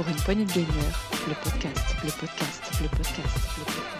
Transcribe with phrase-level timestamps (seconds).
[0.00, 0.66] pour une poignée de gamer,
[1.28, 3.90] le podcast, le podcast, le podcast, le podcast.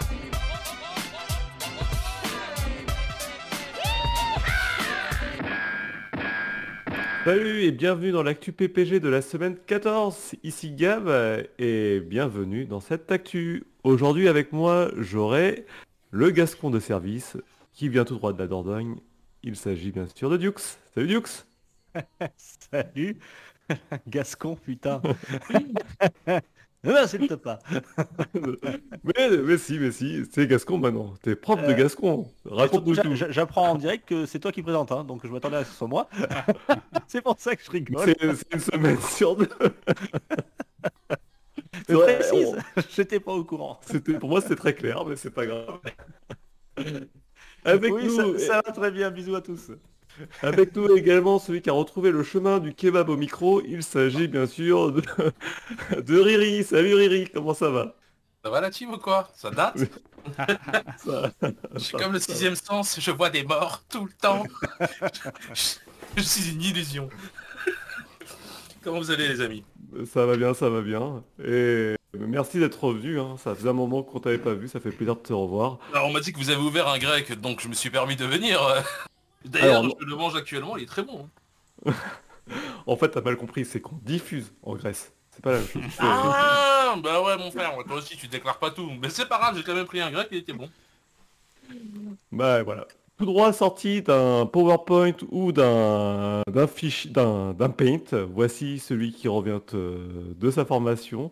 [7.23, 10.33] Salut et bienvenue dans l'actu PPG de la semaine 14.
[10.41, 13.65] Ici Gab euh, et bienvenue dans cette actu.
[13.83, 15.67] Aujourd'hui avec moi, j'aurai
[16.09, 17.37] le Gascon de service
[17.73, 18.95] qui vient tout droit de la Dordogne.
[19.43, 20.79] Il s'agit bien sûr de Dux.
[20.95, 21.45] Salut Dux
[22.71, 23.19] Salut
[24.07, 25.01] Gascon, putain
[26.83, 27.59] Non, s'il pas.
[29.03, 31.13] mais, mais si, mais si, c'est Gascon maintenant.
[31.21, 32.27] T'es prof de Euh, Gascon.
[32.45, 33.13] Raconte-nous tout.
[33.13, 35.71] J'apprends en direct que c'est toi qui présente, hein, donc je m'attendais à ce que
[35.73, 36.09] ce soit moi.
[37.07, 38.03] c'est pour ça que je rigole.
[38.03, 39.47] C'est une semaine sur deux.
[41.87, 43.79] Précise, on- j'étais pas au courant.
[43.85, 45.79] C'était pour moi c'était très clair, mais c'est pas grave.
[47.63, 49.71] Avec oui, nous, ça, ça va très bien, bisous à tous.
[50.41, 53.61] Avec nous également celui qui a retrouvé le chemin du kebab au micro.
[53.65, 55.01] Il s'agit bien sûr de,
[56.01, 56.63] de Riri.
[56.63, 57.95] Salut Riri, comment ça va?
[58.43, 59.29] Ça va la team ou quoi?
[59.35, 59.77] Ça date?
[61.03, 61.31] Ça-
[61.73, 64.43] Je suis comme le sixième sens, je vois des morts tout le temps.
[65.53, 65.75] je,
[66.17, 67.09] je suis une illusion.
[68.83, 69.63] Comment vous allez les amis?
[70.11, 71.23] Ça va bien, ça va bien.
[71.45, 73.19] Et merci d'être revenu.
[73.19, 73.35] hein.
[73.43, 75.77] Ça faisait un moment qu'on t'avait pas vu, ça fait plaisir de te revoir.
[75.93, 78.15] Alors on m'a dit que vous avez ouvert un grec, donc je me suis permis
[78.15, 78.59] de venir.
[79.45, 81.27] D'ailleurs, je le mange actuellement, il est très bon.
[81.85, 81.93] hein.
[82.85, 85.13] En fait, t'as mal compris, c'est qu'on diffuse en Grèce.
[85.31, 85.81] C'est pas la même chose.
[85.99, 88.89] Ah bah ouais mon frère, toi aussi tu déclares pas tout.
[89.01, 90.69] Mais c'est pas grave, j'ai quand même pris un grec, il était bon.
[92.31, 92.85] Bah voilà.
[93.17, 98.25] Tout droit sorti d'un PowerPoint ou d'un d'un fiche d'un d'un Paint.
[98.33, 101.31] Voici celui qui revient euh, de sa formation.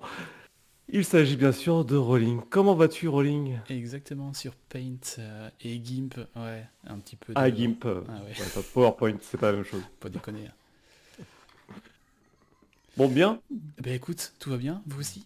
[0.92, 2.42] Il s'agit bien sûr de Rolling.
[2.50, 7.34] Comment vas-tu Rolling Exactement, sur Paint euh, et GIMP, ouais, un petit peu.
[7.36, 7.86] Ah de- Gimp.
[7.86, 7.92] Ah
[8.24, 9.84] ouais, Ouais, pas PowerPoint, c'est pas la même chose.
[10.00, 10.48] pas déconner.
[10.48, 11.24] hein.
[12.98, 13.40] Bon bien
[13.80, 15.26] Ben écoute, tout va bien, vous aussi?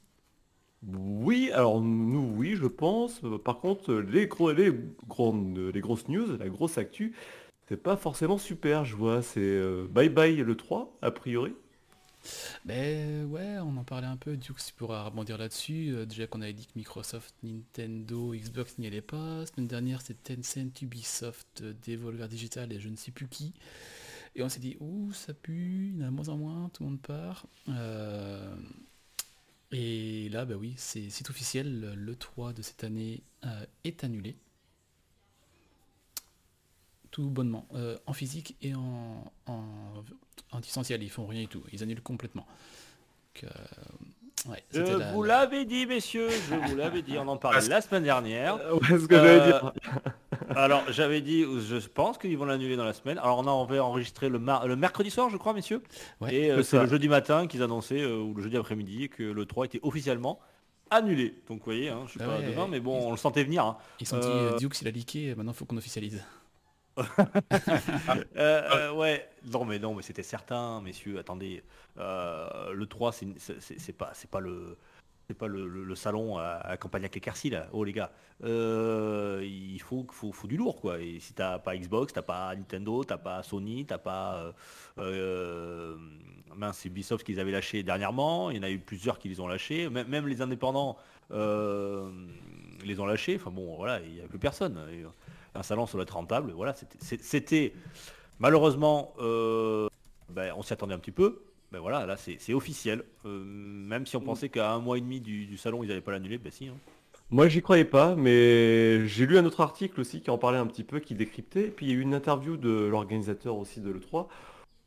[0.85, 3.21] Oui, alors nous oui je pense.
[3.45, 4.71] Par contre les gros les
[5.07, 7.13] grandes les grosses news, la grosse actu,
[7.69, 9.21] c'est pas forcément super, je vois.
[9.21, 11.53] C'est euh, bye bye le 3 a priori.
[12.65, 15.89] Ben ouais, on en parlait un peu, du coup tu pourras rebondir là-dessus.
[15.93, 19.45] Euh, déjà qu'on avait dit que Microsoft, Nintendo, Xbox n'y allait pas.
[19.45, 23.53] Semaine dernière c'était Tencent, Ubisoft, euh, Devolver Digital et je ne sais plus qui.
[24.35, 26.69] Et on s'est dit, ouh, ça pue, il y en a de moins en moins,
[26.73, 27.47] tout le monde part.
[27.69, 28.55] Euh,
[29.71, 33.23] Et là, bah oui, c'est c'est officiel, le 3 de cette année
[33.83, 34.37] est annulé.
[37.13, 39.63] Tout bonnement, euh, en physique et en, en,
[40.51, 42.47] en distanciel, ils font rien du tout, ils annulent complètement.
[43.35, 47.27] Donc, euh, ouais, Je la- vous la- l'avais dit, messieurs, je vous l'avais dit, on
[47.27, 48.55] en parlait la semaine dernière.
[48.55, 49.73] Euh, Ouais, ce que j'allais Euh, dire.
[50.55, 53.19] Alors, j'avais dit, je pense qu'ils vont l'annuler dans la semaine.
[53.19, 55.83] Alors, on a avait enregistré le, mar- le mercredi soir, je crois, messieurs.
[56.19, 59.21] Ouais, Et euh, c'est le jeudi matin qu'ils annonçaient, euh, ou le jeudi après-midi, que
[59.21, 60.39] le 3 était officiellement
[60.89, 61.35] annulé.
[61.47, 63.17] Donc, vous voyez, hein, je sais Bah pas ouais, demain, mais bon, ils- on le
[63.17, 63.63] sentait venir.
[63.65, 63.77] hein.
[63.99, 66.23] Ils sont dit, euh, Dukes il a leaké, maintenant faut qu'on officialise.
[68.35, 71.19] Euh, euh, ouais, non mais non mais c'était certain, messieurs.
[71.19, 71.63] Attendez,
[71.97, 74.77] Euh, le 3 c'est pas c'est pas le
[75.27, 77.67] c'est pas le, le- le salon à, à campagne avec les là.
[77.71, 78.11] Oh les gars,
[78.43, 80.99] Euh, il faut, faut faut du lourd quoi.
[80.99, 84.51] Et si t'as pas Xbox, t'as pas Nintendo, t'as pas Sony, t'as pas euh,
[84.99, 85.97] euh,
[86.55, 88.49] mince Ubisoft qu'ils avaient lâché dernièrement.
[88.51, 89.89] Il y en a eu plusieurs qui les ont lâchés.
[89.89, 90.97] Même, même les indépendants
[91.31, 92.09] euh,
[92.83, 93.35] les ont lâchés.
[93.37, 94.77] Enfin bon voilà, il y a plus personne.
[95.55, 96.51] Un salon sur être rentable.
[96.51, 97.73] Voilà, c'était-
[98.39, 99.87] malheureusement, euh,
[100.29, 101.43] ben, on s'y attendait un petit peu.
[101.71, 103.03] Ben voilà, là c'est officiel.
[103.25, 106.11] Euh, même si on pensait qu'à un mois et demi du, salon ils n'allaient pas
[106.11, 106.67] l'annuler, ben si.
[106.67, 106.75] hein.
[107.31, 110.67] Moi j'y croyais pas, mais j'ai lu un autre article aussi qui en parlait un
[110.67, 111.69] petit peu, qui décryptait.
[111.75, 114.27] Puis il y a eu une interview de l'organisateur aussi de l'E3,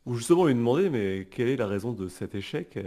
[0.05, 2.79] où justement on lui demandait mais quelle est la raison de cet échec?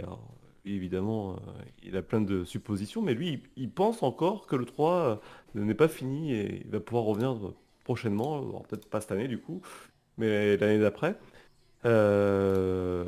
[0.65, 1.35] Évidemment, euh,
[1.83, 5.15] il a plein de suppositions, mais lui il, pense encore que le 3 euh,
[5.55, 7.35] n'est pas fini et il va pouvoir revenir
[7.83, 9.61] prochainement, peut-être pas cette année du coup,
[10.17, 11.15] mais l'année d'après.
[11.85, 13.05] Euh,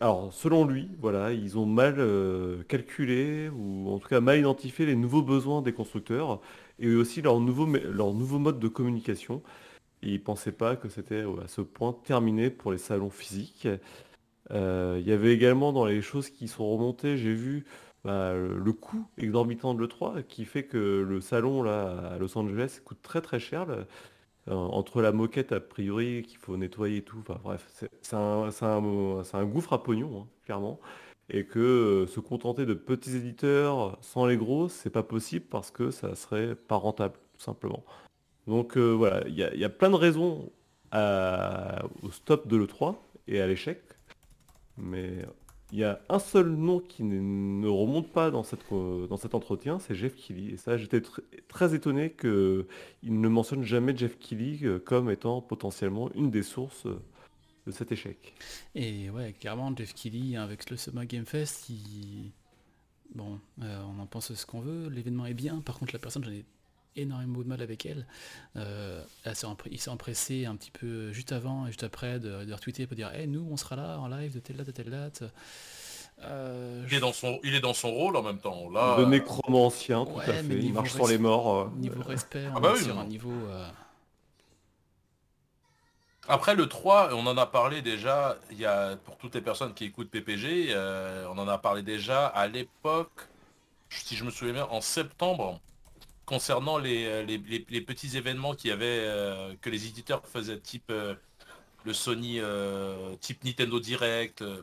[0.00, 4.84] alors selon lui, voilà, ils ont mal euh, calculé ou en tout cas mal identifié
[4.86, 6.40] les nouveaux besoins des constructeurs
[6.78, 9.42] et aussi leur nouveau, mode de communication.
[10.02, 13.68] Ils pensaient pas que c'était à ce point terminé pour les salons physiques.
[14.50, 17.64] Euh, il y avait également dans les choses qui sont remontées, j'ai vu
[18.04, 22.80] bah, le coût exorbitant de l'E3 qui fait que le salon là à Los Angeles
[22.84, 23.66] coûte très très cher.
[24.48, 27.68] Euh, entre la moquette a priori qu'il faut nettoyer et tout, enfin bref,
[28.02, 30.80] c'est un, gouffre à pognon, hein, clairement.
[31.28, 35.70] Et que euh, se contenter de petits éditeurs sans les gros, c'est pas possible parce
[35.70, 37.84] que ça serait pas rentable, tout simplement.
[38.46, 40.50] Donc euh, voilà, il y, a- plein de raisons
[42.02, 42.96] au stop de l'E3
[43.28, 43.80] et à l'échec.
[44.78, 45.24] Mais
[45.72, 49.78] il y a un seul nom qui ne, remonte pas dans, cette, dans cet entretien,
[49.78, 50.52] c'est Jeff Keighley.
[50.52, 52.66] Et ça, j'étais tr- très étonné qu'il
[53.02, 57.00] ne mentionne jamais Jeff Keighley euh, comme étant potentiellement une des sources euh,
[57.66, 58.34] de cet échec.
[58.74, 61.70] Et ouais, clairement, Jeff Keighley, avec le Summer Game Fest.
[63.14, 66.24] Bon, euh, on en pense ce qu'on veut, l'événement est bien, par contre la personne,
[66.24, 66.44] j'en ai
[66.96, 68.06] énormément de mal avec elle.
[68.56, 69.34] Euh, elle
[69.70, 72.96] il s'est empressé un petit peu juste avant et juste après de, de retweeter pour
[72.96, 75.22] dire Eh nous on sera là en live de telle date à telle date.
[76.22, 78.68] Euh, Il est dans son, il est dans son rôle en même temps.
[78.70, 80.58] Là, de euh, nécromancien, tout ouais, à fait.
[80.58, 81.54] Il marche sur les morts.
[81.54, 83.32] euh, Niveau respect, on Ah bah est oui, sur un niveau...
[83.32, 83.68] euh,
[86.28, 89.74] Après le 3, on en a parlé déjà, il y a, pour toutes les personnes
[89.74, 93.28] qui écoutent PPG, euh, on en a parlé déjà à l'époque,
[93.90, 95.60] si je me souviens bien, en septembre,
[96.30, 100.60] concernant les, euh, les- les- les petits événements qui avaient, euh, que les éditeurs faisaient
[100.60, 101.14] type euh,
[101.84, 104.42] le Sony, euh, type Nintendo Direct.
[104.42, 104.62] euh,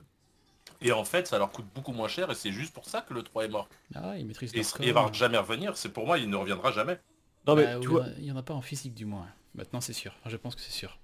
[0.81, 3.13] et en fait, ça leur coûte beaucoup moins cher et c'est juste pour ça que
[3.13, 3.69] le 3 est mort.
[3.95, 6.99] Ah, il maîtrise Et il va jamais revenir, c'est pour moi, il ne reviendra jamais.
[7.47, 8.53] Non mais Bah, tu ou vois, il y en a- il y en a pas
[8.53, 9.27] en physique du moins.
[9.55, 10.13] Maintenant c'est sûr.
[10.19, 10.99] Enfin, je pense que c'est sûr.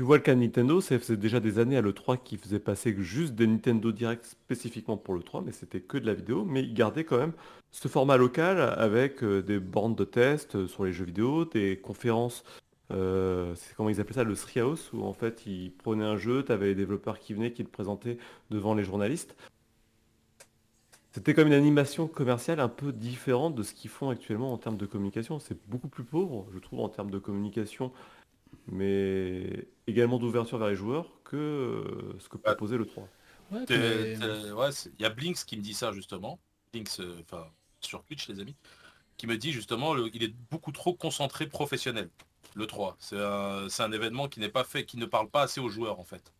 [0.00, 2.58] Tu vois le cas de Nintendo, ça faisait déjà des années à l'E3 qui faisait
[2.58, 6.62] passer juste des Nintendo Direct spécifiquement pour l'E3, mais c'était que de la vidéo, mais
[6.62, 7.34] ils gardaient quand même
[7.70, 11.78] ce format local avec euh, des bornes de test euh, sur les jeux vidéo, des
[11.78, 12.44] conférences,
[12.92, 16.46] euh, c'est comment ils appelaient ça, le Treehouse, où en fait ils prenaient un jeu,
[16.46, 18.16] tu avais les développeurs qui venaient, qui le présentaient
[18.48, 19.36] devant les journalistes.
[21.12, 24.76] C'était comme une animation commerciale un peu différente de ce qu'ils font actuellement en termes
[24.78, 25.40] de communication.
[25.40, 27.92] C'est beaucoup plus pauvre, je trouve, en termes de communication
[28.70, 33.08] mais également d'ouverture vers les joueurs que euh, ce que proposait le 3.
[33.52, 36.38] Ouais, T'es- mais- t'es- ouais, c'est- il y a Blinks qui me dit ça justement.
[36.72, 37.46] Blinks, euh, enfin
[37.80, 38.54] sur Twitch les amis,
[39.16, 42.10] qui me dit justement le- il est beaucoup trop concentré professionnel.
[42.54, 45.42] Le 3, c'est un, c'est un événement qui n'est pas fait, qui ne parle pas
[45.42, 46.32] assez aux joueurs en fait.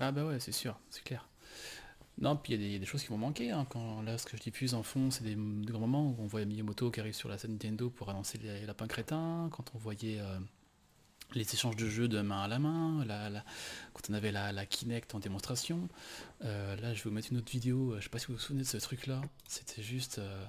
[0.00, 1.28] Ah bah ouais, c'est sûr, c'est clair.
[2.18, 3.50] Non, puis il y, a des- il y a des choses qui vont manquer.
[3.50, 6.16] hein, Quand là, ce que je diffuse en fond, c'est des, des grands moments où
[6.18, 9.48] on voit Miyamoto qui arrive sur la scène Nintendo pour annoncer les lapins crétins.
[9.52, 10.38] Quand on voyait euh,
[11.34, 13.44] les échanges de jeux de main à la main, la- la-
[13.92, 15.88] quand on avait la, la Kinect en démonstration.
[16.44, 17.92] Euh, là, je vais vous mettre une autre vidéo.
[17.92, 19.20] euh, Je sais pas si vous vous souvenez de ce truc-là.
[19.48, 20.46] C'était juste euh,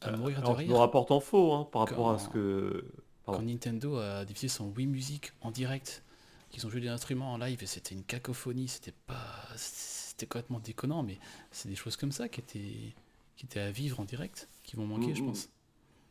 [0.00, 0.68] à mourir de Alors, rire.
[0.68, 2.84] nous rapporte en faux hein, par rapport à ce que...
[3.24, 3.40] Pardon.
[3.40, 6.02] Quand Nintendo a diffusé son Wii Music en direct,
[6.50, 9.48] qu'ils ont joué des instruments en live et c'était une cacophonie, c'était pas.
[9.56, 11.18] C'était complètement déconnant, mais
[11.50, 12.92] c'est des choses comme ça qui étaient,
[13.36, 15.28] qui étaient à vivre en direct, qui vont manquer, je Mm, mm.
[15.28, 15.48] pense.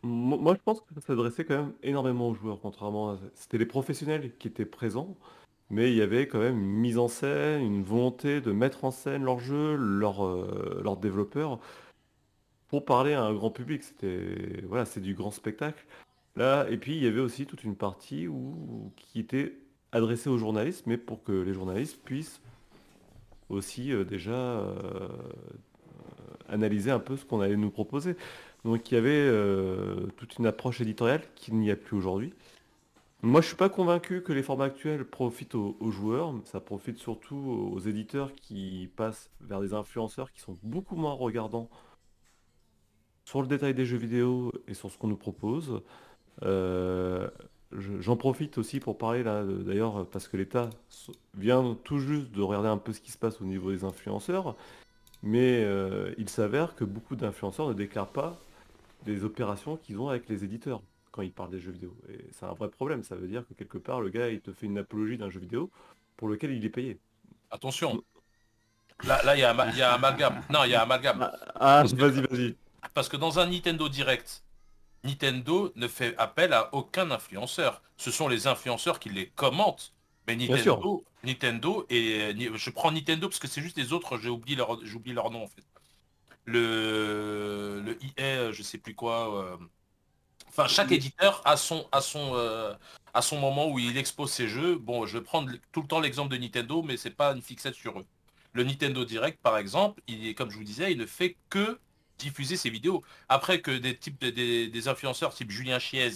[0.03, 3.19] Mo- Moi, je pense que ça s'adressait quand même énormément aux joueurs, contrairement à...
[3.35, 5.17] C'était les professionnels qui étaient présents,
[5.69, 8.91] mais il y avait quand même une mise en scène, une volonté de mettre en
[8.91, 11.59] scène leur jeu, leurs euh, leurs développeurs,
[12.67, 13.83] pour parler à un grand public.
[13.83, 15.85] C'était voilà, c'est du grand spectacle.
[16.35, 19.57] Là, et puis il y avait aussi toute une partie où, qui était
[19.91, 22.41] adressée aux journalistes, mais pour que les journalistes puissent
[23.50, 25.07] aussi euh, déjà euh,
[26.50, 28.15] analyser un peu ce qu'on allait nous proposer.
[28.65, 32.33] Donc il y avait euh, toute une approche éditoriale qu'il n'y a plus aujourd'hui.
[33.21, 37.36] Moi je suis pas convaincu que les formats actuels profitent aux, joueurs, ça profite surtout
[37.38, 41.69] aux éditeurs qui passent vers des influenceurs qui sont beaucoup moins regardants
[43.25, 45.81] sur le détail des jeux vidéo et sur ce qu'on nous propose.
[46.44, 47.30] Euh,
[47.71, 50.69] je- J'en profite aussi pour parler là, d'ailleurs, parce que l'État
[51.36, 54.55] vient tout juste de regarder un peu ce qui se passe au niveau des influenceurs,
[55.24, 58.39] mais euh, il s'avère que beaucoup d'influenceurs ne déclarent pas
[59.05, 60.81] les opérations qu'ils ont avec les éditeurs
[61.12, 61.95] quand ils parlent des jeux vidéo.
[62.10, 64.51] Et c'est un vrai problème, ça veut dire que quelque part, le gars, il te
[64.51, 65.69] fait une apologie d'un jeu vidéo
[66.17, 67.00] pour lequel il est payé.
[67.51, 68.03] Attention.
[69.05, 70.41] Là, là, il y a, il y a amalgame.
[70.50, 71.29] Non, il y a amalgame.
[71.55, 72.55] Ah, que- vas-y, vas-y.
[72.93, 74.43] Parce que dans un Nintendo Direct,
[75.03, 77.81] Nintendo ne fait appel à aucun influenceur.
[77.98, 79.93] Ce sont les influenceurs qui les commentent.
[80.27, 80.36] Mais.
[80.36, 84.83] Nintendo, Nintendo et je prends Nintendo parce que c'est juste les autres, j'ai oublié leur,
[84.86, 85.63] j'oublie leur nom en fait.
[86.45, 89.43] Le, le EA, je sais plus quoi.
[89.43, 89.57] euh,
[90.50, 92.75] Enfin, chaque éditeur a son, a son, euh,
[93.13, 94.75] a son moment où il expose ses jeux.
[94.77, 97.75] Bon, je vais prendre tout le temps l'exemple de Nintendo, mais c'est pas une fixette
[97.75, 98.05] sur eux.
[98.53, 101.79] Le Nintendo Direct, par exemple, il est, comme je vous disais, il ne fait que
[102.19, 103.03] diffuser ses vidéos.
[103.29, 106.12] Après que des types de- des, des influenceurs type Julien Chiez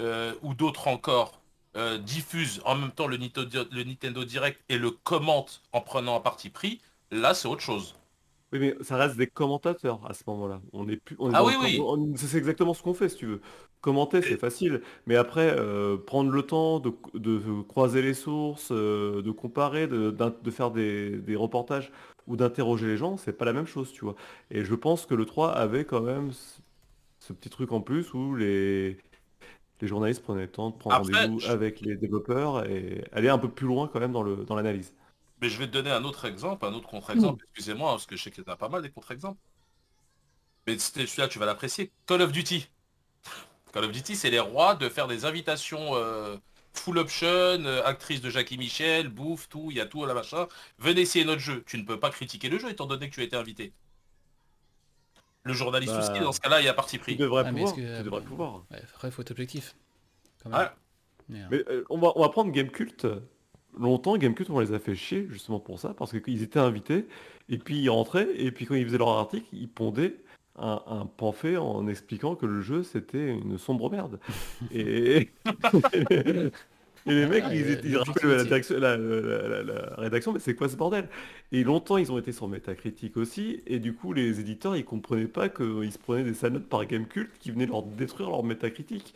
[0.00, 1.40] euh, ou d'autres encore
[1.76, 6.16] euh, diffusent en même temps le Nintendo, le Nintendo Direct et le commentent en prenant
[6.16, 6.80] un parti pris,
[7.10, 7.97] là c'est autre chose.
[8.52, 10.62] Oui, mais ça reste des commentateurs à ce moment-là.
[10.72, 11.16] On est plus.
[11.18, 11.78] on est Ah dans oui, le- oui.
[11.80, 13.40] on- C'est exactement ce qu'on fait, si tu veux.
[13.82, 14.80] Commenter, c'est facile.
[15.06, 20.14] Mais après, euh, prendre le temps de, de croiser les sources, euh, de comparer, de,
[20.50, 21.92] faire des, des reportages
[22.26, 24.14] ou d'interroger les gens, c'est pas la même chose, tu vois.
[24.50, 26.60] Et je pense que le 3 avait quand même ce,
[27.20, 28.98] ce petit truc en plus où les,
[29.80, 33.38] les journalistes prenaient le temps de prendre rendez-vous je- avec les développeurs et aller un
[33.38, 34.94] peu plus loin quand même dans l'analyse.
[35.40, 37.44] Mais je vais te donner un autre exemple, un autre contre-exemple.
[37.50, 39.38] Excusez-moi, parce que je sais qu'il y en a pas mal des contre-exemples.
[40.66, 41.92] Mais c'était- celui-là, tu vas l'apprécier.
[42.06, 42.68] Call of Duty.
[43.72, 46.36] Call of Duty, c'est les rois de faire des invitations euh,
[46.74, 50.14] full option, euh, actrice de Jackie Michel, bouffe, tout, il y a tout à la
[50.14, 50.46] machin.
[50.78, 51.62] Venez essayer notre jeu.
[51.66, 53.72] Tu ne peux pas critiquer le jeu étant donné que tu as été invité.
[55.44, 57.16] Le journaliste Bah, aussi, dans ce cas-là, il y a parti Tu pris.
[57.16, 57.74] devrais Ah, pouvoir.
[57.74, 58.64] que- tu devrais pouvoir.
[58.70, 59.74] Ouais, après, faut être objectif.
[60.42, 60.58] quand même.
[60.60, 60.68] Ouais.
[61.28, 63.06] Mais, euh, Mais euh, on, va, on va prendre Gamecult.
[63.78, 67.06] Longtemps, Gamecult, on les a fait chier justement pour ça, parce qu'ils étaient invités,
[67.48, 70.16] et puis ils rentraient, et puis quand ils faisaient leur article, ils pondaient
[70.58, 74.18] un, un pamphlet en expliquant que le jeu c'était une sombre merde.
[74.72, 75.28] et...
[77.06, 78.44] et les mecs, Ah, ils, étaient, ils rappelaient la, l'objectivité.
[78.48, 81.08] direction- la- la- la- la rédaction, mais c'est quoi ce bordel?
[81.52, 85.26] Et longtemps, ils ont été sur Metacritic aussi, et du coup, les éditeurs, ils comprenaient
[85.28, 89.14] pas qu'ils se prenaient des sales notes par Gamecult qui venaient leur détruire leur Metacritic.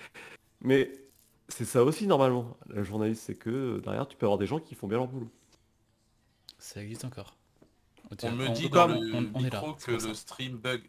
[0.63, 0.93] Mais
[1.53, 2.57] c'est ça aussi normalement.
[2.69, 5.09] Le journaliste, c'est que euh, derrière, tu peux avoir des gens qui font bien leur
[5.09, 5.31] boulot.
[6.59, 7.37] ça existe encore.
[8.23, 10.83] On me dit dans le on- on est là, que le stream bug.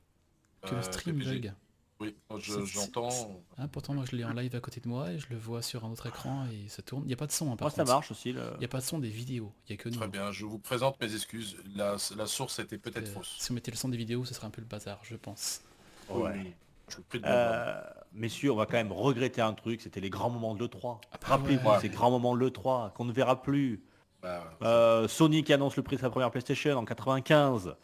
[0.61, 1.39] Que euh, le stream PPG.
[1.39, 1.53] bug.
[1.99, 3.09] Oui, moi, je- j'entends.
[3.57, 5.61] Ah, pourtant, moi, je l'ai en live à côté de moi et je le vois
[5.61, 7.03] sur un autre écran et ça tourne.
[7.05, 7.93] Il n'y a pas de son, hein, par Moi ça contre.
[7.93, 8.33] marche aussi.
[8.33, 9.53] le- Il n'y a pas de son des vidéos.
[9.69, 9.95] Il n'y a que nous.
[9.95, 11.57] Très bien, je vous présente mes excuses.
[11.75, 13.35] La, la source était peut-être Euh, fausse.
[13.39, 15.61] Si on mettait le son des vidéos, ce serait un peu le bazar, je pense.
[16.09, 16.33] Ouais.
[16.43, 16.53] Oui,
[16.89, 17.25] Je vous prie de.
[17.25, 17.81] Euh,
[18.13, 20.99] messieurs, on va quand même regretter un truc, c'était les grands moments de l'E3.
[21.11, 21.79] Ah Rappelez-vous ouais.
[21.79, 23.83] ces grands moments de l'E3 qu'on ne verra plus.
[24.21, 27.75] Bah, Euh, Sony qui annonce le prix de sa première PlayStation en 95.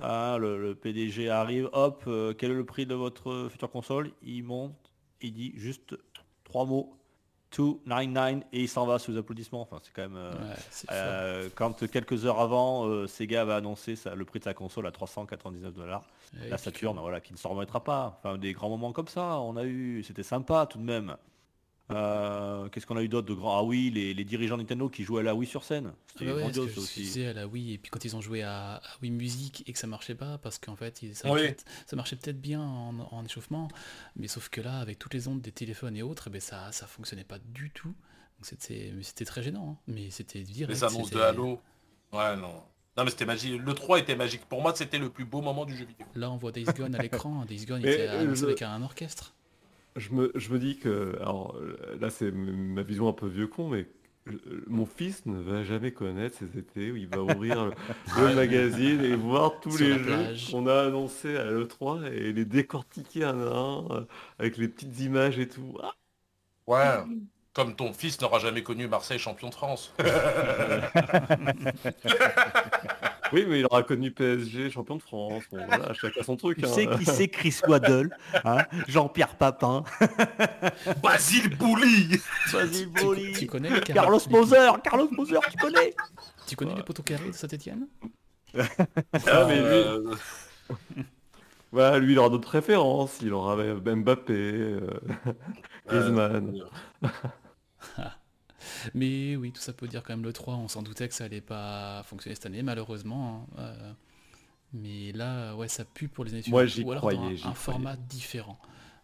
[0.00, 4.10] Ah, le, le PDG arrive, hop, euh, quel est le prix de votre future console?
[4.22, 4.74] Il monte,
[5.22, 5.96] il dit juste
[6.44, 6.96] trois mots,
[7.50, 9.62] 299 et il s'en va sous applaudissements.
[9.62, 10.16] Enfin, c'est quand même.
[10.16, 10.54] euh, Ouais,
[10.90, 14.86] euh, quand quelques heures avant, euh, Sega va annoncer ça- le prix de sa console
[14.86, 16.04] à 399 dollars.
[16.50, 18.18] La Saturn, voilà, qui ne s'en remettra pas.
[18.18, 21.16] Enfin, des grands moments comme ça, on a eu, c'était sympa tout de même.
[21.90, 23.58] Euh, Qu'est-ce qu'on a eu d'autre de grand?
[23.58, 25.92] Ah oui, les, les dirigeants Nintendo qui jouaient à la Wii sur scène.
[25.94, 27.24] Ah C'était bah ouais, grandiose que aussi.
[27.24, 29.78] à la Wii et puis quand ils ont joué à, à Wii Music et que
[29.78, 31.40] ça marchait pas parce qu'en fait ils- ça, Oui.
[31.42, 33.68] marchait, ça marchait peut-être bien en, en échauffement
[34.16, 36.72] mais sauf que là avec toutes les ondes des téléphones et autres eh ben ça
[36.72, 38.92] ça fonctionnait pas du tout donc c'était
[39.24, 39.82] très gênant hein.
[39.86, 41.60] mais c'était direct les annonces de Halo.
[42.12, 42.62] Ouais, non.
[42.96, 43.60] Non, mais c'était magique.
[43.60, 44.46] Le 3 était magique.
[44.46, 46.06] Pour moi, c'était le plus beau moment du jeu vidéo.
[46.14, 49.34] là on voit Days Gone à l'écran Days Gone était annoncé avec un orchestre
[49.96, 51.56] Je me, je me dis que, alors
[52.00, 53.86] là c'est ma vision un peu vieux con, mais
[54.28, 57.72] euh, mon fils ne va jamais connaître ces étés où il va ouvrir le,
[58.34, 63.24] magazine et voir tous Sur les jeux qu'on a annoncés à l'E3 et les décortiquer
[63.24, 64.04] un à un euh,
[64.38, 65.78] avec les petites images et tout.
[65.82, 65.94] Ah,
[66.66, 66.98] Ouais.
[67.52, 69.94] Comme ton fils n'aura jamais connu Marseille champion de France.
[73.32, 75.44] oui, mais il aura connu PSG champion de France.
[75.50, 76.58] Bon, voilà, chacun son truc.
[76.58, 76.68] Tu hein.
[76.68, 78.10] sais qui c'est Chris Waddle
[78.44, 79.84] hein Jean-Pierre Papin
[81.02, 82.20] Basile Bouli
[82.52, 85.94] Basile tu, Boli tu connais les carrés- Carlos Moser Carlos Moser, tu connais?
[86.46, 87.86] Tu connais les poteaux carrés de Saint-Etienne
[88.56, 90.14] Ah, mais lui, Euh,
[91.72, 93.18] voilà, lui, il aura d'autres références.
[93.22, 94.80] Il aura Mbappé, euh,
[95.88, 96.60] Griezmann.
[98.94, 101.24] Mais oui, tout ça peut dire quand même le 3, on s'en doutait que ça
[101.24, 103.48] allait pas fonctionner cette année, malheureusement.
[103.58, 103.92] hein, euh,
[104.72, 107.24] mais là, ouais, ça pue pour les années Moi, suivantes, j'y ou alors croyais, dans
[107.24, 107.54] un, j'y un croyais.
[107.54, 108.58] format différent.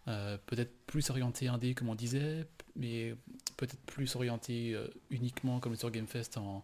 [0.08, 3.14] Euh, peut-être plus orienté indé, comme on disait, mais
[3.56, 6.62] peut-être plus orienté euh, uniquement, comme sur GameFest, en,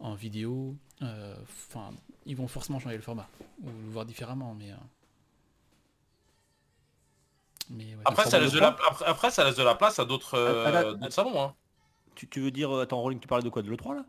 [0.00, 0.76] en vidéo.
[1.02, 1.36] Euh,
[1.68, 1.92] Enfin,
[2.26, 3.28] ils vont forcément changer le format,
[3.62, 4.72] ou le voir différemment, mais...
[4.72, 4.76] euh,
[7.70, 8.68] mais ouais, Après, ça laisse de la...
[8.68, 11.40] après, après, ça laisse de la place à d'autres euh, d'autres salons.
[11.42, 11.54] Hein.
[12.16, 14.04] Tu, tu veux dire, euh, attends Rolling, tu parlais de quoi De l'E3 là?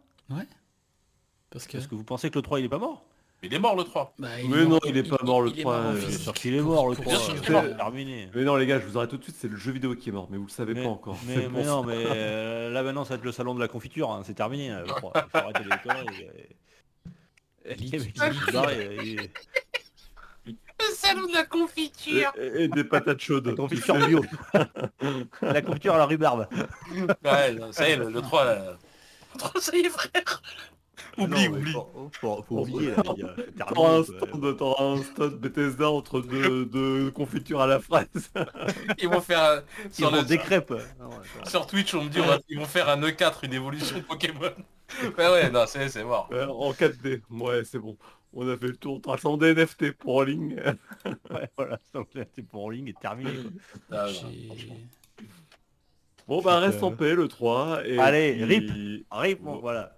[1.49, 1.73] Parce que...
[1.73, 3.03] Parce que vous pensez que l'E3 il est pas mort?
[3.43, 4.15] Il est mort le 3.
[4.17, 6.23] bah, Mais non, il est pas mort, le 3, en euh, physique.
[6.23, 7.63] Sûr qu'il est mort le Pour- 3, pour sûr qu'il est mort.
[7.63, 8.29] que- terminé.
[8.33, 9.35] Mais non, les gars, je vous arrête tout de suite.
[9.37, 11.17] C'est le jeu vidéo qui est mort, mais vous le savez Mais, pas encore.
[11.27, 14.23] mais- non, mais euh, là maintenant ça va être le salon de la confiture, hein,
[14.25, 14.71] c'est terminé.
[14.71, 15.13] euh, le 3.
[15.15, 16.27] Il faut arrêter les conneries
[17.91, 19.29] Les mecs, ils sont barrés, ils-
[20.79, 23.47] Le salon de la confiture Et, et des patates chaudes.
[23.47, 24.23] La confiture bio.
[25.41, 26.47] la confiture à la rhubarbe.
[27.23, 28.77] Ouais, non, ça y est, le, le 3, là...
[29.33, 30.41] Le 3, ça y est, frère
[31.17, 33.97] Oublie, Non, mais oublie Faut, faut- faut oublier là, il y a- c'est terminé, T'auras
[33.97, 38.07] un, stand, t'auras un stand Bethesda entre deux, deux confitures à la fraise.
[38.99, 39.61] Ils vont faire un...
[39.85, 40.69] Ils Sur, vont le- des crêpes.
[40.99, 41.49] Non, attends.
[41.49, 44.51] sur Twitch, on me dit, va- ils vont faire un E4, une évolution Pokémon.
[45.17, 46.29] Ouais, ouais, non, c'est c'est mort.
[46.31, 47.21] Ouais, en 4D.
[47.31, 47.97] Ouais, c'est bon.
[48.33, 48.99] On a fait le tour.
[49.37, 50.55] Des NFT pour en ligne.
[51.31, 53.31] Ouais, voilà, donc c'est pour en ligne et terminé.
[53.89, 53.97] quoi.
[53.99, 54.07] Ah.
[56.27, 56.87] Bon, bah, reste Euh.
[56.87, 57.85] en paix le 3.
[57.85, 59.97] Et Allez, puis- Arrive, bon, voilà.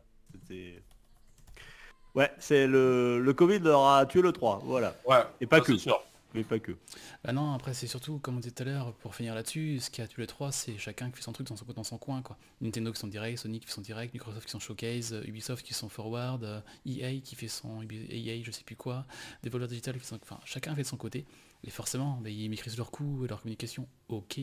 [2.15, 3.19] Ouais, c'est le...
[3.19, 4.95] le Covid leur a tué le 3, voilà.
[5.07, 5.73] Ouais, Et pas ça, que.
[5.73, 6.03] c'est sûr.
[6.35, 6.77] Mais pas que.
[7.23, 9.89] Bah non, après c'est surtout, comme on disait tout à l'heure, pour finir là-dessus, ce
[9.89, 12.21] qu'il y a tous les trois, c'est chacun qui fait son truc dans son, coin.
[12.21, 12.37] quoi.
[12.61, 15.65] Nintendo qui sont direct, Sony qui fait son direct, Microsoft qui sont showcase, euh, Ubisoft
[15.65, 19.05] qui sont forward, euh, EA qui fait son EA je sais plus quoi,
[19.43, 20.19] Devolver Digital qui sont...
[20.21, 21.25] Enfin, chacun fait de son côté.
[21.63, 24.37] Et forcément, bah, ils maîtrisent leur coût et leur communication, ok.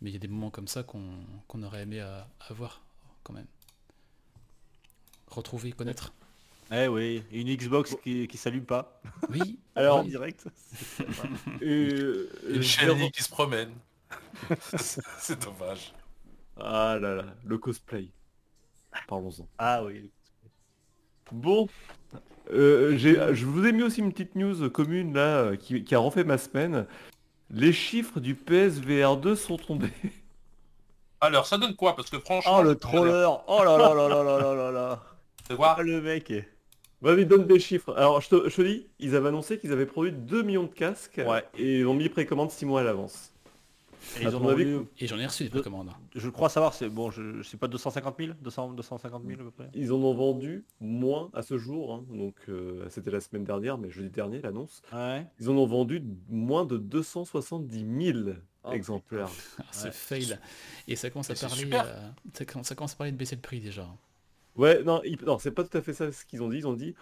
[0.00, 2.82] Mais il y a des moments comme ça qu'on aurait aimé à- avoir
[3.22, 3.46] quand même.
[5.28, 6.12] Retrouver, connaître.
[6.72, 10.44] Eh oui, et une Xbox qui, qui s'allume pas Oui, Alors, en direct.
[11.62, 13.72] euh, Une re- qui se promène.
[15.18, 15.92] c'est dommage.
[16.56, 18.08] Ah là là, le cosplay.
[19.08, 19.48] Parlons-en.
[19.58, 20.10] Ah oui.
[21.32, 21.68] Bon,
[22.52, 26.24] euh, je vous ai mis aussi une petite news commune là qui, qui a refait
[26.24, 26.86] ma semaine.
[27.50, 29.92] Les chiffres du PSVR 2 sont tombés.
[31.20, 31.94] Alors, ça donne quoi?
[31.96, 32.58] Parce que franchement...
[32.58, 35.02] Oh le troller Oh là là là là là là là là
[35.46, 35.76] C'est quoi?
[35.78, 36.32] Ah le mec
[37.02, 37.94] Vas-y, donne des chiffres.
[37.96, 40.68] Alors, je te, je te dis, ils avaient annoncé qu'ils avaient produit 2 millions de
[40.74, 41.44] casques Ouais.
[41.58, 43.32] et ils ont mis précommande 6 mois à l'avance.
[44.18, 45.90] Et À ils en ton ont avis, vendu- et j'en ai reçu des précommandes.
[46.14, 49.44] Je crois savoir, c'est bon, je, je sais pas 250 000 200, 250 000 à
[49.44, 52.04] peu près Ils en ont vendu moins à ce jour, hein.
[52.08, 54.80] donc euh, c'était la semaine dernière, mais jeudi dernier l'annonce.
[54.92, 55.26] Ouais.
[55.38, 58.18] Ils en ont vendu moins de 270 000
[58.64, 59.28] Oh, exemplaires.
[59.58, 59.90] Ah, ce Ouais.
[59.92, 60.38] fail.
[60.88, 61.84] Et ça commence à c'est parler, super.
[61.86, 63.86] euh, ça, commence- ça commence à parler de baisser le prix déjà.
[64.56, 66.58] Ouais, non, non, c'est pas tout à fait ça ce qu'ils ont dit.
[66.58, 66.94] Ils ont dit,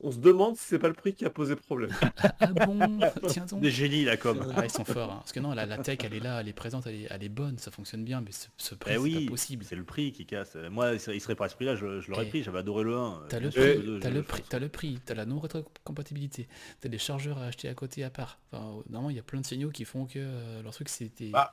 [0.00, 1.90] on se demande si c'est pas le prix qui a posé problème.
[2.40, 2.98] Ah bon?
[3.28, 3.60] Tiens donc.
[3.60, 4.52] Des génies là comme.
[4.54, 5.10] Ah, ils sont forts.
[5.10, 5.16] hein.
[5.20, 7.22] Parce que non, la, la tech, elle est là, elle est présente, elle est, elle
[7.24, 9.64] est bonne, ça fonctionne bien, mais ce, ce prix, Eh c'est oui, pas possible.
[9.64, 10.56] c'est le prix qui casse.
[10.70, 12.28] Moi, il serait pas à ce prix-là, je, je l'aurais Eh.
[12.28, 13.22] pris, j'avais adoré le 1.
[13.30, 16.46] T'as le prix, le prix, t'as le prix, t'as la non-rétrocompatibilité,
[16.80, 18.38] t'as des chargeurs à acheter à côté à part.
[18.52, 21.30] Enfin, normalement, il y a plein de signaux qui font que euh, leur truc c'était
[21.32, 21.52] Ah.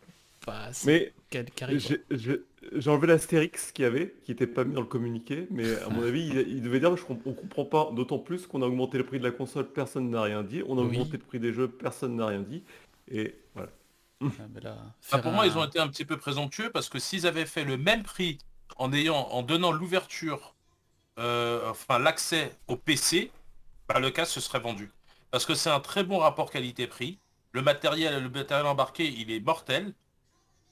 [0.83, 1.13] Mais
[2.11, 5.89] j'ai enlevé l'astérix qu'il y avait, qui était pas mis dans le communiqué, mais à
[5.89, 8.65] mon avis, il, il devait dire, je, comp- on comprend pas, d'autant plus qu'on a
[8.67, 10.87] augmenté le prix de la console, personne n'a rien dit, on a Oui.
[10.87, 12.63] augmenté le prix des jeux, personne n'a rien dit,
[13.09, 13.71] et voilà.
[14.39, 16.99] Ah, mais là, Bah, pour moi, ils ont été un petit peu présomptueux parce que
[16.99, 18.39] s'ils avaient fait le même prix
[18.77, 20.55] en ayant, en donnant l'ouverture,
[21.19, 23.31] euh, enfin l'accès au PC,
[23.89, 24.91] bah, le casque se serait vendu.
[25.31, 27.19] Parce que c'est un très bon rapport qualité-prix.
[27.53, 29.93] Le matériel, le matériel embarqué, il est mortel.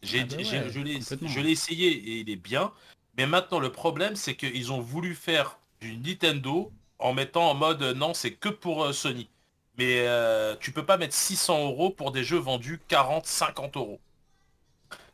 [0.02, 2.72] J'ai, Ah bah ouais, je l'ai, je l'ai essayé et il est bien.
[3.18, 7.82] Mais maintenant, le problème, c'est qu'ils ont voulu faire du Nintendo en mettant en mode
[7.82, 9.30] euh, non, c'est que pour euh, Sony.
[9.78, 14.00] Mais euh, tu peux pas mettre 600 euros pour des jeux vendus 40, 50 euros.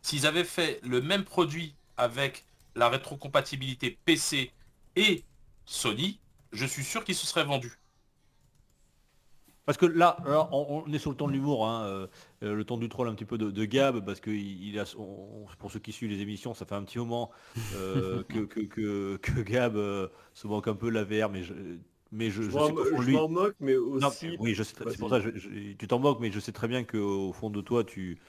[0.01, 2.45] S'ils avaient fait le même produit avec
[2.75, 4.51] la rétrocompatibilité PC
[4.95, 5.23] et
[5.65, 6.19] Sony,
[6.51, 7.77] je suis sûr qu'ils se seraient vendus.
[9.67, 10.17] Parce que là,
[10.51, 12.07] on, on est sur le ton de l'humour, hein, euh,
[12.43, 14.79] euh, le ton du troll un petit peu de, de Gab, parce que il, il
[14.79, 17.31] a, on- pour ceux qui suivent les émissions, ça fait un petit moment
[17.73, 21.53] euh, que, que, que, que Gab euh, se manque un peu la VR, mais je,
[22.11, 22.49] mais je, je
[22.95, 24.37] je lui, m'en moque, mais Non, aussi...
[24.39, 26.67] oui, je sais, c'est pour ça, je- je- tu t'en moques, mais je sais très
[26.67, 28.19] bien qu'au fond de toi, tu,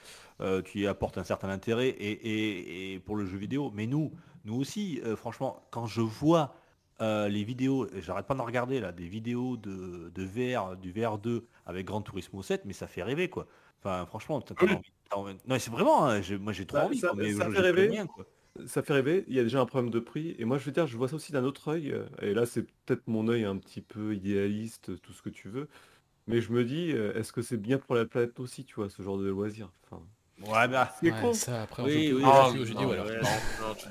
[0.41, 3.71] euh, tu y apportes un certain intérêt et, et- et pour le jeu vidéo.
[3.75, 4.11] Mais nous,
[4.45, 6.55] nous aussi, euh, franchement, quand je vois
[7.01, 11.47] euh, les vidéos, j'arrête pas d'en regarder là, des vidéos de, de VR, du VR2
[11.65, 13.47] avec Gran Turismo 7, mais ça fait rêver quoi.
[13.79, 14.75] Enfin, franchement, t'as- t'as Oui.
[15.17, 17.45] envie- non, mais c'est vraiment, hein, moi j'ai trop Bah, envie, ça- quoi, mais ça
[17.49, 17.89] fait rêver.
[18.07, 18.25] quoi.
[18.67, 20.71] Ça fait rêver, il y a déjà un problème de prix, et moi je veux
[20.71, 23.45] dire, je vois ça aussi d'un autre œil, euh, et là c'est peut-être mon œil
[23.45, 25.69] un petit peu idéaliste, tout ce que tu veux,
[26.27, 28.89] mais je me dis, euh, est-ce que c'est bien pour la planète aussi, tu vois,
[28.89, 30.07] ce genre de loisir enfin,
[30.47, 30.89] Ouais, bah.
[31.01, 31.33] C'est Ouais, con.
[31.33, 32.49] ça, après, on Oui, joue oui, plus Ah,
[32.81, 32.97] non, ouais.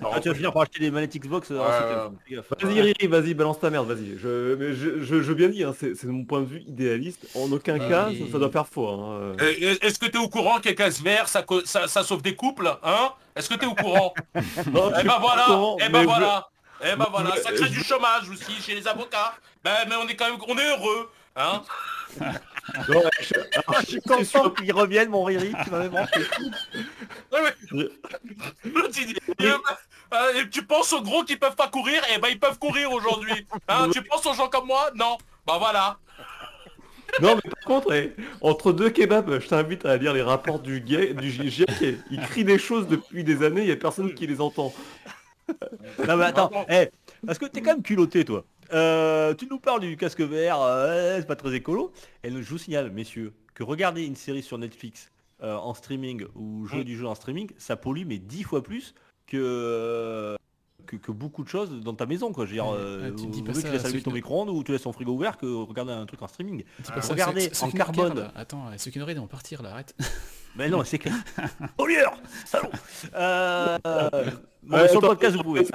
[0.00, 2.42] Non, Ah, tu vas finir par acheter des manettes Xbox euh, Ouais, euh.
[2.60, 4.16] Vas-y Riri, vas-y, balance ta merde, vas-y.
[4.18, 6.62] Je, mais je, je, je bien dis, hein, c'est c'est de mon point de vue
[6.66, 7.28] idéaliste.
[7.34, 8.88] En aucun Ouais, cas, ça, ça doit faire faux.
[8.88, 9.36] hein, euh.
[9.40, 12.22] Eh, eh, Est-ce que tu es au courant qu'un casse vert, ça, ça, ça sauve
[12.22, 13.12] des couples hein?
[13.36, 14.14] Est-ce que tu es au courant?
[14.72, 16.48] Non, je Eh ben pas voilà, au courant, eh ben je- voilà,
[16.82, 19.34] eh ben voilà, je- ça crée je- du chômage aussi chez les avocats.
[19.64, 21.62] Ben mais on est quand même, on est heureux, hein
[22.88, 26.20] Non, je- alors, Ah, je je suis content qu'il revienne, mon Riri, tu m'avais manqué.
[30.14, 32.02] Euh, tu penses aux gros qui peuvent pas courir?
[32.14, 33.46] Eh ben ils peuvent courir aujourd'hui.
[33.68, 34.90] Hein, tu penses aux gens comme moi?
[34.94, 35.18] Non.
[35.46, 35.98] Bah voilà.
[37.20, 40.82] Non, mais par contre, eh, entre deux kebabs, je t'invite à lire les rapports du,
[40.84, 41.96] GIEC, du GIEC.
[42.10, 44.74] Il crie des choses depuis des années, il n'y a personne qui les entend.
[46.06, 46.90] Non mais attends, eh,
[47.26, 48.44] parce que t'es quand même culotté toi.
[48.72, 51.92] Euh, tu nous parles du casque VR, euh, c'est pas très écolo.
[52.24, 55.10] Et je vous signale, messieurs, que regarder une série sur Netflix
[55.42, 56.84] euh, en streaming ou jouer Mm.
[56.84, 58.94] du jeu en streaming, ça pollue mais dix fois plus
[59.26, 60.36] que,
[60.86, 62.44] que, que beaucoup de choses dans ta maison quoi.
[62.44, 62.76] Je veux dire, Ouais,
[63.10, 65.12] ouais, tu dis pas ça tu laisses allumer ton micro-ondes ou tu laisses ton frigo
[65.12, 66.64] ouvert que regarder un truc en streaming.
[66.82, 68.30] Ceux- ceux en carbone.
[68.34, 69.94] Attends, ceux qui nous regardent, vont partir là, arrête.
[70.56, 71.14] Mais non, c'est clair.
[71.76, 72.68] Pollueur Salaud
[73.14, 74.10] euh, euh,
[74.62, 75.66] bon, Ouais, Sur le podcast, vous pouvez.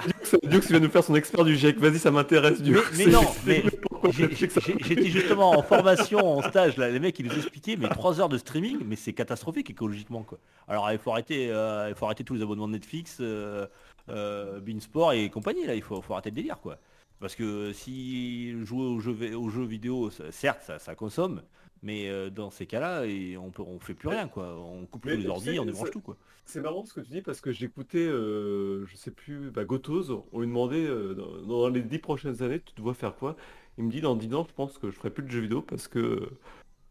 [0.43, 1.77] Dux vient nous faire son expert du GIEC.
[1.79, 2.73] Vas-y, ça m'intéresse, Dux.
[2.97, 3.63] Mais- mais non, mais-
[4.11, 8.27] J'étais justement en formation, en stage, là, les mecs ils nous expliquaient, mais 3 heures
[8.29, 10.37] de streaming, mais c'est catastrophique écologiquement quoi.
[10.67, 13.65] Alors il faut arrêter, euh, il faut arrêter tous les abonnements de Netflix, euh,
[14.09, 16.77] euh, Beansport et compagnie là, il faut, faut arrêter le délire quoi.
[17.21, 21.41] Parce que si jouer aux jeux, aux jeux vidéo, ça- certes ça, ça consomme,
[21.83, 24.57] mais euh, dans ces cas-là, et on peut, on fait plus rien quoi.
[24.57, 26.17] On coupe les ordi, on débranche tout quoi.
[26.45, 30.11] C'est marrant ce que tu dis parce que j'écoutais, euh, je sais plus, bah, Gotoz,
[30.31, 33.35] on lui demandait euh, dans, dans les dix prochaines années, tu dois faire quoi?
[33.77, 35.61] Il me dit dans 10 ans, je pense que je ferai plus de jeux vidéo
[35.61, 36.29] parce que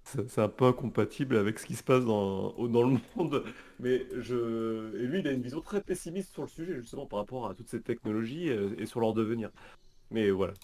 [0.05, 3.45] c'est un peu incompatible avec ce qui se passe dans le monde.
[3.79, 4.97] Mais je...
[4.97, 7.55] Et lui, il a une vision très pessimiste sur le sujet, justement, par rapport à
[7.55, 9.51] toutes ces technologies euh, et sur leur devenir.
[10.11, 10.55] Mais voilà.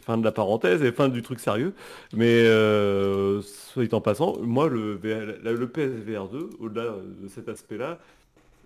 [0.00, 1.74] Fin de la parenthèse et fin du truc sérieux.
[2.12, 7.98] Mais euh, soit en passant, moi, le, PSVR 2, au-delà de cet aspect-là,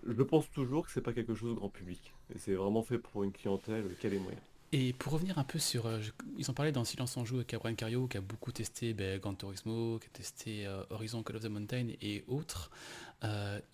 [0.06, 2.12] je pense toujours que c'est pas quelque chose grand public.
[2.34, 4.40] Et c'est vraiment fait pour une clientèle qui a les moyens.
[4.70, 5.86] Et pour revenir un peu sur...
[5.86, 5.98] euh,
[6.36, 9.18] ils en parlaient dans Silence en joue avec Cabrian Cario, qui a beaucoup testé ben,
[9.18, 12.70] Gran Turismo, qui a testé euh, Horizon Call of the Mountain et autres.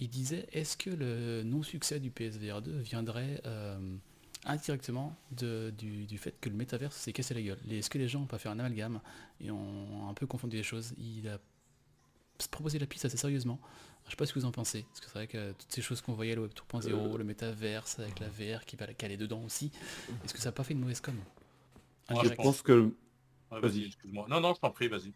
[0.01, 3.42] Il disait, est-ce que le non-succès du PSVR 2 viendrait
[4.46, 7.98] indirectement de- du, du fait que le métaverse s'est cassé la gueule Les- Est-ce que
[7.98, 9.00] les gens ont pas fait un amalgame
[9.40, 10.94] et ont un peu confondu les choses?
[10.98, 11.38] Il a
[12.50, 13.59] proposé la piste assez sérieusement.
[14.07, 15.80] Je sais pas ce que vous en pensez, parce que c'est vrai que toutes ces
[15.80, 17.16] choses qu'on voyait, le Web 3.0, Euh.
[17.18, 19.70] le métaverse avec la VR qui va la caler dedans aussi,
[20.24, 21.14] est-ce que ça n'a pas fait une mauvaise com?
[22.22, 22.92] Je pense que
[23.50, 23.85] Ouais, Vas-y.
[23.87, 24.26] excuse-moi.
[24.28, 25.12] Non, non, je t'en prie, vas-y.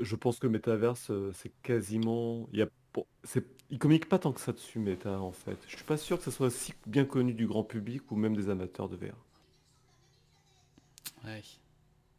[0.00, 2.48] je pense que Metaverse, euh, c'est quasiment.
[2.52, 2.68] Il y a...
[2.94, 3.44] bon, c'est...
[3.70, 5.58] Ils communiquent pas tant que ça dessus, Meta, en fait.
[5.66, 8.36] Je suis pas sûr que ça soit si bien connu du grand public ou même
[8.36, 9.16] des amateurs de VR.
[11.24, 11.42] Ouais.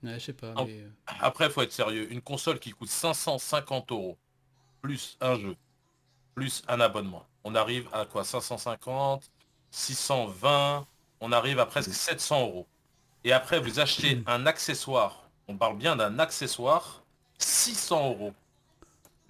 [0.03, 0.81] Ouais, je sais pas, mais...
[0.81, 2.11] euh, Après, faut être sérieux.
[2.11, 4.17] Une console qui coûte 550 euros,
[4.81, 5.55] plus un jeu,
[6.35, 7.25] plus un abonnement.
[7.43, 8.23] On arrive à quoi?
[8.25, 9.31] 550,
[9.71, 10.87] 620,
[11.21, 12.67] on arrive à presque 700 euros.
[13.23, 15.29] Et après, vous achetez un accessoire.
[15.47, 17.03] On parle bien d'un accessoire,
[17.39, 18.33] 600 euros.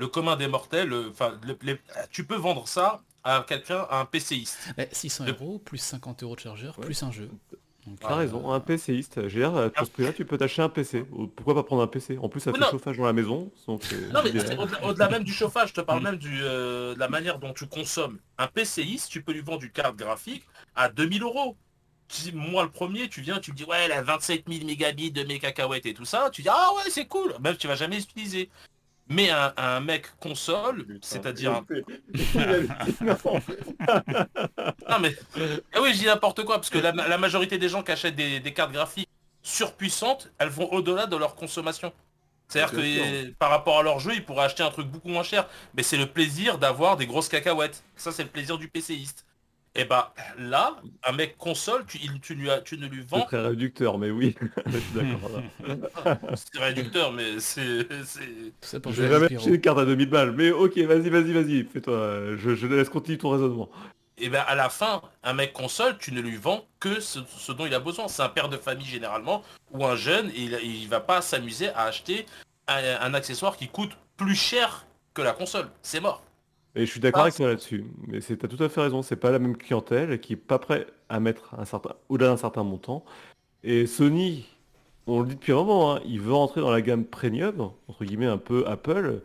[0.04, 1.80] Le commun des mortels, le- enfin, le- les-
[2.12, 4.60] tu peux vendre ça à quelqu'un, à un PCiste.
[4.78, 6.86] ouais, 600 Le- euros, plus 50 euros de chargeur, Ouais.
[6.86, 7.30] plus un jeu.
[7.88, 9.30] Donc, T'as euh, raison, un PCiste.
[9.30, 11.06] J'ai l'air, pour ce prix-là, tu peux t'acheter un PC.
[11.14, 12.68] Ou Pourquoi pas prendre un PC En plus, ça fait non.
[12.70, 13.50] chauffage dans la maison.
[13.66, 13.82] Donc
[14.14, 14.32] Non mais
[14.84, 17.66] au-delà même du chauffage, je te parle même du, euh, de la manière dont tu
[17.68, 18.20] consommes.
[18.38, 20.44] Un PCiste, tu peux lui vendre une carte graphique
[20.76, 21.56] à 2000 euros.
[22.10, 25.12] Si moi le premier, tu viens, tu me dis ouais, elle a 27 000 mégabits
[25.12, 27.76] de mes cacahuètes et tout ça, tu dis ah ouais c'est cool, même tu vas
[27.76, 28.50] jamais utiliser.
[29.14, 31.66] Mais un, un mec console, c'est-à-dire un-
[33.02, 33.18] Non.
[34.90, 35.16] Non mais
[35.76, 38.16] eh oui je dis n'importe quoi parce que la, la majorité des gens qui achètent
[38.16, 39.10] des, des cartes graphiques
[39.42, 41.92] surpuissantes, elles vont au-delà de leur consommation.
[42.48, 45.48] C'est-à-dire que par rapport à leur jeu, ils pourraient acheter un truc beaucoup moins cher.
[45.76, 47.84] Mais c'est le plaisir d'avoir des grosses cacahuètes.
[47.96, 49.26] Ça c'est le plaisir du PCiste.
[49.76, 53.10] Et bah là, un mec console, tu, il- tu, lui as- tu ne lui C'est
[53.18, 54.36] vends, très réducteur, mais oui.
[54.68, 55.32] je suis d'accord.
[55.32, 56.20] là.
[56.36, 57.88] c'est réducteur, mais c'est...
[58.06, 58.22] c'est-
[58.62, 60.32] Je vais jamais acheter une carte à 2000 balles.
[60.34, 61.64] Mais ok, vas-y, vas-y, vas-y.
[61.64, 62.36] Fais-toi.
[62.38, 63.70] Je, je laisse continuer ton raisonnement.
[64.20, 67.52] Et ben à la fin, un mec console, tu ne lui vends que ce, ce
[67.52, 68.08] dont il a besoin.
[68.08, 71.70] C'est un père de famille généralement, ou un jeune, et il, il va pas s'amuser
[71.70, 72.28] à acheter
[72.68, 75.68] un, un accessoire qui coûte plus cher que la console.
[75.82, 76.24] C'est mort.
[76.76, 77.86] Et je suis d'accord avec toi là-dessus.
[78.08, 79.02] Mais c'est, t'as tout à fait raison.
[79.02, 82.38] C'est pas la même clientèle qui est pas prêt à mettre un certain, au-delà d'un
[82.38, 83.06] certain montant.
[83.64, 84.46] Et Sony,
[85.08, 88.06] on le dit depuis un moment, hein, il veut rentrer dans la gamme premium, entre
[88.06, 89.22] guillemets un peu Apple,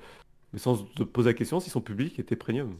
[0.52, 2.78] mais sans te poser la question si son public était premium.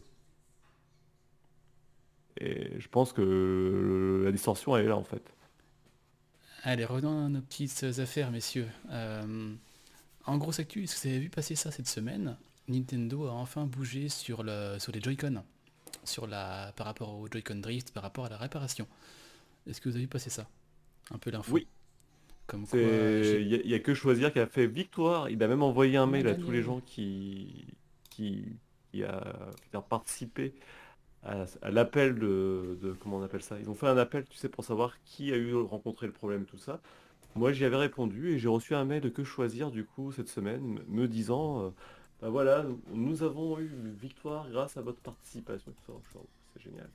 [2.39, 5.33] Et je pense que la distorsion elle est là en fait.
[6.63, 8.67] Allez, revenons à nos petites affaires, messieurs.
[8.91, 9.53] Euh,
[10.25, 12.37] en grosse actu, est-ce que vous avez vu passer ça cette semaine?
[12.69, 15.43] Nintendo a enfin bougé sur, le, sur les Joy-Con,
[16.03, 18.87] sur la, par rapport au Joy-Con Drift, par rapport à la réparation.
[19.67, 20.47] Est-ce que vous avez vu passer ça?
[21.11, 21.53] Un peu l'info.
[21.53, 21.67] Oui.
[22.47, 25.29] Comme quoi, j'ai- Il y, a- que choisir qui a fait victoire.
[25.29, 27.67] Il a même envoyé un mail à tous les gens qui,
[28.09, 28.45] qui,
[28.91, 29.21] qui a,
[29.69, 30.53] qui a participé
[31.23, 33.59] à, à l'appel de, de- comment on appelle ça?
[33.59, 36.45] Ils ont fait un appel, tu sais, pour savoir qui a eu rencontré le problème,
[36.45, 36.81] tout ça.
[37.35, 40.29] Moi, j'y avais répondu et j'ai reçu un mail de que choisir du coup cette
[40.29, 41.69] semaine, me disant, euh,
[42.21, 43.69] bah voilà, nous avons eu
[44.01, 45.73] victoire grâce à votre participation.
[46.53, 46.89] C'est génial.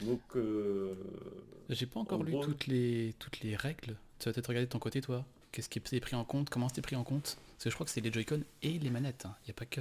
[0.00, 0.94] Donc, euh,
[1.68, 3.96] J'ai pas encore En lu gros- toutes les, toutes les règles.
[4.18, 5.24] Tu vas peut-être regarder de ton côté, toi.
[5.52, 6.50] Qu'est-ce qui est pris en compte?
[6.50, 7.38] Comment c'est pris en compte?
[7.52, 9.24] Parce que je crois que c'est les Joy-Con et les manettes.
[9.42, 9.80] Il n'y a pas que.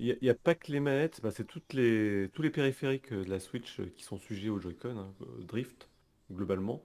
[0.00, 3.24] Il n'y a, pas que les manettes, bah, c'est toutes les, tous les périphériques euh,
[3.24, 5.88] de la Switch euh, qui sont sujets au Joy-Con, hein, euh, Drift,
[6.30, 6.82] globalement.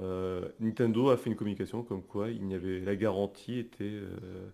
[0.00, 4.48] Euh, Nintendo a fait une communication comme quoi il n'y avait la garantie était, euh,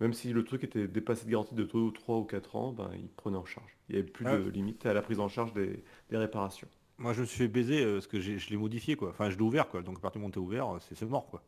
[0.00, 2.72] même si le truc était dépassé de garantie de 2 ou 3 ou 4 ans,
[2.72, 3.76] ben, il prenait en charge.
[3.88, 4.36] Il n'y avait plus Ah.
[4.38, 6.68] de limite à la prise en charge des, des réparations.
[6.98, 9.10] Moi je me suis fait baiser euh, parce que je l'ai modifié quoi.
[9.10, 9.82] Enfin je l'ai ouvert quoi.
[9.82, 11.42] Donc à partir du moment où ouvert, euh, c'est c'est mort quoi.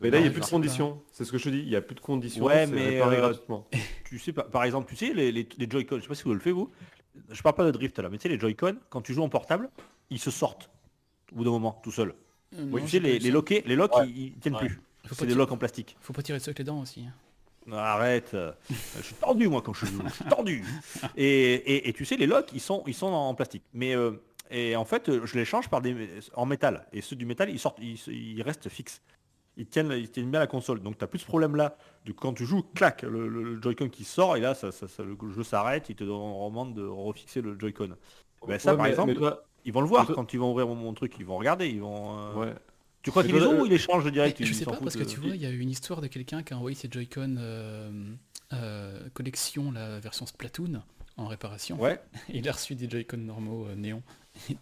[0.00, 1.00] Mais là, il n'y a plus de conditions.
[1.12, 1.60] C'est ce que je te dis.
[1.60, 2.44] Il n'y a plus de conditions.
[2.44, 3.68] Ouais, mais, euh, gratuitement.
[4.04, 6.24] Tu sais, par, par exemple, tu sais, les, les, les Joy-Con, je sais pas si
[6.24, 6.70] vous le faites vous,
[7.30, 9.28] je parle pas de drift là, mais tu sais, les Joy-Con, quand tu joues en
[9.30, 9.70] portable,
[10.10, 10.68] ils se sortent
[11.32, 12.10] au bout d'un moment, tout seul.
[12.54, 13.30] Euh, Oui, non, tu sais, les, les les
[13.76, 14.08] locks, Ouais.
[14.08, 14.66] ils, ils tiennent Ouais.
[14.66, 14.80] plus.
[15.12, 15.96] C'est des locks en plastique.
[16.00, 17.04] Faut pas tirer dessus avec les dents aussi.
[17.70, 18.36] Arrête,
[18.70, 20.64] je suis tordu moi quand je joue, je suis tordu.
[21.16, 23.62] Et, et, et tu sais, les locks, ils sont, ils sont en plastique.
[23.72, 24.12] Mais euh,
[24.50, 25.96] et en fait, je les change par des
[26.34, 26.86] en métal.
[26.92, 29.00] Et ceux du métal, ils sortent, ils, ils restent fixes.
[29.56, 30.80] Ils tiennent, ils tiennent bien la console.
[30.80, 31.76] Donc tu plus ce problème là.
[32.06, 35.16] De quand tu joues, clac, le, Joy-Con qui sort et là, ça, ça- ça- le
[35.30, 35.88] jeu s'arrête.
[35.90, 37.90] Il te demande de refixer le Joy-Con.
[38.48, 40.40] Ben, ça, Ouais, par mais- exemple, mais toi- ils vont le voir toi- quand ils
[40.40, 41.14] vont ouvrir mon, mon truc.
[41.18, 41.68] Ils vont regarder.
[41.68, 42.18] Ils vont.
[42.18, 42.54] euh, ouais.
[43.02, 44.96] Tu crois qu'ils les ont euh, ou ils les changent direct je sais pas parce
[44.96, 46.76] que tu euh, vois, il y a eu une histoire de quelqu'un qui a envoyé
[46.76, 47.90] ses Joy-Con euh,
[48.52, 50.82] euh, collection, la version Splatoon,
[51.16, 51.80] en réparation.
[51.80, 52.00] Ouais.
[52.32, 54.02] Il a reçu des Joy-Con normaux euh, néon.
[54.48, 54.56] Il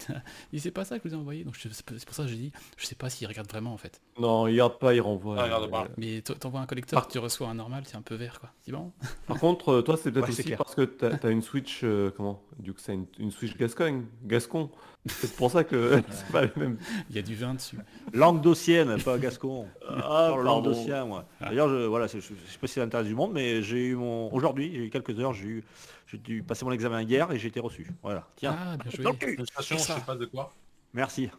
[0.52, 2.34] dit, c'est pas ça que je vous ai envoyé, donc c'est pour ça que je
[2.34, 4.00] dis, je sais pas s'il regarde vraiment en fait.
[4.18, 5.36] Non, il regarde pas, il renvoie.
[5.38, 5.84] Ah, il regarde pas.
[5.84, 8.50] Euh, Mais t'envoies un collecteur, Par- tu reçois un normal, c'est un peu vert quoi.
[8.64, 8.90] C'est bon
[9.28, 12.10] Par contre, euh, toi, c'est peut-être Ouais, aussi parce que t'as as une Switch, euh,
[12.16, 12.42] comment?
[12.58, 14.70] Du coup, c'est une, une Switch Gascogne, Gascon.
[15.06, 16.78] C'est pour ça que c'est pas les mêmes.
[17.08, 17.78] Il y a du vin dessus.
[18.12, 19.66] Langue d'Ossienne, pas gascon.
[19.88, 19.94] Ah,
[20.30, 21.24] Parle langue d'Ossien, moi.
[21.40, 23.86] D'ailleurs, je, voilà, c'est- je, je sais pas si c'est l'intérêt du monde, mais j'ai
[23.86, 24.30] eu mon.
[24.32, 25.64] Aujourd'hui, j'ai eu quelques heures, j'ai eu.
[26.06, 27.86] J'ai dû passer mon examen hier et j'ai été reçu.
[28.02, 28.26] Voilà.
[28.36, 28.56] Tiens.
[28.58, 29.04] Ah, bien joué.
[29.04, 29.34] Dans le cul.
[29.36, 29.94] Félicitations, je ça.
[29.94, 30.52] sais pas de quoi.
[30.92, 31.30] Merci.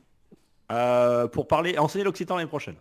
[0.72, 2.76] Euh, pour parler, enseigner l'occitan l'année prochaine.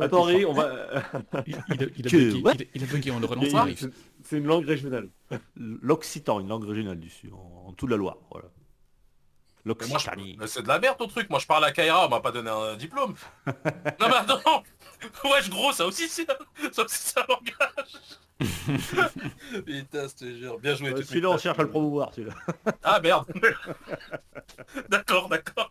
[0.00, 0.70] Attends, Ray, on va.
[1.46, 3.46] Il, il a, il a Que- bugué, il, a, bugué, on le relance,
[4.24, 5.08] C'est- une langue régionale.
[5.56, 8.16] L'occitan, une langue régionale du Sud, en, en tout la Loire.
[8.30, 8.48] Voilà.
[9.64, 9.92] Mais moi, je...
[9.94, 10.36] L'Occitanie.
[10.38, 11.28] mais c'est de la merde ton truc.
[11.28, 13.14] Moi, je parle à Kaira, on m'a pas donné un diplôme.
[13.46, 13.52] non,
[14.00, 14.62] mais attends.
[15.24, 16.24] Wesh, gros, ça aussi, c'est
[16.72, 17.98] ça aussi, c'est un langage.
[19.66, 20.58] Putain, je te jure.
[20.60, 20.90] Bien joué.
[20.92, 22.34] Euh, Celui-là, on cherche à le promouvoir, celui-là.
[22.84, 23.26] Ah, merde.
[24.88, 25.70] d'accord, d'accord.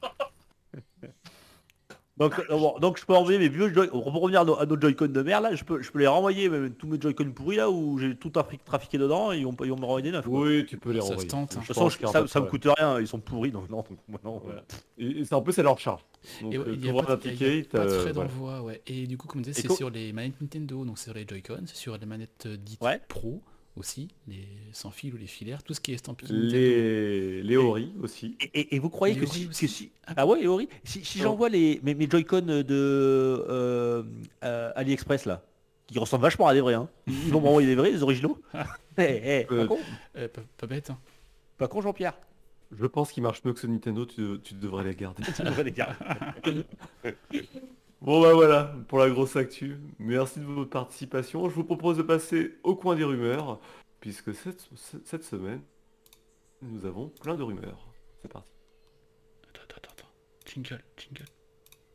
[2.17, 4.65] Donc, euh, bon, donc je peux envoyer mes vieux Joy- pour revenir à nos, à
[4.65, 7.32] nos Joy-Con de mer là, je peux, je peux les renvoyer même tous mes Joy-Con
[7.36, 10.04] pourris là où j'ai tout trafic- trafiqué dedans et ils vont, ils vont me renvoyer
[10.04, 10.23] des neufs.
[10.25, 10.39] quoi.
[10.41, 11.28] Oui, tu peux les Ça se renvoyer.
[11.28, 11.60] tente, hein.
[11.62, 13.78] De toute façon, je- ça, ça me coûte rien, ils sont pourris donc non.
[13.78, 14.36] donc, moi, non.
[14.45, 14.54] Ouais.
[14.97, 16.06] Et, et c'est un peu c'est leur charge.
[16.41, 17.58] Donc, Et ouais, euh, il y a t'ouvres pas de- il y a- ticket, il
[17.58, 18.82] y a pas de t'as- frais d'envoi, ouais.
[18.88, 21.06] Et du coup, comme je disais, Et c'est co- sur les manettes Nintendo, donc c'est
[21.10, 23.01] sur les Joy-Con, c'est sur les manettes euh, dites Ouais.
[23.10, 23.41] Pro
[23.75, 26.33] aussi, les sans fil ou les filaires, tout ce qui est estampillé.
[26.33, 28.38] Les, les Ori aussi.
[28.39, 30.69] Et, et- et vous croyez Les que si, que si- Ah ah ouais les Ori
[30.83, 31.23] si, si Oh.
[31.23, 34.03] j'envoie les mes, mes Joy-Con de euh,
[34.43, 35.43] euh, AliExpress là
[35.88, 36.89] qui ressemblent vachement à des vrais hein.
[37.07, 38.39] Ils vont m'envoyer des vrais, des originaux.
[38.97, 39.77] Eh, eh, pas Euh, con,
[40.15, 40.97] Euh, pas, pas bête, hein.
[41.57, 42.17] pas con Jean-Pierre.
[42.71, 45.21] Je pense qu'ils marchent mieux que ce Nintendo, tu, tu devrais les garder.
[45.35, 45.95] Tu devrais les gars.
[48.01, 49.77] Bon bah voilà, pour la grosse actu.
[49.99, 51.49] Merci de votre participation.
[51.49, 53.60] Je vous propose de passer au coin des rumeurs,
[53.99, 55.62] puisque cette, semaine,
[56.62, 57.88] nous avons plein de rumeurs.
[58.21, 58.51] C'est parti.
[59.49, 60.10] Attends, attends, attends.
[60.45, 60.84] Jingle.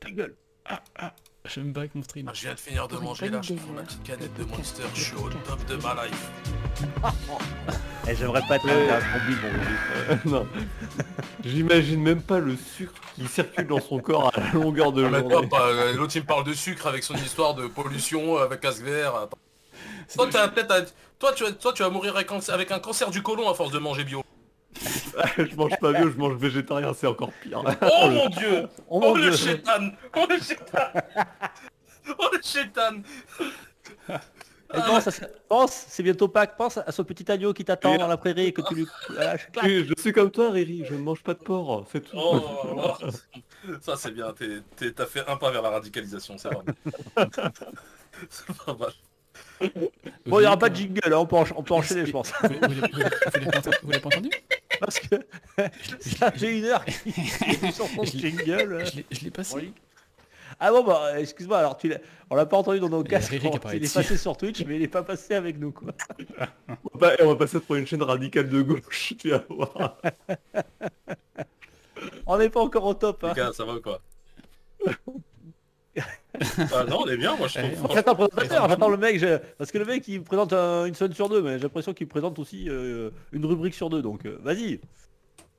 [0.01, 0.37] Ta gueule.
[0.69, 1.07] Je
[1.61, 2.27] me bats avec mon stream.
[2.29, 4.83] Ah, je viens de finir de manger là, je prends ma petite canette de Monster,
[4.95, 6.31] je suis au top de ma life.
[8.09, 9.37] Eh, J'aimerais pas être un combi.
[9.45, 10.47] Euh, non.
[11.45, 15.19] J'imagine même pas le sucre qui circule dans son corps à la longueur de Ah,
[15.21, 15.49] journée.
[15.53, 19.15] euh, L'autre il me parle de sucre avec son histoire de pollution avec casque vert.
[19.17, 19.39] Attends.
[20.17, 20.27] Toi,
[21.19, 21.53] toi, tu vas...
[21.53, 24.05] toi tu vas mourir avec un- avec un cancer du côlon à force de manger
[24.05, 24.23] bio.
[25.37, 27.63] je mange pas bio, je mange végétarien, c'est encore pire.
[27.83, 30.89] Oh mon dieu Oh Oh le chétan Oh le chétan
[32.19, 33.03] Oh le chétan
[34.09, 38.07] Et pense, à pense, c'est bientôt Pâques, pense à ce petit agneau qui t'attend dans
[38.09, 41.23] la prairie et que tu lui lâches, je suis comme toi, Riri, je ne mange
[41.23, 42.17] pas de porc, c'est tout.
[42.17, 42.95] Oh.
[43.83, 44.33] Ça c'est bien,
[44.97, 46.65] t'as fait un pas vers la radicalisation, c'est vrai.
[48.29, 48.93] C'est pas mal.
[50.27, 52.33] Bon, il n'y aura pas de jingle, hein, on, peut on peut enchaîner, je pense.
[52.43, 54.31] Vous, vous, l'avez- vous l'avez- vous l'avez pas entendu-
[54.81, 55.17] Parce que
[56.01, 58.85] ça fait une heure qu'il de Je l'ai- jingle.
[59.11, 59.73] Je l'ai- passé.
[60.59, 61.99] Ah bon, bah, excuse-moi, alors tu l'as...
[62.29, 64.77] On l'a pas entendu dans nos casques, Riri on- il est passé sur Twitch, mais
[64.77, 65.93] il est pas passé avec nous, quoi.
[66.95, 69.99] On va, on va passer pour une chaîne radicale de gauche, tu vas voir.
[72.27, 73.53] On n'est pas encore au top, hein.
[73.53, 74.01] Ça va ou quoi?
[76.73, 77.91] Ah non, on est bien, moi je Eh, trouve.
[77.95, 80.95] J'attends le présentateur, j'attends le mec, je- parce que le mec il présente un- une
[80.95, 84.25] semaine sur deux, mais j'ai l'impression qu'il présente aussi euh, une rubrique sur deux, donc
[84.27, 84.81] euh, vas-y.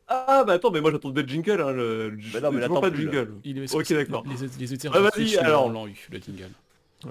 [0.07, 2.17] Ah bah attends, mais moi j'attends des jingles, hein, le...
[2.34, 3.01] Bah non, mais l'attends pas de là.
[3.01, 3.34] jingle.
[3.45, 4.23] Il est- Ok, d'accord.
[4.27, 5.69] Les, les auditeurs Ah, de vas-y, alors.
[5.69, 6.49] l'ont eu, le jingle.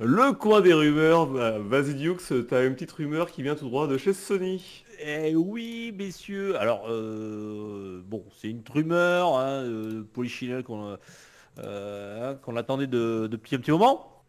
[0.03, 3.87] Le coin des rumeurs, bah, vas-y Dukes, t'as une petite rumeur qui vient tout droit
[3.89, 4.85] de chez Sony.
[5.05, 10.97] Eh oui, messieurs, alors, euh, bon, c'est une rumeur, hein, euh, polichinelle qu'on
[11.65, 14.23] euh, qu'on attendait de- depuis un petit moment.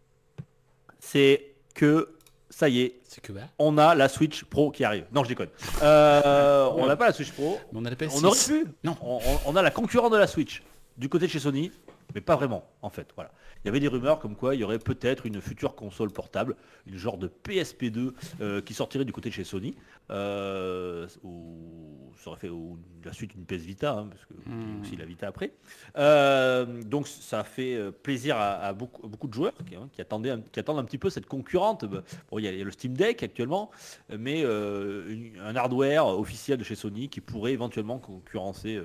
[0.99, 2.15] C'est que,
[2.49, 5.05] ça y est, C'est que bah, on a la Switch Pro qui arrive.
[5.11, 5.49] Non, je déconne.
[5.81, 8.19] Euh, on n'a pas la Switch Pro, mais on a la PS6.
[8.19, 8.65] on aurait pu.
[8.83, 8.95] Non.
[9.01, 10.61] On, on- on a la concurrente de la Switch.
[10.97, 11.71] du côté de chez Sony,
[12.13, 13.07] mais pas vraiment en fait.
[13.15, 13.31] Voilà.
[13.63, 16.55] Il y avait des rumeurs comme quoi il y aurait peut-être une future console portable,
[16.87, 19.75] une genre de PSP2 euh, qui sortirait du côté de chez Sony,
[20.09, 24.81] euh, ou ça aurait fait ou la suite d'une PS Vita, hein, parce que a
[24.81, 25.53] aussi la Vita après.
[25.97, 30.01] Euh, donc ça a fait plaisir à, à beaucoup, beaucoup de joueurs qui, hein, qui
[30.01, 31.85] attendaient, qui attendent un petit peu cette concurrente.
[31.85, 33.71] Bah, Bon, il y, a, il y a le Steam Deck actuellement,
[34.09, 38.79] mais une- un hardware officiel de chez Sony qui pourrait éventuellement concurrencer.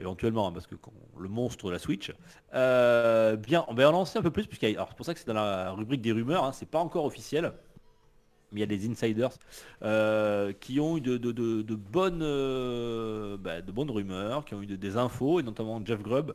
[0.00, 0.74] Éventuellement, hein, parce que
[1.18, 2.12] le monstre de la Switch.
[2.54, 5.26] Euh, bien, on va en lancer un peu plus, alors c'est pour ça que c'est
[5.26, 7.52] dans la rubrique des rumeurs, hein, c'est pas encore officiel,
[8.52, 9.30] mais il y a des insiders
[9.82, 14.62] euh, qui ont eu de, de- de- bonnes, euh, bah, de bonnes rumeurs, qui ont
[14.62, 16.32] eu de- des infos, et notamment Jeff Grubb,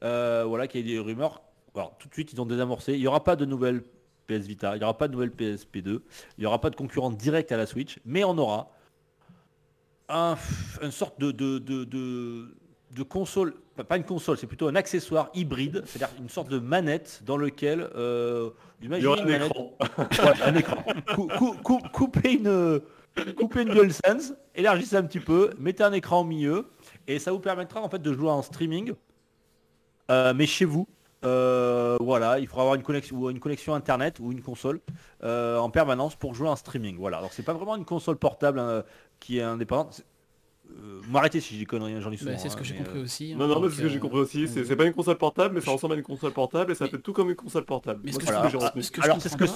[0.00, 1.42] voilà, qui a eu des rumeurs.
[1.74, 2.92] Alors tout de suite, ils ont désamorcé.
[2.94, 3.82] Il n'y aura pas de nouvelle
[4.26, 7.10] PS Vita, il n'y aura pas de nouvelle PSP2, il n'y aura pas de concurrent
[7.10, 8.70] direct à la Switch, mais on aura
[10.08, 10.36] un,
[10.82, 12.54] une sorte de, de, de, de-
[12.92, 13.54] de console,
[13.88, 17.88] pas- une console, c'est plutôt un accessoire hybride, c'est-à-dire une sorte de manette dans lequel,
[17.96, 18.50] euh,
[18.80, 19.76] Il y imaginez aura un une manette- écran.
[20.10, 20.84] Ouais, un écran.
[21.14, 22.80] Cou- cou- cou- coupez une,
[23.36, 26.66] coupez une DualSense, élargissez un petit peu, mettez un écran au milieu,
[27.06, 28.92] et ça vous permettra en fait de jouer en streaming,
[30.10, 30.86] euh, mais chez vous.
[31.24, 34.80] Euh, voilà, il faudra avoir une connexion, ou une connexion internet ou une console
[35.22, 36.96] euh, en permanence pour jouer en streaming.
[36.98, 38.82] Voilà, alors c'est pas vraiment une console portable euh,
[39.20, 40.02] qui est indépendante.
[40.78, 42.32] Euh, M'arrêtez si j'ai des conneries, hein, j'en ai souvent.
[42.32, 43.32] Bah, c'est ce hein, que j'ai mais, compris euh, aussi.
[43.32, 44.48] hein, Non, non, mais c'est ce que j'ai euh, compris aussi.
[44.48, 46.74] C'est euh, c'est pas une console portable, mais ça ressemble à une console portable et
[46.74, 48.00] ça Mais- fait tout comme une console portable.
[48.04, 48.82] Mais Moi, que ce que j'ai voilà, retenu.
[48.82, 49.46] ce que je Alors c'est ce que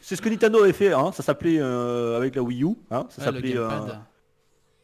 [0.00, 3.06] c'est ce- que Nintendo avait fait, hein, ça s'appelait euh, avec la Wii U, hein,
[3.10, 4.00] ça Ouais, le s'appelait euh, gamepad.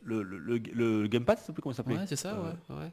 [0.02, 0.58] le, le, le-
[1.02, 2.76] le gamepad, ça s'appelait comment ça s'appelait Ouais, c'est ça, Euh, ouais.
[2.76, 2.92] ouais.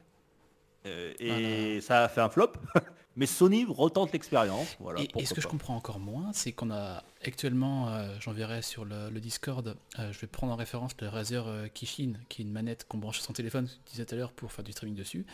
[1.18, 2.52] Et ça a fait un flop.
[3.16, 4.76] Mais Sony retente l'expérience.
[4.78, 8.84] Voilà, et, ce que je comprends encore moins, c'est qu'on a actuellement, euh, j'enverrai sur
[8.84, 12.44] le, le Discord, euh, je vais prendre en référence le Razer euh, Kishin, qui est
[12.44, 14.72] une manette qu'on branche sur son téléphone, je disais tout à l'heure, pour faire du
[14.72, 15.26] streaming dessus.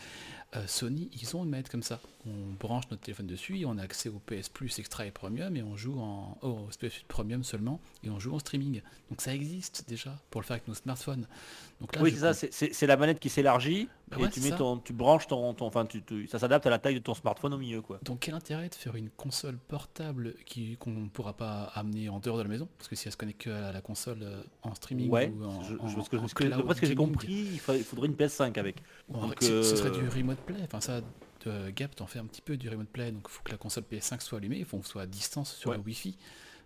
[0.55, 1.99] Euh, Sony, ils ont une manette comme ça.
[2.25, 5.55] On branche notre téléphone dessus et on a accès au PS Plus Extra et Premium
[5.55, 8.81] et on joue en oh, au PS Plus Premium seulement et on joue en streaming.
[9.09, 11.25] Donc ça existe déjà pour le faire avec nos smartphones.
[11.79, 14.51] Donc là, Oui, c'est ça, c'est- la manette qui s'élargit Bah et ouais, tu mets
[14.51, 17.13] ton, tu branches ton, ton enfin, tu, tu- ça s'adapte à la taille de ton
[17.13, 17.99] smartphone au milieu, quoi.
[18.03, 22.19] Donc quel intérêt de faire une console portable qui qu'on ne pourra pas amener en
[22.19, 24.41] dehors de la maison Parce que si elle se connecte que à la console euh,
[24.63, 26.81] en streaming Ouais, ou en, je, je- en- que, en ce que- cloud d'après ce
[26.81, 28.77] que j'ai compris, il, fa- il faudrait une PS5 avec.
[29.09, 30.57] donc, ce, ce serait euh, du remote play.
[30.63, 31.01] Enfin ça,
[31.45, 33.11] de Gap t'en fait un petit peu du remote play.
[33.11, 35.55] Donc il faut que la console PS5 soit allumée, il faut qu'on soit à distance
[35.55, 35.77] sur Ouais.
[35.77, 36.17] le Wi-Fi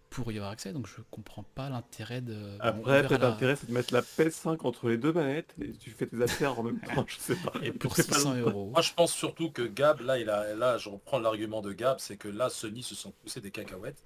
[0.10, 0.74] pour y avoir accès.
[0.74, 2.36] Donc je comprends pas l'intérêt de.
[2.60, 5.92] Après, peut-être la- l'intérêt, c'est de mettre la PS5 entre les deux manettes et tu
[5.92, 7.54] fais tes affaires en même temps, je sais pas.
[7.62, 8.50] Et pour C'est pas 600 longtemps.
[8.50, 8.70] euros.
[8.72, 12.00] Moi, je pense surtout que Gab, là, il a, là, je reprends l'argument de Gab,
[12.00, 14.04] c'est que là, Sony se sont poussés des cacahuètes.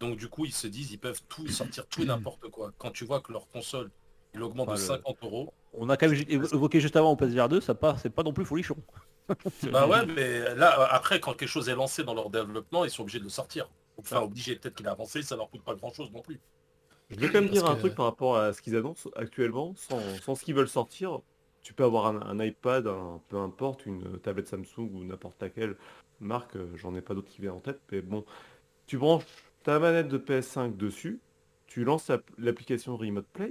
[0.00, 2.72] Donc, du coup, ils se disent, ils peuvent tout sortir tout et n'importe quoi.
[2.78, 3.90] Quand tu vois que leur console,
[4.34, 5.52] il augmente Ah, de le- 50 euros.
[5.72, 8.22] On a quand même évo- évoqué juste avant au PSVR 2, ça pas, c'est pas
[8.22, 8.76] non plus folichon.
[9.72, 13.02] Bah ouais, mais là, après, quand quelque chose est lancé dans leur développement, ils sont
[13.02, 13.68] obligés de le sortir.
[13.96, 16.40] Enfin, obligés, peut-être qu'il a avancé, ça leur coûte pas grand-chose non plus.
[17.10, 19.74] Je vais quand même Parce dire un truc par rapport à ce qu'ils annoncent actuellement,
[19.76, 21.20] sans, sans ce qu'ils veulent sortir.
[21.62, 25.76] Tu peux avoir un, un iPad, un- peu importe, une tablette Samsung ou n'importe laquelle
[26.20, 28.24] marque, euh, j'en ai pas d'autres qui viennent en tête, mais bon,
[28.86, 29.24] tu branches
[29.64, 31.20] ta manette de PS5 dessus,
[31.66, 33.50] tu lances l'app- l'application Remote Play,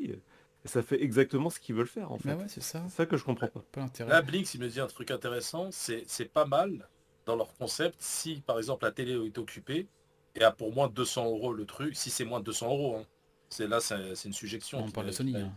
[0.65, 2.29] et ça fait exactement ce qu'ils veulent faire en fait.
[2.29, 2.81] Bah ouais, c'est ça.
[2.87, 3.63] C'est ça que je comprends pas.
[3.71, 4.09] Pas l'intérêt.
[4.09, 6.87] Là, Blix, il me dit un truc intéressant, c'est c'est pas mal
[7.25, 9.87] dans leur concept si, par exemple, la télé est occupée
[10.35, 12.95] et a pour moins de 200 euros le truc, si c'est moins de 200 euros,
[12.97, 13.05] hein.
[13.49, 14.79] c'est là, c'est une suggestion.
[14.83, 15.35] on parle de Sony.
[15.37, 15.51] hein.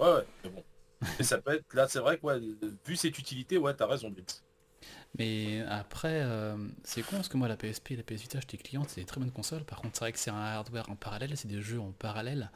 [0.00, 0.64] Ouais, ouais, mais bon.
[1.18, 2.40] Et ça peut être, là, c'est vrai que, ouais,
[2.86, 4.42] vu cette utilité, ouais, t'as raison, Blix.
[5.18, 8.56] Mais après, euh, c'est con parce que moi la PSP et la PS Vita, j'étais
[8.56, 9.64] cliente, c'est des très bonnes consoles.
[9.64, 12.50] Par contre, c'est vrai que c'est un hardware en parallèle, c'est des jeux en parallèle.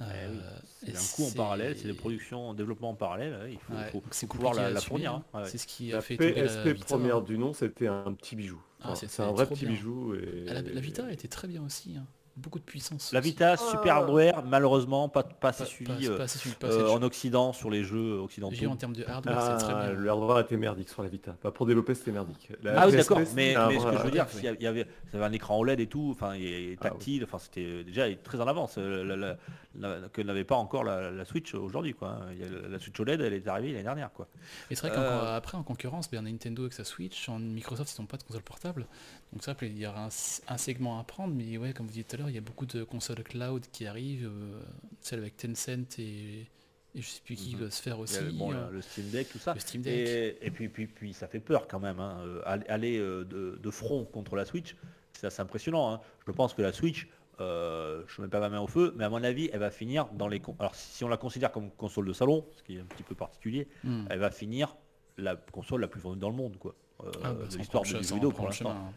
[0.00, 3.50] Euh, Eh oui, C'est un coût en parallèle, c'est des productions en développement en parallèle,
[3.50, 5.12] il faut, Ouais, faut- donc faut c'est pouvoir la, la fournir.
[5.14, 5.24] hein.
[5.34, 5.48] hein, ouais.
[5.48, 6.84] C'est ce qui La a fait la PSP Vita.
[6.84, 7.20] première hein.
[7.22, 8.60] du nom, c'était un petit bijou.
[8.80, 9.74] Ah, Enfin, c'est un vrai petit bien.
[9.74, 10.14] bijou.
[10.14, 10.44] Et...
[10.48, 12.06] Ah, La, la Vita était très bien aussi, hein.
[12.38, 13.12] Beaucoup de puissance.
[13.12, 13.30] La aussi.
[13.30, 16.18] Vita, super hardware, malheureusement, pas, pas assez suivi euh,
[16.64, 18.76] euh, en de- Occident sur les jeux J'ai en occidentaux.
[18.76, 19.92] termes de hardware, c'est très Ah, bien.
[19.94, 21.32] le hardware était merdique sur la Vita.
[21.32, 22.48] Pas pour développer, c'était merdique.
[22.62, 25.16] La Ah oui d'accord, mais, ce que je veux dire, y il y avait, ça
[25.18, 26.76] avait un écran OLED et tout, enfin et Ah oui.
[26.76, 29.36] tactile, enfin c'était déjà très en avance, euh, la- la-
[29.78, 32.20] la- que n'avait pas encore la, la Switch aujourd'hui quoi.
[32.32, 34.28] Il y a la, Switch OLED, elle est arrivée l'année dernière quoi.
[34.70, 38.00] Et c'est vrai Euh, qu'après en concurrence, ben, Nintendo avec sa Switch, en Microsoft ils
[38.00, 38.86] n'ont pas de console portable.
[39.32, 40.08] Donc ça, il y aura un,
[40.48, 42.42] un segment à prendre, mais ouais, comme vous disiez tout à l'heure, il y a
[42.42, 44.60] beaucoup de consoles cloud qui arrivent, euh,
[45.00, 46.46] celle avec Tencent et,
[46.94, 47.64] et je sais plus qui Mhm.
[47.64, 48.22] va se faire aussi.
[48.24, 49.52] le, bon, euh, le- Steam Deck, tout ça.
[49.52, 50.08] le Steam Deck.
[50.08, 52.00] Et, et puis, puis, puis ça fait peur quand même.
[52.00, 54.74] hein, euh, aller- de, de front contre la Switch,
[55.12, 55.92] c'est assez impressionnant.
[55.92, 56.00] hein.
[56.26, 57.06] Je pense que la Switch,
[57.40, 59.70] euh, je ne mets pas ma main au feu, mais à mon avis, elle va
[59.70, 60.40] finir dans les...
[60.58, 63.14] Alors si on la considère comme console de salon, ce qui est un petit peu
[63.14, 64.06] particulier, hmm.
[64.08, 64.74] elle va finir
[65.18, 66.56] la console la plus vendue dans le monde.
[66.58, 66.74] quoi.
[67.04, 68.70] Euh, Ah, bah, de l'histoire du le- jeu vidéo pour le l'instant.
[68.70, 68.92] hein.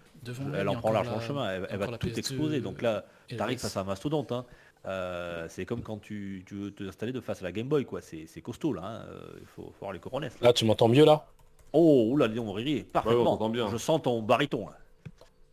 [0.55, 2.59] Elle en prend encore large la- chemin, elle, elle va tout PS2 exploser.
[2.61, 3.05] Donc là,
[3.37, 4.31] t'arrives le face à un mastodonte.
[4.31, 4.45] hein.
[4.87, 8.01] Euh, c'est comme quand tu, tu veux t'installer de face à la Game Boy, quoi.
[8.01, 8.81] C'est costaud là.
[8.83, 9.05] hein.
[9.09, 10.33] Euh, Il faut, faut avoir les coronesses.
[10.41, 10.47] là.
[10.47, 11.27] Là, tu m'entends mieux là?
[11.73, 13.49] Oh, oula, donc, Riri, parfaitement.
[13.49, 13.69] bien.
[13.69, 14.67] Je sens ton baryton.
[14.67, 14.77] là.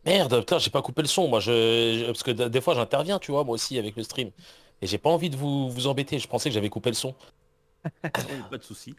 [0.05, 1.27] Merde, putain, j'ai pas coupé le son.
[1.27, 1.51] Moi, je,
[2.01, 4.29] je- parce que des fois, j'interviens, tu vois, moi aussi avec le stream.
[4.81, 6.19] Et j'ai pas envie de vous, vous embêter.
[6.19, 7.13] Je pensais que j'avais coupé le son.
[8.49, 8.95] Pas de souci.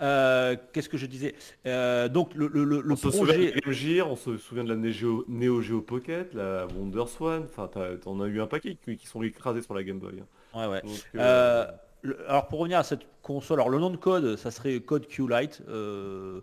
[0.00, 1.34] Euh, Qu'est-ce que je disais?
[1.66, 3.52] Euh, Donc le, le, on se souvient projet.
[3.64, 7.68] de Gear, on se souvient de la Neo, Neo Geo Pocket, la Wonder Swan, enfin
[8.02, 10.20] t'en as eu un paquet qui, qui sont écrasés sur la Game Boy.
[10.20, 10.26] hein.
[10.58, 10.82] Ouais, ouais.
[10.82, 11.66] Donc, Euh,
[12.02, 15.06] le- alors pour revenir à cette console, alors le nom de code, ça serait code
[15.06, 15.62] Q-Lite.
[15.68, 16.40] euh,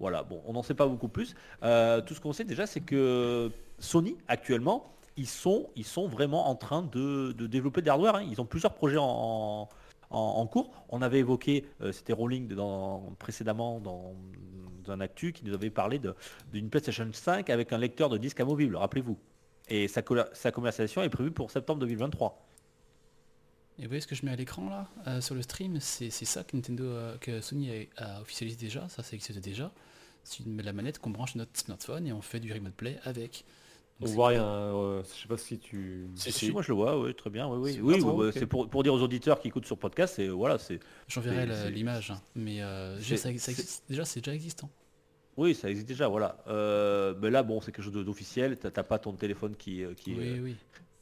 [0.00, 1.34] voilà, bon, on n'en sait pas beaucoup plus.
[1.62, 6.56] Tout ce qu'on sait déjà, c'est que Sony actuellement, ils sont, ils sont vraiment en
[6.56, 8.16] train de, de développer des hardware.
[8.16, 8.26] hein.
[8.28, 9.68] Ils ont plusieurs projets en, en-
[10.10, 10.70] en cours.
[10.88, 14.14] On avait évoqué, euh, c'était Rolling dans, précédemment dans,
[14.86, 15.98] un actu qui nous avait parlé
[16.52, 19.18] d'une PlayStation 5 avec un lecteur de disque amovible, rappelez-vous.
[19.68, 20.02] Et sa,
[20.34, 22.46] sa commercialisation est prévue pour septembre 2023.
[23.78, 26.10] Et vous voyez ce que je mets à l'écran là euh, sur le stream C'est
[26.10, 29.72] ça que Nintendo, euh, que Sony a, officialisé déjà, ça ça existe déjà.
[30.22, 33.44] C'est la manette qu'on branche notre smartphone et on fait du remote play avec.
[34.00, 36.06] On voit rien, euh, je sais pas si tu...
[36.16, 36.52] Si, Si, si.
[36.52, 37.72] moi je le vois, oui, très bien, oui, oui.
[37.74, 38.00] C'est Oui,
[38.40, 42.10] bah, pour, pour dire aux auditeurs qui écoutent sur podcast, c'est voilà, c'est J'enverrai l'image,
[42.10, 44.68] hein, mais euh, c'est- ça- existe- déjà c'est déjà existant.
[45.36, 46.36] oui, ça existe déjà, voilà.
[46.48, 48.56] Euh, mais là, bon, c'est quelque chose d'officiel.
[48.58, 50.56] T'as pas ton téléphone qui, qui, Oui, est, oui.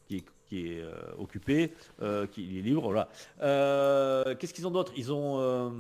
[0.09, 1.73] qui est, qui est, euh, occupé,
[2.03, 3.09] euh, qui est libre, voilà.
[3.41, 4.93] Euh, Qu'est-ce qu'ils ont d'autre?
[4.97, 5.71] Ils ont, euh,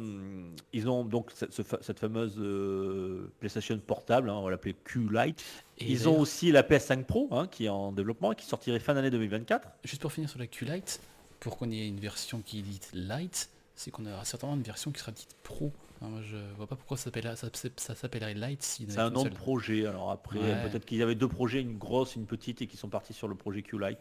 [0.73, 4.75] ils ont donc cette, ce fa- cette fameuse euh, PlayStation portable, hein, on va l'appeler
[4.85, 5.45] Q-Lite.
[5.89, 8.95] Ils ont aussi la PS5 Pro, hein, qui est en développement, et qui sortirait fin
[8.95, 9.69] d'année 2024.
[9.85, 11.01] Juste pour finir sur la Q-Lite,
[11.41, 14.91] pour qu'on ait une version qui est dite Lite, c'est qu'on aura certainement une version
[14.93, 15.73] qui sera dite Pro.
[16.01, 19.87] Enfin, moi, je vois pas pourquoi ça s'appellerait Lite si C'est un nom de projet.
[19.87, 20.63] Alors après, Ouais.
[20.69, 23.29] peut-être qu'il y avait deux projets, une grosse, une petite, et qui sont partis sur
[23.29, 23.99] le projet Q-Lite.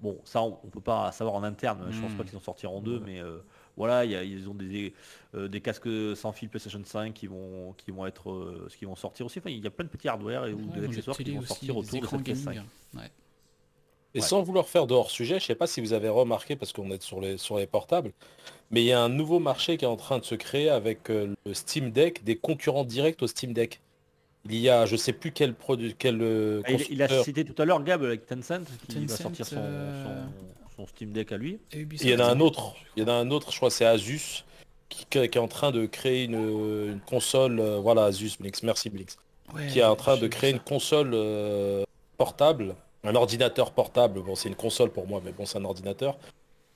[0.00, 1.86] Bon, ça, on, on peut pas savoir en interne.
[1.90, 2.16] Je pense Hmm.
[2.16, 3.38] pas qu'ils en sortiront deux, mais euh,
[3.78, 4.92] voilà, il y a- ils ont des,
[5.34, 8.96] euh, des casques sans fil PlayStation 5 qui vont, qui vont être, euh, qui vont
[8.96, 9.38] sortir aussi.
[9.38, 11.76] Enfin, il y a plein de petits hardware et ou des accessoires qui vont sortir
[11.76, 12.56] autour de cette PS5.
[12.94, 13.10] Ouais.
[14.14, 14.26] Et Ouais.
[14.26, 17.02] sans vouloir faire de hors-sujet, je sais pas si vous avez remarqué, parce qu'on est
[17.02, 18.12] sur les, sur les portables,
[18.70, 21.10] mais il y a un nouveau marché qui est en train de se créer avec
[21.10, 23.80] euh, le Steam Deck, des concurrents directs au Steam Deck.
[24.46, 27.44] Il y a, je sais plus quel produit, quel euh, Ah, il, il a cité
[27.44, 30.32] tout à l'heure Gab avec Tencent qui va sortir son, euh, son-
[30.78, 31.58] son Steam Deck à lui.
[31.72, 33.56] Et Ubisoft, Il y en a un autre, il y en a un autre, je
[33.56, 34.44] crois, c'est Asus,
[34.88, 38.88] qui, qui est en train de créer une, une console, euh, voilà, Asus, Blix, merci
[38.88, 39.18] Blix,
[39.54, 41.84] Ouais, qui est en train de créer une console euh,
[42.16, 46.16] portable, un ordinateur portable, bon c'est une console pour moi, mais bon c'est un ordinateur,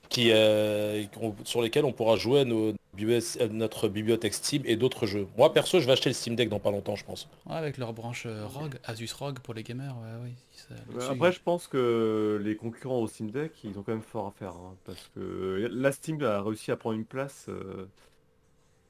[0.09, 1.03] qui, euh,
[1.45, 2.82] sur lesquels on pourra jouer nos, BBS
[3.51, 5.27] notre bibliothèque Steam et d'autres jeux.
[5.37, 7.27] Moi perso je vais acheter le Steam Deck dans pas longtemps je pense.
[7.45, 11.41] Ouais, avec leur branche euh, ROG, Asus ROG pour les gamers, ouais, ça- Après, je
[11.41, 14.51] pense que les concurrents au Steam Deck, ils ont quand même fort à faire.
[14.51, 17.87] hein, parce que la Steam a réussi à prendre une place euh,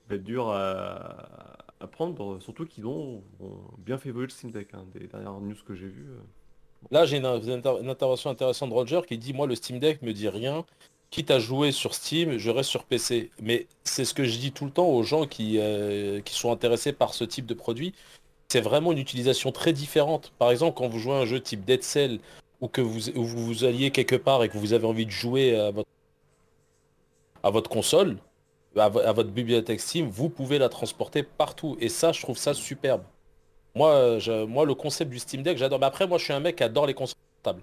[0.10, 4.52] va être dur à, à prendre, surtout qu'ils ont, ont bien fait évoluer le Steam
[4.52, 4.70] Deck.
[4.74, 6.10] hein, des dernières news que j'ai vues.
[6.10, 6.20] euh.
[6.92, 10.12] Là j'ai une, une intervention intéressante de Roger qui dit moi le Steam Deck me
[10.12, 10.66] dit rien.
[11.14, 13.30] Quitte à jouer sur Steam, je reste sur PC.
[13.40, 16.52] Mais c'est ce que je dis tout le temps aux gens qui, euh, qui sont
[16.52, 17.94] intéressés par ce type de produit.
[18.48, 20.34] C'est vraiment une utilisation très différente.
[20.40, 22.18] Par exemple, quand vous jouez un jeu type Dead Cell
[22.62, 25.56] ou que vous, ou vous alliez quelque part et que vous avez envie de jouer
[27.44, 28.18] à votre, console,
[28.76, 31.78] à, vo- à votre bibliothèque Steam, vous pouvez la transporter partout.
[31.80, 33.04] Et ça, je trouve ça superbe.
[33.76, 35.78] Moi, je- moi le concept du Steam Deck, j'adore.
[35.78, 37.62] Mais après, moi, je suis un mec qui adore les consoles portables.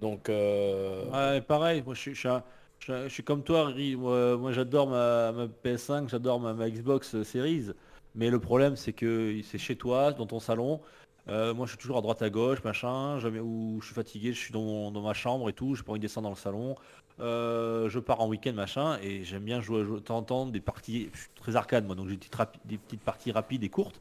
[0.00, 2.42] Donc, euh, Ouais, pareil, moi je suis, je suis un-
[2.80, 3.72] je suis comme toi.
[3.74, 7.72] Moi, j'adore ma, ma PS5, j'adore ma, Xbox Series.
[8.14, 10.80] Mais le problème c'est que c'est chez toi, dans ton salon.
[11.28, 14.32] Euh, moi je suis toujours à droite à gauche, machin, jamais où je suis fatigué,
[14.32, 16.76] je suis dans, ma chambre et tout, j'ai pas envie de descendre dans le salon.
[17.20, 21.18] Euh, je pars en week-end, machin, et j'aime bien jouer, jouer temps des parties, je
[21.20, 22.16] suis très arcade moi, donc j'ai
[22.64, 24.00] des petites, parties rapides et courtes.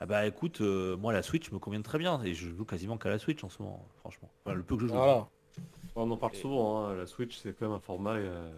[0.00, 2.96] Ah bah écoute, euh, moi la Switch me convient très bien, et je joue quasiment
[2.96, 4.30] qu'à la Switch en ce moment, franchement.
[4.46, 4.94] Le peu que je joue.
[4.94, 5.28] voilà.
[5.94, 8.14] On en parle Et- souvent, hein, la Switch c'est quand même un format...
[8.14, 8.50] euh,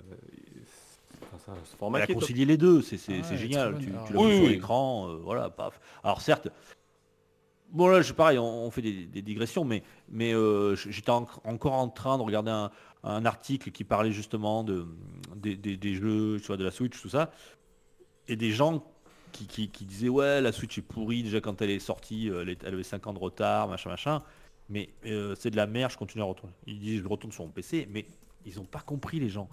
[1.35, 3.79] enfin, c'est un format Elle a qui concilié les deux, c'est Ah, génial.
[3.79, 4.51] Tu, tu Alors, l'as oui, vu sur oui.
[4.51, 5.81] l'écran, euh, voilà, paf.
[6.05, 6.49] Alors certes,
[7.71, 11.27] bon là, je pareil, on, on fait des, des digressions, mais, mais euh, j'étais en-
[11.45, 12.71] encore en train de regarder un,
[13.03, 14.87] un article qui parlait justement de,
[15.35, 17.33] des, des- des jeux, tu vois, de la Switch, tout ça,
[18.29, 18.85] et des gens
[19.33, 22.43] qui, qui- qui disaient ouais, la Switch est pourrie déjà quand elle est sortie, euh,
[22.43, 24.23] elle, est- elle avait 5 ans de retard, machin, machin.
[24.69, 26.55] Mais euh, c'est de la merde, je continue à retourner.
[26.67, 28.07] Ils disent je retourne sur mon PC, mais
[28.47, 29.49] ils n'ont pas compris les gens.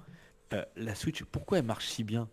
[0.54, 2.30] Euh, la Switch, pourquoi elle marche si bien?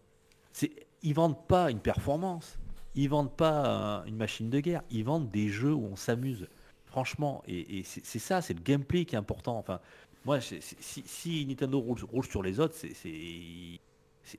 [0.53, 0.71] C'est,
[1.03, 2.59] Ils vendent pas une performance.
[2.95, 6.49] ils vendent pas euh, une machine de guerre, ils vendent des jeux où on s'amuse.
[6.87, 9.59] Franchement, et, c'est ça, c'est le gameplay qui est important.
[9.59, 9.81] Enfin,
[10.25, 13.81] moi, si, Nintendo roule, sur les autres, et,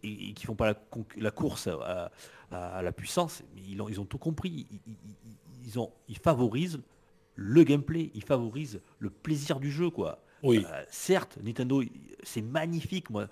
[0.04, 0.74] et qu'ils font pas
[1.16, 2.12] la, course à,
[2.52, 4.66] la puissance, mais ils ont, tout compris.
[6.08, 6.80] Ils favorisent
[7.42, 10.20] le gameplay, ils favorisent le plaisir du jeu, quoi.
[10.44, 10.66] Oui.
[10.70, 11.92] Euh, certes, Nintendo, il-
[12.24, 13.10] c'est magnifique.
[13.10, 13.28] Moi,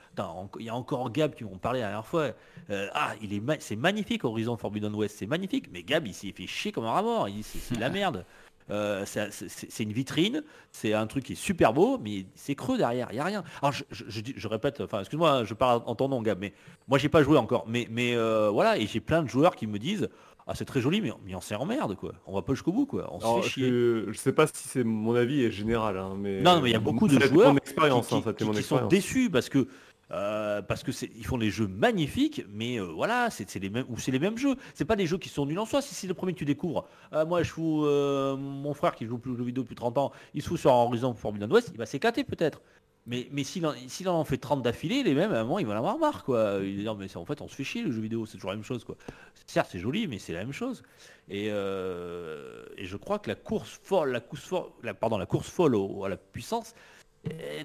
[0.60, 2.30] il y a encore Gab qui m'ont parlé la dernière fois.
[2.70, 5.70] Euh, ah, il est, ma- c'est magnifique Horizon Forbidden West, c'est magnifique.
[5.74, 7.28] Mais Gab, il s'est fait chier comme un rat mort.
[7.30, 8.26] Il c'est, de la merde.
[8.70, 10.44] Euh, c'est, une vitrine,
[10.74, 13.08] c'est un truc qui est super beau, mais c'est creux derrière.
[13.12, 13.44] Il y a rien.
[13.62, 16.40] Alors, je, je- je dis- je répète, enfin, excuse-moi, je parle en ton nom, Gab,
[16.40, 16.54] mais
[16.90, 17.66] moi, j'ai pas joué encore.
[17.68, 20.10] Mais, mais euh, voilà, et j'ai plein de joueurs qui me disent.
[20.48, 22.14] Ah c'est très joli mais, mais on s'est en merde quoi.
[22.26, 23.10] On va pas jusqu'au bout quoi.
[23.14, 23.70] On se Alors, fait chier.
[23.70, 26.70] je, je sais pas si c'est mon avis est général, hein, mais Non, non, mais
[26.70, 29.50] il y a beaucoup de joueurs qui, hein, ça qui- mon qui sont déçus parce
[29.50, 29.68] que
[30.10, 33.84] euh, parce que c'est- ils font des jeux magnifiques, mais euh, voilà, c'est les mêmes
[33.90, 34.56] ou c'est les mêmes jeux.
[34.74, 35.82] C'est pas des jeux qui sont nuls en soi.
[35.82, 39.06] Si c'est le premier que tu découvres, Ah, moi je fous euh, mon frère qui
[39.06, 41.72] joue plus aux jeux vidéo depuis 30 ans, il se fout sur Horizon Forbidden West,
[41.74, 42.62] il va s'éclater peut-être.
[43.08, 43.74] Mais, mais s'il en,
[44.08, 46.60] en fait 30 d'affilée, les mêmes, à un moment, ils vont en avoir marre, quoi.
[46.62, 48.52] Ils vont dire, mais en fait, on se fait chier, le jeu vidéo, c'est toujours
[48.52, 48.98] la même chose, quoi.
[49.46, 50.84] Certes, c'est joli, mais c'est la même chose.
[51.30, 55.26] Et, euh, et je crois que la course folle, la course folle, la, pardon, la
[55.26, 56.74] course folle à la puissance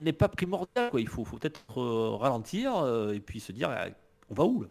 [0.02, 1.00] n'est pas primordiale, quoi.
[1.00, 3.86] Il faut, faut peut-être euh, ralentir euh, et puis se dire, ah,
[4.30, 4.68] on va où, là?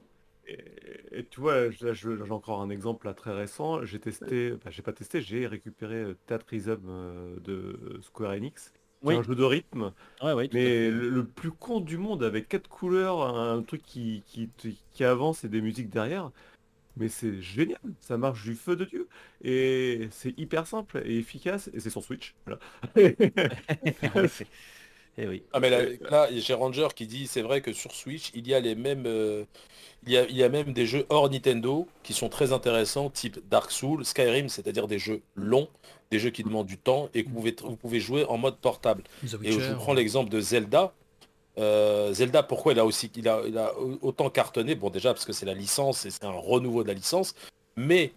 [0.47, 3.85] Et, tu vois, j'ai encore un exemple très récent.
[3.85, 8.73] J'ai testé, enfin, j'ai pas testé, j'ai récupéré Theatrism euh, de Square Enix.
[9.03, 9.15] Oui.
[9.15, 12.69] un jeu de rythme, Ouais, ouais, mais le, le plus con du monde avec quatre
[12.69, 14.49] couleurs, un truc qui, qui,
[14.93, 16.31] qui avance et des musiques derrière.
[16.97, 19.07] Mais c'est génial, ça marche du feu de Dieu.
[19.43, 22.35] Et c'est hyper simple et efficace, et c'est sur Switch.
[22.45, 22.59] voilà.
[24.29, 24.47] C'est-
[25.17, 25.43] Eh oui.
[25.53, 28.53] Ah mais là, là, j'ai Ranger qui dit c'est vrai que sur Switch il y
[28.53, 29.43] a les mêmes euh,
[30.05, 33.09] il, y a, il y a même des jeux hors Nintendo qui sont très intéressants
[33.09, 35.69] type Dark Souls, Skyrim, c'est-à-dire des jeux longs,
[36.11, 38.57] des jeux qui demandent du temps et que vous pouvez, vous pouvez jouer en mode
[38.57, 39.03] portable.
[39.43, 40.93] Et je vous prends l'exemple de Zelda.
[41.57, 44.75] Euh, Zelda, pourquoi il a aussi il a, il a autant cartonné?
[44.75, 47.35] Bon déjà parce que c'est la licence et c'est un renouveau de la licence,
[47.75, 48.13] mais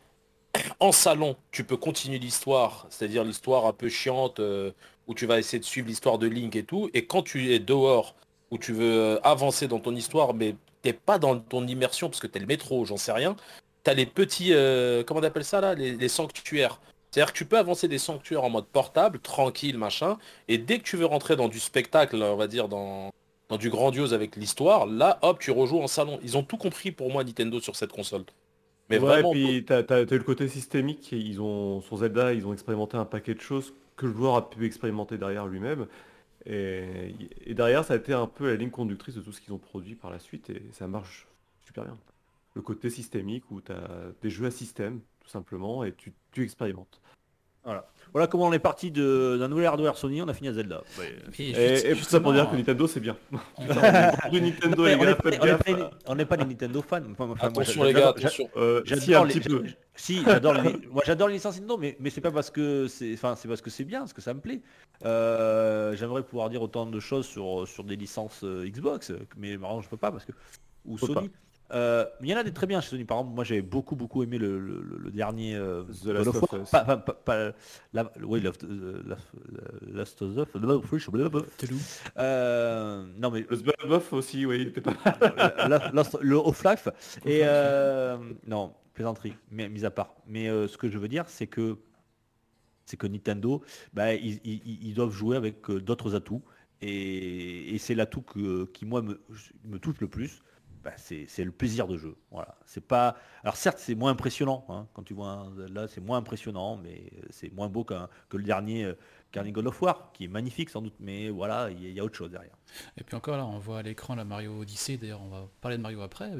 [0.78, 4.70] en salon, tu peux continuer l'histoire, c'est-à-dire l'histoire un peu chiante euh,
[5.08, 6.90] où tu vas essayer de suivre l'histoire de Link et tout.
[6.94, 8.14] Et quand tu es dehors,
[8.50, 12.20] où tu veux euh, avancer dans ton histoire, mais t'es pas dans ton immersion parce
[12.20, 13.34] que t'es le métro, j'en sais rien.
[13.82, 16.80] T'as les petits, euh, comment on appelle ça là, les, les sanctuaires.
[17.14, 20.18] C'est-à-dire que tu peux avancer des sanctuaires en mode portable, tranquille, machin.
[20.48, 23.12] Et dès que tu veux rentrer dans du spectacle, on va dire dans,
[23.48, 26.18] dans du grandiose avec l'histoire, là, hop, tu rejoues en salon.
[26.24, 28.24] Ils ont tout compris pour moi Nintendo sur cette console.
[28.90, 32.34] Mais ouais, vraiment, et puis t'as, t'as eu le côté systémique, ils ont, sur Zelda,
[32.34, 35.86] ils ont expérimenté un paquet de choses que le joueur a pu expérimenter derrière lui-même.
[36.46, 37.14] Et,
[37.46, 39.58] et derrière, ça a été un peu la ligne conductrice de tout ce qu'ils ont
[39.58, 41.28] produit par la suite, et ça marche
[41.64, 41.96] super bien.
[42.54, 43.88] Le côté systémique, où tu as
[44.20, 47.00] des jeux à système, tout simplement, et tu, tu expérimentes.
[48.12, 50.82] Voilà comment on est parti de- d'un nouvel hardware Sony, on a fini à Zelda.
[50.98, 51.16] Ouais.
[51.38, 53.16] Et, Et, juste- et tout ça pour dire que justement, Nintendo, c'est bien.
[53.58, 53.64] on-
[54.40, 55.30] Nintendo, les n'est gars, pas,
[56.06, 56.98] on n'est les Nintendo fans.
[56.98, 58.48] Enfin, enfin, moi, attention les gars, attention.
[58.56, 59.64] Euh, J'adore si, un les- petit peu.
[59.96, 63.14] Si, j'adore les, moi j'adore les licences Nintendo, mais, mais c'est pas parce que c'est,
[63.14, 64.60] enfin c'est parce que c'est bien, parce que ça me plaît.
[65.04, 69.80] Euh, j'aimerais pouvoir dire autant de choses sur, sur des licences euh, Xbox, mais marrant
[69.80, 70.32] je peux pas parce que
[70.84, 71.30] ou Faut Sony.
[71.72, 73.04] Euh, il y en a des très bien chez Sony.
[73.04, 76.60] Par exemple, moi j'avais beaucoup beaucoup aimé le, le- le- dernier euh, The Last of.
[76.62, 76.70] Us.
[76.70, 77.52] Pas, pas- pas- pas-
[77.94, 79.32] la- oui, Last, Last-
[79.90, 80.48] Last of Us.
[82.18, 84.92] Euh, non mais Le Smash aussi, oui, était pas
[86.20, 86.88] le Half-Life.
[87.24, 90.14] Et euh, non, plaisanterie, mais mis à part.
[90.26, 91.78] Mais euh, ce que je veux dire, c'est que
[92.84, 93.62] c'est que Nintendo,
[93.94, 96.42] bah, ils, ils- ils doivent jouer avec d'autres atouts.
[96.82, 99.18] Et, et c'est l'atout que- qui moi me,
[99.64, 100.42] me touche le plus.
[100.84, 102.14] Bah, c'est le plaisir de jeu.
[102.30, 102.56] Voilà.
[102.66, 103.16] C'est pas.
[103.42, 104.66] Alors certes, c'est moins impressionnant.
[104.68, 108.84] hein, quand tu vois Zelda, c'est moins impressionnant, mais c'est moins beau que le dernier,
[108.84, 108.94] euh,
[109.66, 110.94] of War, qui est magnifique sans doute.
[111.00, 112.56] Mais voilà, il y, a- autre chose derrière.
[112.98, 115.78] Et puis encore là, on voit à l'écran la Mario Odyssey, d'ailleurs on va parler
[115.78, 116.30] de Mario après,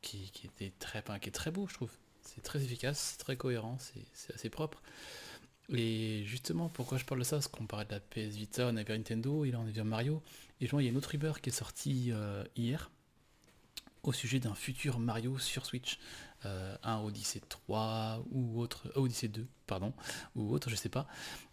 [0.00, 1.90] qui, était très, qui est très beau je trouve.
[2.22, 4.80] C'est très efficace, très cohérent, c'est- c'est assez propre.
[5.68, 7.36] Et justement, pourquoi je parle de ça?
[7.36, 9.84] Parce qu'on parlait de la PS Vita, on avait Nintendo, et là on est vers
[9.84, 10.22] Mario.
[10.60, 12.90] Et je vois, il y a une autre rumeur qui est sortie euh, hier
[14.02, 15.98] au sujet d'un futur Mario sur Switch.
[16.44, 19.92] Euh, un Odyssey 3 ou autre, euh, Odyssey 2, pardon,
[20.34, 21.06] ou autre, je sais pas.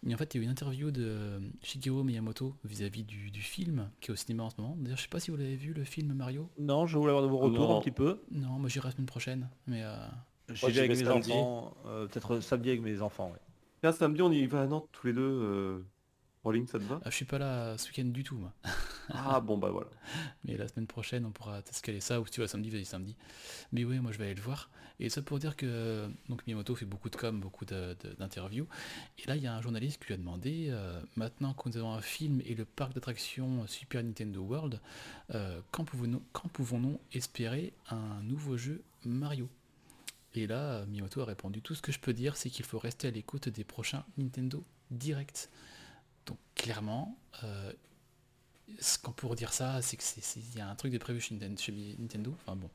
[0.04, 3.40] Et en fait, il y a eu une interview de Shigeru Miyamoto vis-à-vis du, du
[3.40, 4.74] film qui est au cinéma en ce moment.
[4.80, 6.50] D'ailleurs, je sais pas si vous l'avez vu le film Mario.
[6.58, 7.76] Non, je voulais avoir de vos retours Non.
[7.76, 8.20] un petit peu.
[8.32, 9.48] Non, moi j'irai la semaine prochaine.
[9.68, 9.94] Mais euh,
[10.48, 11.30] avec mes samedi.
[11.30, 13.30] enfants, euh, peut-être samedi avec mes enfants.
[13.84, 13.92] ouais.
[13.92, 15.84] Samedi, on y va à Nantes tous les deux.
[16.42, 18.52] Rolling, ça te va ah, je suis pas là ce week-end du tout, moi.
[19.12, 19.88] Ah bon bah voilà.
[20.44, 23.16] Mais la semaine prochaine, on pourra escaler ça, ou si tu vas samedi, vas-y samedi.
[23.72, 24.70] Mais oui, moi je vais aller le voir.
[25.00, 28.68] Et ça pour dire que donc Miyamoto fait beaucoup de com, beaucoup d'interviews.
[29.18, 31.76] Et là, il y a un journaliste qui lui a demandé, euh, maintenant que nous
[31.76, 34.80] avons un film et le parc d'attractions Super Nintendo World,
[35.34, 39.48] euh, quand pouvons-nous quand pouvons-nous espérer un nouveau jeu Mario?
[40.34, 43.08] Et là, Miyamoto a répondu, tout ce que je peux dire, c'est qu'il faut rester
[43.08, 45.50] à l'écoute des prochains Nintendo Direct.
[46.26, 47.72] Donc clairement, euh,
[48.80, 50.98] ce qu'on pourrait dire ça, c'est que c'est c'est- il y a un truc de
[50.98, 52.34] prévu chez Nintendo.
[52.42, 52.70] Enfin bon,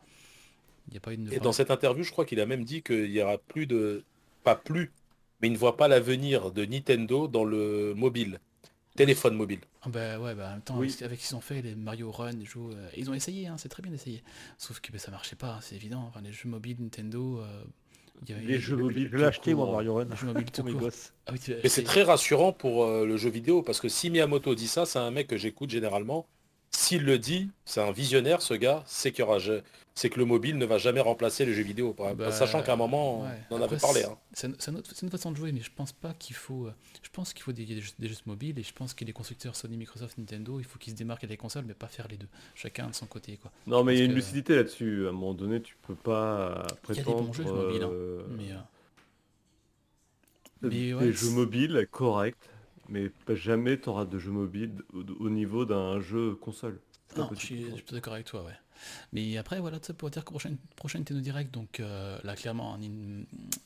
[0.87, 1.31] il n'y a pas eu de...
[1.33, 4.03] Et dans cette interview, je crois qu'il a même dit qu'il y aura plus de...
[4.43, 4.91] Pas plus,
[5.41, 8.39] mais il ne voit pas l'avenir de Nintendo dans le mobile.
[8.95, 9.59] Téléphone mobile.
[9.81, 10.87] Ah bah ouais, bah en même temps, Oui.
[10.89, 13.47] avec avec ce qu'ils ont fait, les Mario Run, les jeux, euh, ils ont essayé,
[13.47, 14.23] hein, c'est très bien essayé.
[14.57, 16.03] Sauf que bah, ça marchait pas, c'est évident.
[16.07, 17.63] Enfin, les jeux mobiles Nintendo, euh,
[18.27, 19.09] Les jeux mobiles.
[19.11, 19.69] Je l'ai acheté moi.
[19.71, 20.81] Mario Run les jeux mobiles tout pour mes court.
[20.81, 21.13] gosses.
[21.27, 24.67] Ah Mais c'est très rassurant pour euh, le jeu vidéo, parce que si Miyamoto dit
[24.67, 26.27] ça, c'est un mec que j'écoute généralement.
[26.75, 29.37] S'il le dit, c'est un visionnaire, ce gars, c'est qu'il y aura
[29.97, 31.95] c'est que le mobile ne va jamais remplacer le jeu vidéo.
[31.97, 33.29] Bah, sachant qu'à un moment, ouais.
[33.49, 34.01] on en Après, avait parlé.
[34.33, 34.53] c'est- hein.
[34.59, 36.65] C'est une, une façon de jouer, mais je pense pas qu'il faut.
[36.67, 39.05] euh, Je pense qu'il faut des, des jeux, des jeux mobiles et je pense que
[39.05, 41.87] les constructeurs Sony, Microsoft, Nintendo, il faut qu'ils se démarquent avec les consoles, mais pas
[41.87, 42.27] faire les deux.
[42.55, 43.51] Chacun de son côté, quoi.
[43.67, 45.05] Non mais il y a une que- lucidité là-dessus.
[45.05, 47.83] À un moment donné, tu peux pas Il y a des prétendre bons jeux mobiles,
[47.83, 48.55] hein, euh, Mais euh,
[50.61, 52.35] des mais ouais, jeux mobiles corrects,
[52.89, 56.79] mais jamais tu auras de jeux mobiles au, au niveau d'un jeu console.
[57.17, 58.57] Non, je suis, d'accord avec toi, ouais.
[59.13, 62.35] Mais après, voilà, tout ça pour dire que prochaine, prochaine Nintendo Direct, donc euh, là,
[62.35, 62.77] clairement,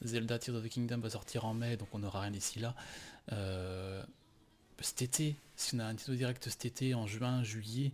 [0.04, 2.76] Zelda Tears of the Kingdom va sortir en mai, donc on n'aura rien d'ici là.
[3.32, 4.04] Euh,
[4.82, 7.92] cet été, si on a un Nintendo Direct cet été, en juin, juillet,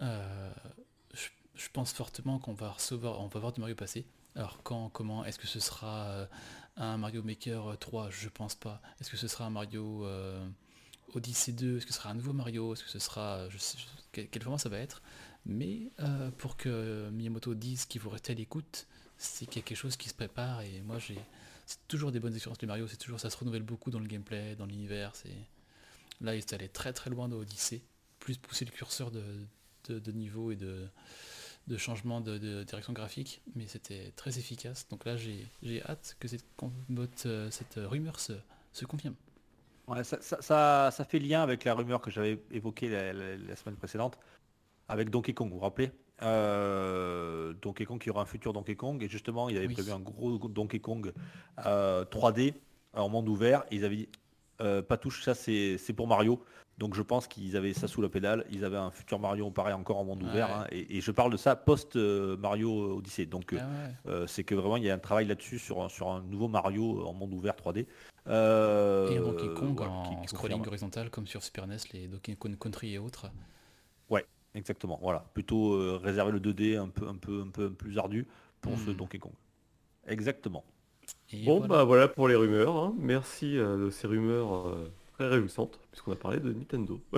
[0.00, 0.50] euh,
[1.12, 4.06] je, je pense fortement qu'on va recevoir, on va voir du Mario passer.
[4.34, 6.26] Alors quand, comment, est-ce que ce sera
[6.76, 8.80] un Mario Maker 3 Je pense pas.
[9.00, 10.44] Est-ce que ce sera un Mario euh,
[11.14, 13.78] Odyssey 2 Est-ce que ce sera un nouveau Mario Est-ce que ce sera, je sais,
[14.12, 15.02] quel, format ça va être
[15.46, 18.86] Mais euh, pour que Miyamoto dise qu'il faut rester à l'écoute,
[19.18, 21.18] c'est qu'il y a quelque chose qui se prépare et moi j'ai,
[21.66, 22.86] c'est toujours des bonnes expériences de Mario.
[22.88, 25.14] C'est toujours, ça se renouvelle beaucoup dans le gameplay, dans l'univers.
[25.14, 25.36] C'est
[26.20, 27.82] là il est allé très très loin de Odyssey,
[28.18, 29.22] plus pousser le curseur de,
[29.88, 30.86] de, niveau et de
[31.66, 34.86] de changement de, direction graphique, mais c'était très efficace.
[34.90, 36.44] Donc là, j'ai hâte que cette,
[37.24, 38.34] euh, cette rumeur se,
[38.74, 39.14] se confirme.
[39.86, 43.36] Ouais, ça, ça- ça- ça fait lien avec la rumeur que j'avais évoquée la, la-
[43.36, 44.18] la semaine précédente
[44.88, 45.90] avec Donkey Kong, vous vous rappelez?
[46.22, 49.74] Euh, Donkey Kong qui aura un futur Donkey Kong et justement il avait Oui.
[49.74, 51.12] prévu un gros Donkey Kong
[51.66, 52.54] euh, 3D
[52.92, 53.64] en monde ouvert.
[53.70, 54.08] Et ils avaient dit
[54.60, 56.42] euh, pas touche ça c'est pour Mario
[56.78, 59.74] donc je pense qu'ils avaient ça sous la pédale ils avaient un futur Mario pareil
[59.74, 60.28] encore en monde Ouais.
[60.30, 63.66] ouvert hein, et, et je parle de ça post euh, Mario Odyssey donc euh, Ah
[63.66, 64.12] ouais.
[64.12, 66.48] euh, c'est que vraiment il y a un travail là-dessus sur, un- sur un nouveau
[66.48, 67.86] Mario en monde ouvert 3D.
[68.26, 70.68] Euh, Et un Donkey Kong en qui- qui scrolling confirme.
[70.68, 73.26] horizontal comme sur Super NES, les Donkey Kong Country et autres.
[74.56, 75.24] Exactement, voilà.
[75.34, 78.24] Plutôt euh, réserver le 2D un peu, un peu, un peu plus ardu
[78.60, 78.94] pour ce Hmm.
[78.94, 79.32] Donkey Kong.
[80.06, 80.62] Exactement.
[81.32, 81.66] Et Bon voilà.
[81.74, 82.76] bah voilà pour les rumeurs.
[82.76, 82.94] hein.
[82.96, 87.00] Merci euh, de ces rumeurs euh, très réjouissantes, puisqu'on a parlé de Nintendo.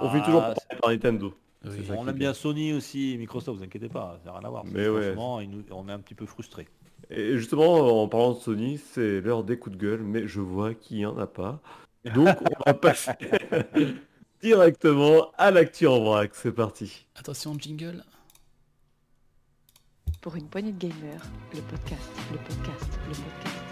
[0.00, 1.34] On finit ah, toujours parler par Nintendo.
[1.64, 1.88] Oui.
[1.96, 4.64] on aime bien Sony aussi, et Microsoft, vous inquiétez pas, ça n'a rien à voir.
[4.64, 5.12] Mais ouais.
[5.12, 6.68] franchement, il nous- on est un petit peu frustré.
[7.10, 10.74] Et justement, en parlant de Sony, c'est l'heure des coups de gueule, mais je vois
[10.74, 11.60] qu'il n'y en a pas.
[12.14, 13.12] Donc on va passer
[14.42, 16.30] directement à l'actu en vrac.
[16.34, 17.06] C'est parti.
[17.16, 18.04] Attention, jingle.
[20.20, 21.22] Pour une poignée de gamers,
[21.54, 23.67] le podcast, le podcast, le podcast.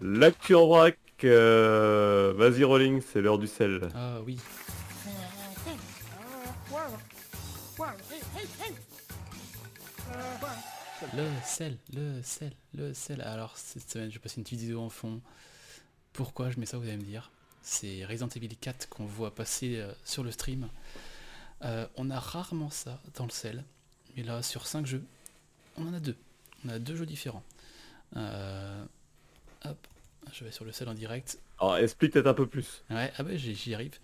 [0.00, 0.70] L'actu en
[1.24, 3.88] euh, Vas-y Rolling, c'est l'heure du sel.
[3.94, 4.38] Ah oui.
[11.14, 13.20] Le sel, le sel, le sel.
[13.22, 15.20] Alors cette semaine, je vais passer une petite vidéo en fond.
[16.12, 17.30] Pourquoi je mets ça, vous allez me dire.
[17.62, 20.68] C'est Resident Evil 4 qu'on voit passer euh, sur le stream.
[21.62, 23.64] Euh, on a rarement ça dans le sel.
[24.16, 25.04] Mais là, sur 5 jeux,
[25.76, 26.16] on en a deux.
[26.64, 27.42] On a deux jeux différents.
[28.16, 28.84] Euh,
[29.64, 29.86] hop,
[30.32, 31.38] je vais sur le sel en direct.
[31.58, 32.84] Alors explique peut-être un peu plus.
[32.90, 33.98] Ouais, ah bah j'y arrive.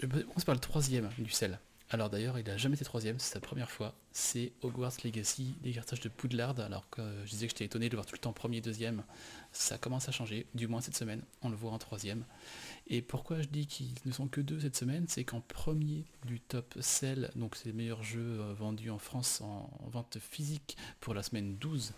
[0.00, 1.58] Je On se parle troisième du sel.
[1.92, 3.94] Alors d'ailleurs, il a jamais été troisième, c'est sa première fois.
[4.12, 6.58] C'est Hogwarts Legacy, l'héritage de Poudlard.
[6.58, 8.62] Alors que euh, je disais que j'étais étonné de le voir tout le temps premier,
[8.62, 9.04] deuxième.
[9.52, 11.22] Ça commence à changer, du moins cette semaine.
[11.42, 12.24] On le voit en troisième.
[12.94, 16.40] Et pourquoi je dis qu'ils ne sont que deux cette semaine, c'est qu'en premier du
[16.40, 20.76] top sel, donc c'est les meilleurs jeux euh, vendus en France en, en vente physique
[21.00, 21.94] pour la semaine 12,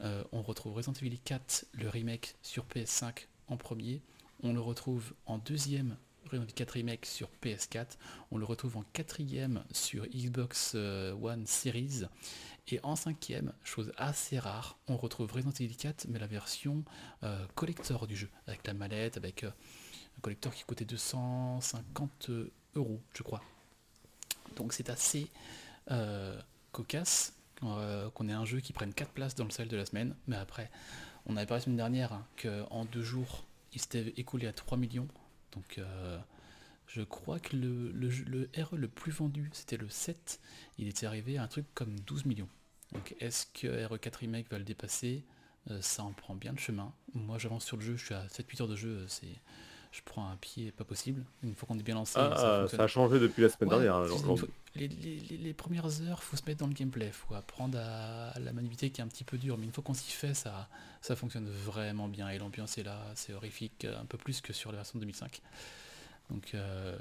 [0.00, 4.02] euh, on retrouve Resident Evil 4, le remake sur PS5 en premier.
[4.42, 7.96] On le retrouve en deuxième, Resident Evil 4 Remake sur PS4.
[8.32, 12.00] On le retrouve en quatrième sur Xbox euh, One Series.
[12.66, 16.84] Et en cinquième, chose assez rare, on retrouve Resident Evil 4, mais la version
[17.54, 19.44] collector du jeu, avec la mallette, avec
[20.22, 22.30] collector qui coûtait 250
[22.76, 23.42] euros, je crois.
[24.56, 25.28] Donc c'est assez
[25.90, 26.40] euh,
[26.72, 29.84] cocasse euh, qu'on ait un jeu qui prenne 4 places dans le sale de la
[29.86, 30.70] semaine, mais après,
[31.26, 34.78] on avait parlé la semaine dernière hein, qu'en deux jours, il s'était écoulé à 3
[34.78, 35.08] millions.
[35.52, 36.18] Donc euh,
[36.86, 40.40] je crois que le, le le RE le plus vendu, c'était le 7,
[40.78, 42.48] il était arrivé à un truc comme 12 millions.
[42.92, 45.24] Donc est-ce que RE4 Remake va le dépasser?
[45.70, 46.92] Euh, Ça en prend bien le chemin.
[47.14, 49.40] Moi j'avance sur le jeu, je suis à 7-8 heures de jeu, euh, c'est...
[49.92, 51.22] Je prends un pied pas possible.
[51.42, 53.70] Une fois qu'on est bien lancé, Ah, ça ah, ça a changé depuis la semaine
[53.74, 54.06] Ouais, dernière.
[54.74, 58.30] les, les- les- les premières heures, faut se mettre dans le gameplay, faut apprendre à,
[58.30, 60.32] à la manualité qui est un petit peu dure, mais une fois qu'on s'y fait,
[60.32, 60.66] ça,
[61.02, 64.72] ça fonctionne vraiment bien et l'ambiance est là, c'est horrifique, un peu plus que sur
[64.72, 65.42] la version 2005.
[66.30, 66.96] Donc euh,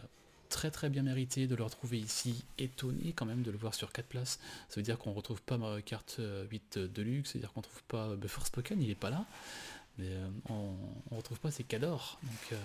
[0.49, 3.93] très très bien mérité de le retrouver ici, étonné quand même de le voir sur
[3.93, 4.37] 4 places.
[4.67, 8.07] Ça veut dire qu'on retrouve pas Mario Kart euh, 8 Deluxe, c'est-à-dire qu'on trouve pas
[8.09, 9.23] euh, Forspoken, il est pas là,
[10.01, 10.73] mais euh, on,
[11.11, 12.17] on retrouve pas ses cadors.
[12.23, 12.55] Donc, euh,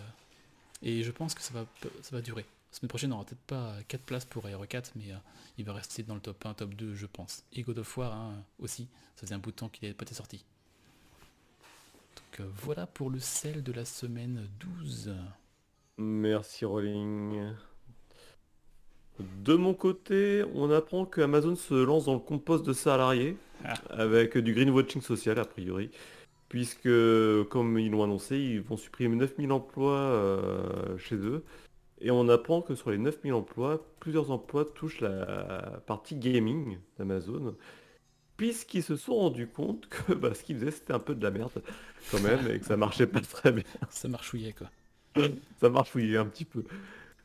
[0.82, 1.66] et je pense que ça va,
[2.02, 2.44] ça va durer.
[2.72, 5.16] La semaine prochaine, on aura peut-être pas 4 places pour Aero 4, mais euh,
[5.58, 7.44] il va rester dans le top 1, top 2, je pense.
[7.52, 10.04] Et God of War hein, aussi, ça faisait un bout de temps qu'il n'avait pas
[10.04, 10.44] été sorti.
[12.16, 15.14] Donc euh, voilà pour le sel de la semaine 12.
[15.98, 17.52] Merci Rolling.
[19.18, 23.72] De mon côté, on apprend que Amazon se lance dans le compost de salariés Ah.
[23.88, 25.90] avec du greenwashing social a priori,
[26.48, 26.88] puisque
[27.50, 31.44] comme ils l'ont annoncé, ils vont supprimer 9000 emplois euh, chez eux.
[32.00, 37.56] Et on apprend que sur les 9000 emplois, plusieurs emplois touchent la partie gaming d'Amazon,
[38.36, 41.30] puisqu'ils se sont rendus compte que bah, ce qu'ils faisaient c'était un peu de la
[41.30, 41.62] merde
[42.10, 44.70] quand même et que ça marchait pas très bien Ça marchouillait quoi.
[45.60, 46.64] ça marche oui un petit peu.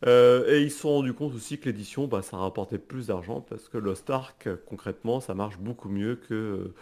[0.08, 3.42] Euh, et ils se sont rendus compte aussi que l'édition, bah, ça rapportait plus d'argent
[3.42, 6.74] parce que Lost Ark, concrètement, ça marche beaucoup mieux que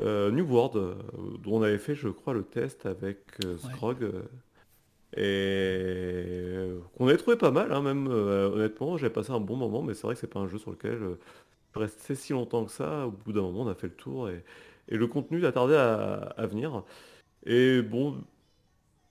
[0.00, 0.94] euh, New World, euh,
[1.42, 3.58] dont on avait fait, je crois, le test avec euh, Ouais.
[3.58, 4.12] Scrog.
[5.16, 9.94] et qu'on avait trouvé pas mal, hein, même honnêtement, j'ai passé un bon moment, mais
[9.94, 10.98] c'est vrai que c'est pas un jeu sur lequel
[11.74, 13.06] je restais si longtemps que ça.
[13.06, 14.44] Au bout d'un moment, on a fait le tour et,
[14.88, 16.82] et le contenu a tardé à, à venir.
[17.46, 18.16] Et bon,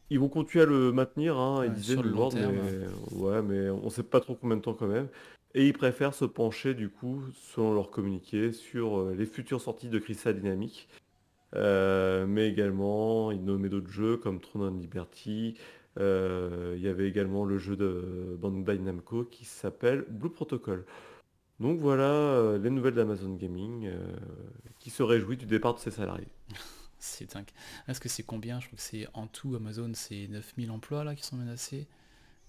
[0.09, 2.55] ils vont continuer à le maintenir, hein, ils Ouais, disaient le New long World, terme.
[2.55, 5.07] mais ouais, mais on sait pas trop combien de temps quand même.
[5.57, 9.89] Et ils préfèrent se pencher du coup, selon leur communiqué, sur euh, les futures sorties
[9.89, 10.87] de Crystal Dynamics.
[11.55, 15.57] Euh, mais également, ils nommaient d'autres jeux comme Throne and Liberty.
[15.99, 20.85] Euh, il y avait également le jeu de Bandai Namco qui s'appelle Blue Protocol.
[21.59, 23.89] Donc voilà euh, les nouvelles d'Amazon Gaming
[24.77, 26.27] qui se réjouit du départ de ses salariés.
[26.99, 27.49] C'est dingue.
[27.87, 28.59] Est-ce que c'est combien?
[28.59, 31.87] Je crois que c'est en tout Amazon, c'est 9000 emplois là qui sont menacés.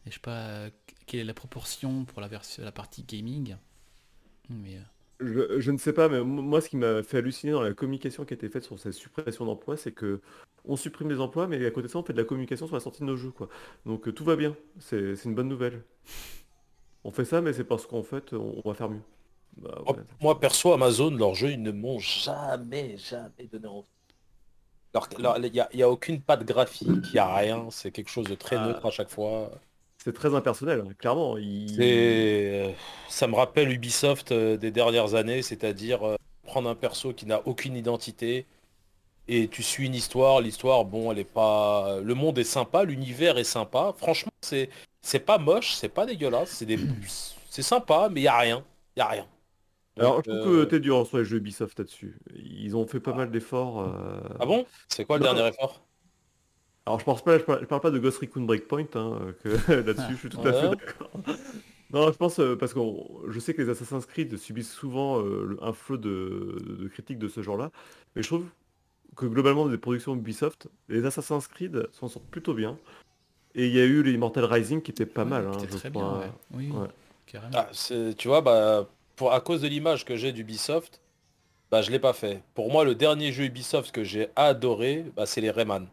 [0.07, 0.70] Et je sais pas euh,
[1.07, 3.57] quelle est la proportion pour la, version, la partie gaming.
[4.49, 4.82] Mais euh,
[5.20, 8.24] Je, je ne sais pas, mais moi ce qui m'a fait halluciner dans la communication
[8.24, 10.20] qui a été faite sur cette suppression d'emplois, c'est que
[10.64, 12.76] on supprime les emplois, mais à côté de ça, on fait de la communication sur
[12.76, 13.49] la sortie de nos jeux, quoi.
[13.84, 15.82] Donc euh, tout va bien, c'est une bonne nouvelle.
[17.05, 19.03] On fait ça, mais c'est parce qu'en fait, on, on va faire mieux.
[19.57, 20.05] Bah, Moi, ouais.
[20.20, 23.88] moi, perso, Amazon, leurs jeux, ils ne m'ont jamais, jamais donné envie.
[25.18, 28.34] Il n'y a, a aucune patte graphique, il n'y a rien, c'est quelque chose de
[28.34, 28.61] très Ah.
[28.61, 29.51] neutre à chaque fois.
[30.09, 31.36] C'est très impersonnel, hein, clairement.
[31.36, 32.72] il- euh,
[33.11, 37.46] ça me rappelle Ubisoft euh, des dernières années, c'est-à-dire euh, prendre un perso qui n'a
[37.46, 38.46] aucune identité
[39.28, 40.40] et tu suis une histoire.
[40.40, 43.92] L'histoire, bon, elle est pas, le monde est sympa, l'univers est sympa.
[43.98, 44.70] Franchement, c'est,
[45.02, 46.78] c'est pas moche, c'est pas dégueulasse, c'est des,
[47.50, 48.64] c'est sympa, mais il y a rien,
[48.96, 49.26] il y a rien.
[49.98, 52.16] Alors, je trouve euh, que t'es dur sur les jeux Ubisoft là-dessus.
[52.34, 53.80] Ils ont fait pas mal d'efforts.
[53.82, 54.64] euh, Ah bon?
[54.88, 55.34] C'est quoi le Non.
[55.34, 55.82] dernier effort?
[56.89, 59.49] Alors je pense pas, je parle, je parle pas de Ghost Recon Breakpoint, hein, que
[59.72, 61.11] là-dessus je suis tout à fait d'accord.
[61.93, 62.80] Non, je pense euh, parce que
[63.28, 67.28] je sais que les Assassin's Creed subissent souvent euh, un flot de, de critiques de
[67.28, 67.70] ce genre-là,
[68.16, 68.47] mais je trouve
[69.16, 72.78] que globalement des productions Ubisoft, les Assassin's Creed s'en sortent plutôt bien.
[73.55, 75.76] Et il y a eu les Immortal Rising qui était pas ouais, mal, hein, je
[75.76, 76.03] très crois.
[76.03, 76.32] bien, ouais.
[76.55, 76.89] Oui, oui, Ouais.
[77.26, 77.53] carrément.
[77.55, 77.68] Ah,
[78.16, 81.01] tu vois, bah, pour, à cause de l'image que j'ai d'Ubisoft,
[81.70, 82.43] bah, je l'ai pas fait.
[82.55, 85.86] Pour moi, le dernier jeu Ubisoft que j'ai adoré, bah, c'est les Rayman.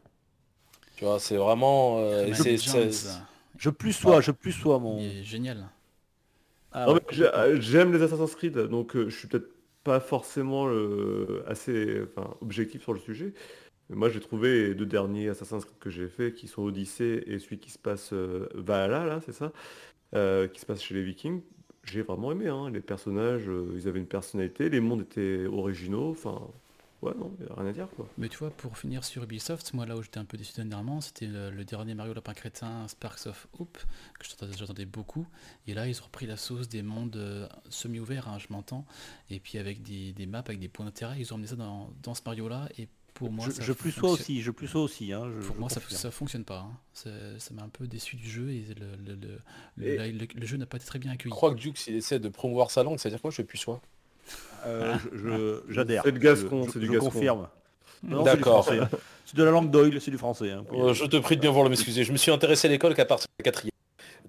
[0.96, 2.00] Tu vois, c'est vraiment...
[2.00, 3.10] euh, c'est- Legends, c'est-
[3.58, 5.00] Je plus sois, je plus sois mon.
[5.00, 5.68] il est génial.
[6.72, 7.00] Ah ouais.
[7.20, 9.50] euh, J'aime les Assassin's Creed, donc euh, je suis peut-être
[9.84, 13.34] pas forcément euh, assez enfin, objectif sur le sujet.
[13.90, 17.24] Mais moi j'ai trouvé les deux derniers Assassin's Creed que j'ai fait, qui sont Odyssey
[17.28, 19.52] et celui qui se passe euh, Valhalla, là, c'est ça,
[20.16, 21.42] euh, qui se passe chez les Vikings.
[21.84, 22.70] J'ai vraiment aimé, hein.
[22.72, 26.42] les personnages, euh, ils avaient une personnalité, les mondes étaient originaux, enfin,
[27.06, 28.08] ouais, non, y a rien à dire quoi.
[28.18, 31.02] Mais tu vois, pour finir sur Ubisoft, moi là où j'étais un peu déçu dernièrement,
[31.02, 33.78] c'était le, le dernier Mario Lapin Crétin Sparks of Hope,
[34.20, 35.26] que j'attendais- beaucoup.
[35.68, 38.86] Et là, ils ont repris la sauce des mondes euh, semi-ouverts, hein, je m'entends.
[39.30, 41.90] Et puis avec des, des maps, avec des points d'intérêt, ils ont emmené ça dans,
[42.04, 42.70] dans ce Mario-là.
[42.78, 45.14] Et pour moi, je, ça je plus sois aussi, je plus sois aussi.
[45.14, 46.60] Hein, je- Pour je moi, ça, ça fonctionne pas.
[46.60, 46.78] hein.
[46.94, 49.40] Ça- m'a un peu déçu du jeu et le, le- le-
[49.78, 51.32] le- Et- la- le- le jeu n'a pas été très bien Je accueilli.
[51.32, 53.82] crois que Dukes il essaie de promouvoir sa langue, c'est-à-dire quoi Je plus soi.
[54.66, 56.02] Euh, je- J'adhère.
[56.04, 57.10] C'est le gascon, Je- c'est du je gascon.
[57.12, 57.48] confirme.
[58.04, 58.68] Du D'accord.
[58.72, 58.90] hein.
[59.26, 60.52] C'est de la langue d'oil, c'est du français.
[60.52, 60.64] hein.
[60.74, 62.04] Euh, je te prie de bien vouloir m'excuser.
[62.04, 63.72] Je me suis intéressé à l'école qu'à partir de la quatrième.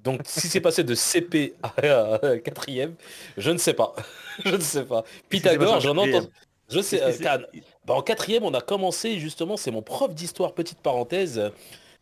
[0.02, 2.94] Donc si c'est passé de CP à quatrième,
[3.36, 3.94] je ne sais pas.
[4.44, 5.04] je ne sais pas.
[5.28, 6.26] Pythagore, j'en entends.
[6.70, 7.02] Je sais.
[7.02, 7.38] Euh.
[7.84, 9.56] Bah, en quatrième, on a commencé justement.
[9.56, 11.50] C'est mon prof d'histoire, petite parenthèse,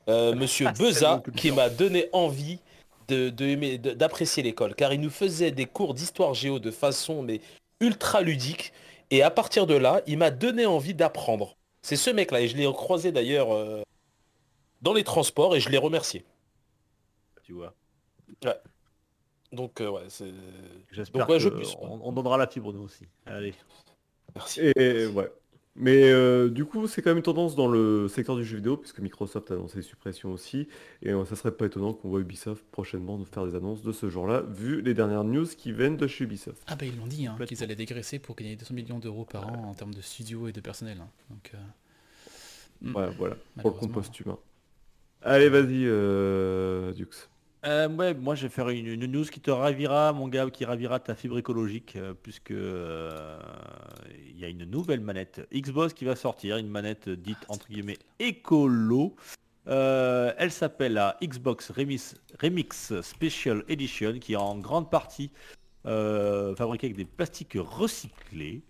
[0.08, 2.58] euh, Monsieur Beza, qui m'a donné envie
[3.08, 6.70] de, de aimer- de- d'apprécier l'école, car il nous faisait des cours d'histoire géo de
[6.70, 7.40] façon mais
[7.84, 8.72] ultra ludique.
[9.10, 11.56] Et à partir de là, il m'a donné envie d'apprendre.
[11.82, 13.82] C'est ce mec-là, et je l'ai croisé d'ailleurs euh,
[14.82, 16.24] dans les transports, et je l'ai remercié.
[17.42, 17.74] Tu vois.
[19.52, 20.32] Donc euh, ouais, c'est...
[20.90, 23.06] J'espère Donc, ouais, je on, on donnera la fibre nous aussi.
[23.26, 23.54] Allez.
[24.34, 24.60] Merci.
[24.76, 25.30] Et ouais.
[25.76, 28.76] Mais euh, du coup, c'est quand même une tendance dans le secteur du jeu vidéo,
[28.76, 30.68] puisque Microsoft a annoncé des suppressions aussi.
[31.02, 33.90] Et euh, ça serait pas étonnant qu'on voit Ubisoft prochainement nous faire des annonces de
[33.90, 36.62] ce genre-là, vu les dernières news qui viennent de chez Ubisoft.
[36.68, 39.48] Ah bah ils l'ont dit, hein, qu'ils allaient dégraisser pour gagner 200 millions d'euros par
[39.48, 40.98] an en termes de studio et de personnel.
[41.00, 41.08] hein.
[41.30, 42.96] Donc, euh, mm.
[42.96, 44.38] Ouais, voilà, pour le compost humain.
[45.22, 47.28] Allez, vas-y, euh, Dux.
[47.64, 50.66] Euh, ouais, moi je vais faire une, une news qui te ravira, mon gars, qui
[50.66, 53.38] ravira ta fibre écologique, euh, puisque euh,
[54.28, 57.98] il y a une nouvelle manette Xbox qui va sortir, une manette dite entre guillemets
[58.18, 59.16] écolo.
[59.66, 65.30] Elle s'appelle la Xbox Remix, Remix Special Edition, qui est en grande partie
[65.84, 68.62] fabriquée avec des plastiques recyclés.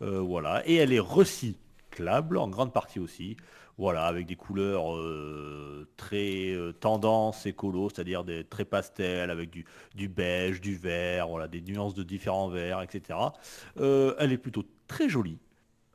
[0.00, 3.36] Voilà, et elle est recyclable en grande partie aussi.
[3.78, 9.64] Voilà, avec des couleurs euh, très euh, tendance écolo, c'est-à-dire des très pastel, avec du,
[9.94, 13.18] du beige, du vert, voilà, des nuances de différents verts, etc.
[13.78, 15.38] Euh, elle est plutôt très jolie.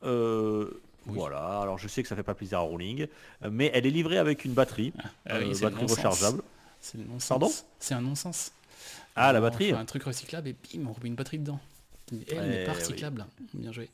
[0.04, 0.70] Euh,
[1.08, 1.16] Oui.
[1.18, 3.08] Voilà, alors je sais que ça fait pas plaisir à Rowling,
[3.52, 4.94] mais elle est livrée avec une batterie,
[5.26, 6.42] Ah oui, batterie rechargeable.
[6.80, 7.28] C'est le non-sens.
[7.28, 7.52] Pardon?
[7.80, 8.54] C'est un non-sens.
[9.18, 11.60] Ah, la On batterie fait un truc recyclable et bim, on remet une batterie dedans.
[12.12, 12.78] Elle Ouais, n'est pas oui.
[12.80, 13.26] recyclable.
[13.54, 13.90] Bien joué.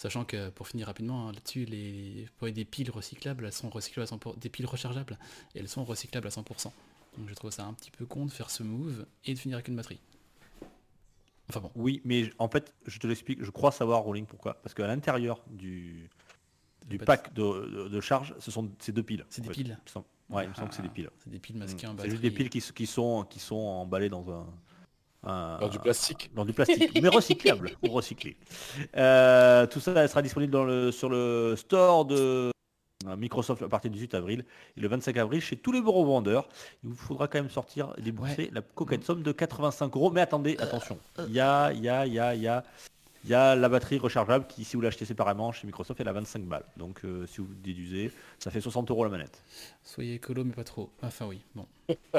[0.00, 4.08] Sachant que pour finir rapidement hein, là-dessus, les pour des piles recyclables, elles sont recyclables
[4.10, 5.18] à 100%, des piles rechargeables,
[5.54, 6.72] et elles sont recyclables à 100%.
[7.18, 9.56] Donc je trouve ça un petit peu con de faire ce move et de finir
[9.56, 10.00] avec une batterie.
[11.50, 14.54] Enfin bon, Oui, mais en fait, je te l'explique, je crois savoir Rowling pourquoi.
[14.62, 16.08] Parce qu'à l'intérieur du,
[17.04, 19.26] pack de, de- de charge, ce sont ces deux piles.
[19.28, 19.54] C'est en des fait.
[19.64, 19.78] piles.
[20.30, 21.10] Ouais, il me semble que c'est des Ah, piles.
[21.18, 21.92] C'est des piles masquées en Mm.
[21.92, 22.10] C'est batterie.
[22.12, 24.46] juste des piles qui, s- qui sont, qui sont emballées dans un...
[25.24, 26.30] un- Dans du plastique.
[26.34, 28.36] dans du plastique, mais recyclable ou recyclé.
[28.96, 32.50] Euh, tout ça sera disponible dans le, sur le store de
[33.06, 34.44] euh, Microsoft à partir du 18 avril
[34.76, 36.48] et le 25 avril chez tous les bureaux vendeurs.
[36.84, 40.10] Il vous faudra quand même sortir et débourser la coquette somme de 85 euros.
[40.10, 42.64] Mais attendez, attention, il y a, il y a, il y a, il y a,
[43.24, 46.12] il y a la batterie rechargeable qui, si vous l'achetez séparément chez Microsoft, elle a
[46.12, 46.64] 25 balles.
[46.76, 49.42] Donc euh, si vous déduisez, ça fait 60 euros la manette.
[49.84, 50.90] Soyez écolo mais pas trop.
[51.02, 51.66] Enfin oui, bon.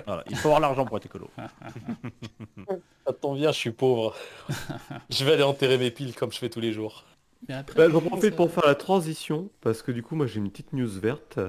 [0.05, 1.29] Voilà, il faut avoir l'argent pour être écolo.
[3.05, 4.15] Attends, viens, je suis pauvre.
[5.09, 7.05] je vais aller enterrer mes piles comme je fais tous les jours.
[7.47, 10.27] Mais après, Bah, J'en ça- profite pour faire la transition, parce que du coup, moi
[10.27, 11.39] j'ai une petite news verte.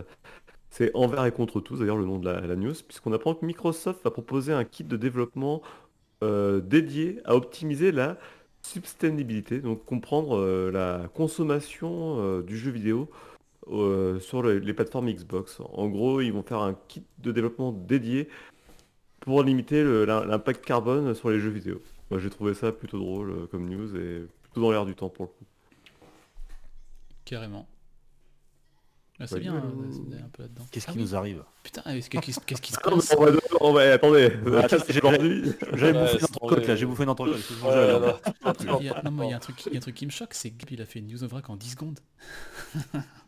[0.70, 3.44] C'est envers et contre tous, d'ailleurs le nom de la, la news, puisqu'on apprend que
[3.44, 5.60] Microsoft va proposer un kit de développement
[6.22, 8.16] euh, dédié à optimiser la
[8.62, 13.10] sustainabilité, donc comprendre euh, la consommation euh, du jeu vidéo
[13.68, 15.60] euh, sur le- les plateformes Xbox.
[15.74, 18.28] En gros, ils vont faire un kit de développement dédié
[19.20, 21.80] pour limiter l'impact carbone sur les jeux vidéo.
[22.10, 25.26] Moi j'ai trouvé ça plutôt drôle comme news et plutôt dans l'air du temps pour
[25.26, 25.44] le coup.
[27.24, 27.66] Carrément.
[29.22, 29.60] Ah, c'est Ouais, bien, euh,
[29.92, 30.64] c'est un peu là-dedans.
[30.72, 32.40] Qu'est-ce Ah qui oui, nous arrive Putain, qu'est-ce qui- se
[32.82, 34.32] Ah, mais passe on va- on va- attendez,
[34.88, 37.36] j'ai- bouffé une entrecôte là, j'ai bouffé une entrecôte.
[37.50, 37.98] il là, là.
[38.00, 38.78] là.
[38.80, 40.06] Y a, non, mais il y a un truc, il y a un truc qui
[40.06, 42.00] me choque, c'est que il a fait une news en vrac en 10 secondes.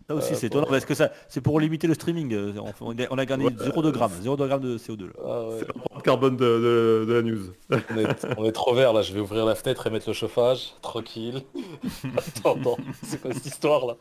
[0.06, 2.34] Ça aussi Euh, c'est étonnant parce que ça c'est pour limiter le streaming.
[2.34, 5.12] euh, On, on a- gagné 0,2 grammes, 0,2 grammes de CO2 là.
[5.24, 5.56] Ah ouais.
[5.60, 7.52] C'est l'empreinte carbone de, de- de la news.
[7.70, 10.12] on, est, on est trop vert là, je vais ouvrir la fenêtre et mettre le
[10.12, 11.42] chauffage, tranquille.
[12.18, 13.96] attends, attends, c'est quoi cette histoire là?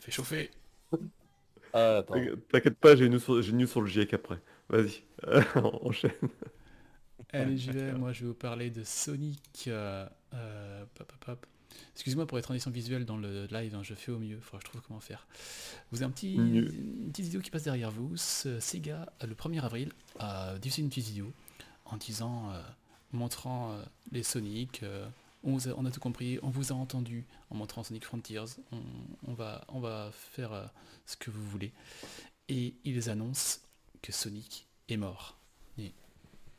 [0.00, 0.50] Fait chauffer.
[1.72, 2.02] Ah.
[2.50, 4.40] T'inquiète pas, j'ai une, news sur- j'ai une news sur le GIEC après.
[4.68, 5.02] Vas-y,
[5.82, 6.10] enchaîne.
[7.32, 7.92] Allez, j'y vais.
[7.92, 9.64] Moi, je vais vous parler de Sonic.
[9.68, 11.46] euh, euh, pop, pop, pop.
[11.94, 14.58] Excuse-moi pour les transitions visuelles dans le live, hein, je fais au mieux, il faudra
[14.58, 15.28] que je trouve comment faire.
[15.92, 16.72] Vous avez un petit, Mieux.
[16.74, 18.16] une petite vidéo qui passe derrière vous.
[18.16, 21.32] Ce- Sega, euh, le 1er avril, a diffusé une petite vidéo
[21.84, 22.60] en disant, euh,
[23.12, 25.06] montrant euh, les Sonic, euh,
[25.42, 28.44] on, a, tout compris, on vous a entendu en montrant Sonic Frontiers,
[29.26, 30.66] on, va, faire euh,
[31.06, 31.72] ce que vous voulez.
[32.48, 33.60] Et ils annoncent
[34.02, 35.36] que Sonic est mort.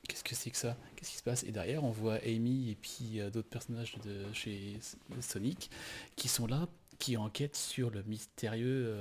[0.07, 0.75] Qu'est-ce que c'est que ça?
[0.95, 1.43] Qu'est-ce qui se passe?
[1.43, 4.77] Et derrière, on voit Amy et puis euh, d'autres personnages de chez
[5.21, 5.69] Sonic
[6.15, 6.67] qui sont là,
[6.97, 8.97] qui enquêtent sur le mystérieux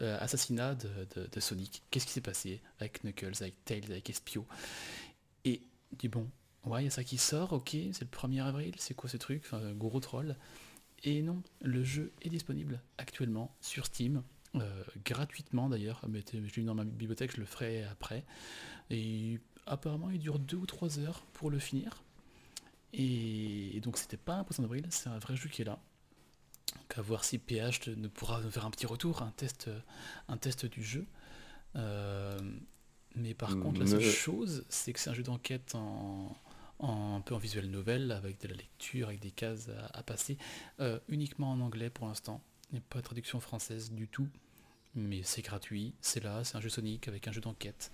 [0.00, 1.82] euh, assassinat de, Sonic.
[1.90, 4.44] Qu'est-ce qui s'est passé avec Knuckles, avec Tails, avec Espio?
[5.44, 6.28] Et dit bon,
[6.68, 9.16] ouais, il y a ça qui sort, ok, c'est le 1er avril, c'est quoi ce
[9.16, 10.36] truc Enfin, gros troll.
[11.04, 14.22] Et non, le jeu est disponible actuellement sur Steam,
[14.56, 16.00] euh, gratuitement d'ailleurs.
[16.02, 18.24] Ah, mais Je l'ai dans ma bibliothèque, je le ferai après.
[18.90, 22.02] Et apparemment, il dure 2 ou 3 heures pour le finir.
[22.92, 25.78] Et, et donc, c'était pas un poisson d'avril, c'est un vrai jeu qui est là.
[26.74, 29.70] Donc, à voir si PH nous pourra faire un petit retour, un test,
[30.28, 31.06] un test du jeu.
[31.76, 32.38] Euh,
[33.14, 36.36] mais par contre, la seule chose, c'est que c'est un jeu d'enquête en,
[36.78, 40.02] en- un peu en visuel novel, avec de la lecture, avec des cases à, à
[40.02, 40.36] passer,
[40.80, 42.40] euh, uniquement en anglais pour l'instant.
[42.70, 44.28] Il n'y a pas de traduction française du tout.
[44.94, 47.90] Mais c'est gratuit, c'est là, c'est un jeu Sonic avec un jeu d'enquête.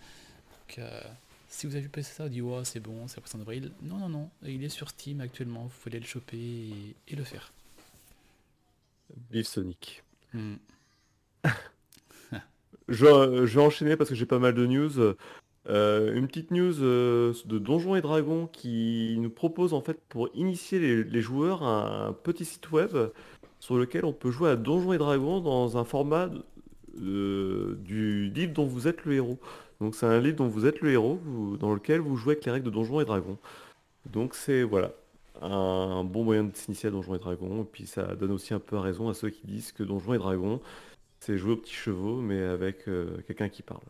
[0.51, 1.01] Donc, euh,
[1.49, 3.73] si vous avez passé ça, vous dites ouais, c'est bon, c'est la poisson d'avril.
[3.83, 7.17] Non, non, non, il est sur Steam actuellement, vous pouvez aller le choper et, et
[7.17, 7.53] le faire.
[9.31, 10.03] Vive Sonic.
[10.33, 10.57] Hmm.
[12.89, 15.15] Je, je vais enchaîner parce que j'ai pas mal de news.
[15.69, 20.29] Euh, une petite news euh, de Donjons et Dragons qui nous propose en fait pour
[20.35, 22.91] initier les, joueurs un petit site web
[23.61, 26.29] sur lequel on peut jouer à Donjons et Dragons dans un format
[27.01, 29.39] euh, du livre dont vous êtes le héros.
[29.81, 31.19] Donc c'est un livre dont vous êtes le héros,
[31.59, 33.39] dans lequel vous jouez avec les règles de Donjons et Dragons.
[34.07, 34.93] Donc c'est voilà
[35.41, 37.63] un bon moyen de s'initier à Donjons et Dragons.
[37.63, 40.19] Et puis ça donne aussi un peu raison à ceux qui disent que Donjons et
[40.19, 40.61] Dragons
[41.21, 42.85] c'est jouer aux petits chevaux, mais avec
[43.27, 43.81] quelqu'un qui parle.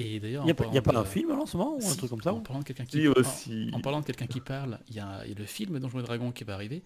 [0.00, 1.76] Et d'ailleurs, Il n'y a, y a pas un de- film alors, en ce moment
[1.76, 3.70] ou un truc comme ça En parlant de quelqu'un qui, Si en- aussi.
[3.72, 5.98] En, parlant de quelqu'un qui parle, il y, a il y a le film Donjons
[5.98, 6.82] et Dragons qui va arriver.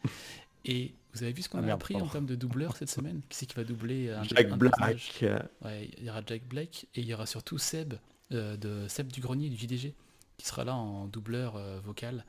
[0.65, 3.21] Et vous avez vu ce qu'on Ah a appris en termes de doubleur cette semaine?
[3.29, 5.13] Qui c'est qui va doubler un, Jack un personnage?
[5.21, 5.43] Black.
[5.63, 7.95] Ouais, il y aura Jack Black et il y aura surtout Seb
[8.33, 9.93] euh, de Seb du Grenier du JDG
[10.39, 12.25] qui sera là en doubleur euh, vocal.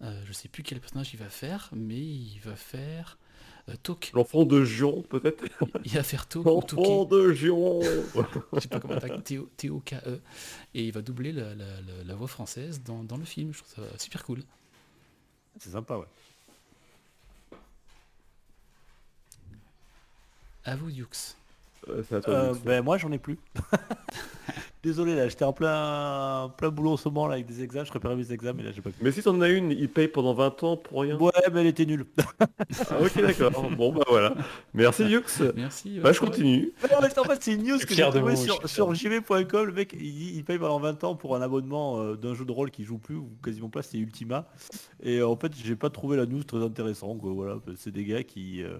[0.00, 3.18] Euh, je sais plus quel personnage il va faire, mais il va faire
[3.68, 3.74] euh.
[4.14, 5.44] L'enfant de Gion, peut-être
[5.84, 7.80] Il va faire ou L'enfant de Gion
[8.54, 8.98] Je sais pas comment
[9.56, 10.20] T-O-K-E.
[10.74, 13.52] Et il va doubler la, la- la- la voix française dans, dans le film.
[13.52, 14.42] Je trouve ça super cool.
[15.58, 16.06] C'est sympa, ouais.
[20.64, 21.36] À vous, Dukes.
[21.88, 23.38] Euh, à toi, Euh, ben moi j'en ai plus.
[24.82, 27.90] Désolé là, j'étais en plein plein boulot en ce moment là avec des examens, je
[27.90, 28.96] préparais mes examens et là j'ai pas pu.
[29.00, 31.16] Mais si t'en as une, il paye pendant 20 ans pour rien.
[31.18, 32.04] Ouais mais elle était nulle.
[32.90, 33.70] Ah, ok, d'accord.
[33.76, 34.34] Bon, bah voilà.
[34.74, 35.20] Merci, Dux.
[35.54, 36.00] Merci.
[36.00, 36.72] Bah, je continue.
[36.90, 39.94] Non, mais en fait c'est une news que j'ai trouvée sur, sur jv.com, le mec
[39.98, 42.82] il, il paye pendant 20 ans pour un abonnement euh, d'un jeu de rôle qui
[42.84, 44.46] joue plus ou quasiment pas, c'est Ultima.
[45.02, 48.04] Et euh, en fait j'ai pas trouvé la news très intéressante, quoi, voilà, c'est des
[48.04, 48.62] gars qui...
[48.64, 48.78] euh,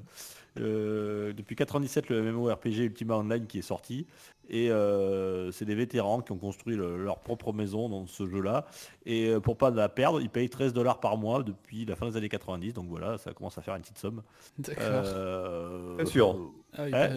[0.60, 4.06] euh, depuis 97 le MMORPG Ultima Online qui est sorti.
[4.50, 8.40] Et euh, c'est des vétérans qui ont construit le- leur propre maison dans ce jeu
[8.42, 8.66] là
[9.06, 12.10] et euh, pour pas la perdre ils payent 13 dollars par mois depuis la fin
[12.10, 14.22] des années 90 donc voilà ça commence à faire une petite somme.
[14.58, 14.82] D'accord.
[14.84, 16.50] Euh, Bien sûr.
[16.76, 17.08] Ah oui, bah,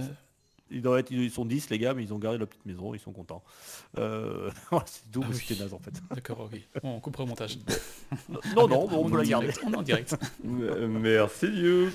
[0.71, 2.93] ils, doivent être, ils sont 10 les gars mais ils ont gardé leur petite maison
[2.93, 3.43] ils sont contents
[3.99, 4.49] euh,
[4.85, 5.37] c'est tout Ah oui.
[5.45, 6.59] c'était naze en fait D'accord, ok.
[6.83, 7.57] On coupera au montage.
[8.55, 10.15] non non Ah, on peut en la garder direct, On est en direct.
[10.43, 11.89] Merci, Dux.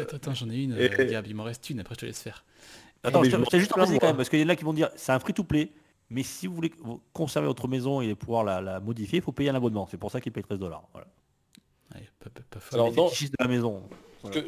[0.00, 0.72] Attends, attends, j'en ai une.
[0.78, 2.44] Et- euh, Gab, il m'en reste une, après je te laisse faire.
[3.02, 4.72] Attends, mais je t'ai- juste précisé quand même, parce qu'il y en a qui vont
[4.72, 5.70] dire c'est un free-to-play,
[6.10, 6.72] mais si vous voulez
[7.12, 9.86] conserver votre maison et pouvoir la, la modifier, il faut payer un abonnement.
[9.90, 10.82] C'est pour ça qu'il paye 13 dollars.
[10.92, 11.06] Voilà.
[12.18, 12.80] Pas, pas, pas folle.
[12.80, 13.82] Alors, dans- de la maison.
[14.32, 14.38] Que,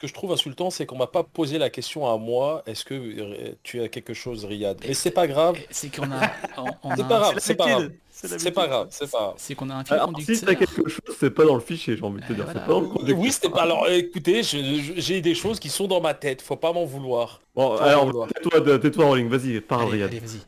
[0.00, 2.94] que je trouve insultant, c'est qu'on m'a pas posé la question à moi, est-ce que
[2.94, 4.80] euh, tu as quelque chose, Riyad?
[4.86, 7.90] Mais c'est pas grave, C'est qu'on a, on, on c'est pas grave, c'est pas grave,
[8.10, 9.34] C'est pas grave, c'est pas grave.
[9.36, 11.96] c'est qu'on a un fil Alors, si t'as quelque chose, c'est pas dans le fichier,
[11.96, 12.44] j'ai envie de te Euh, dire.
[12.44, 12.60] voilà.
[12.60, 13.18] C'est pas dans le conducteur.
[13.18, 13.62] Oui, c'était pas.
[13.62, 17.40] Alors, écoutez, j'ai des choses qui sont dans ma tête, faut pas m'en vouloir.
[17.54, 20.10] Bon, Faut alors, tais-toi, de- tais-toi, Rolling, vas-y, parle, Allez, Riyad.
[20.10, 20.40] allez, vas-y.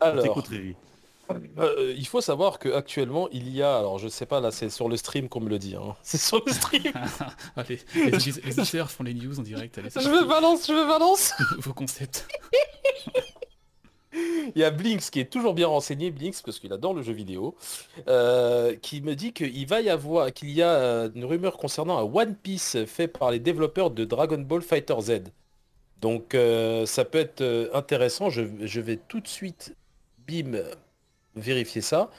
[0.00, 0.44] Alors.
[1.58, 4.70] Euh, il faut savoir que actuellement il y a, alors je sais pas, là c'est
[4.70, 5.94] sur le stream qu'on me le dit, hein.
[6.02, 6.92] c'est sur le stream.
[7.56, 9.78] Allez, les, les auditeurs font les news en direct.
[9.78, 11.32] Allez, je me balance, je me balance.
[11.58, 12.26] Vos concepts.
[14.54, 17.12] Il y a Blinks qui est toujours bien renseigné, Blinks, parce qu'il adore le jeu
[17.12, 17.56] vidéo,
[18.08, 21.98] euh, qui me dit qu'il va y avoir, qu'il y a euh, une rumeur concernant
[21.98, 25.12] un One Piece fait par les développeurs de Dragon Ball Fighter Z.
[26.00, 29.74] Donc euh, ça peut être intéressant, je, je vais tout de suite,
[30.28, 30.58] bim,
[31.36, 32.10] vérifier ça.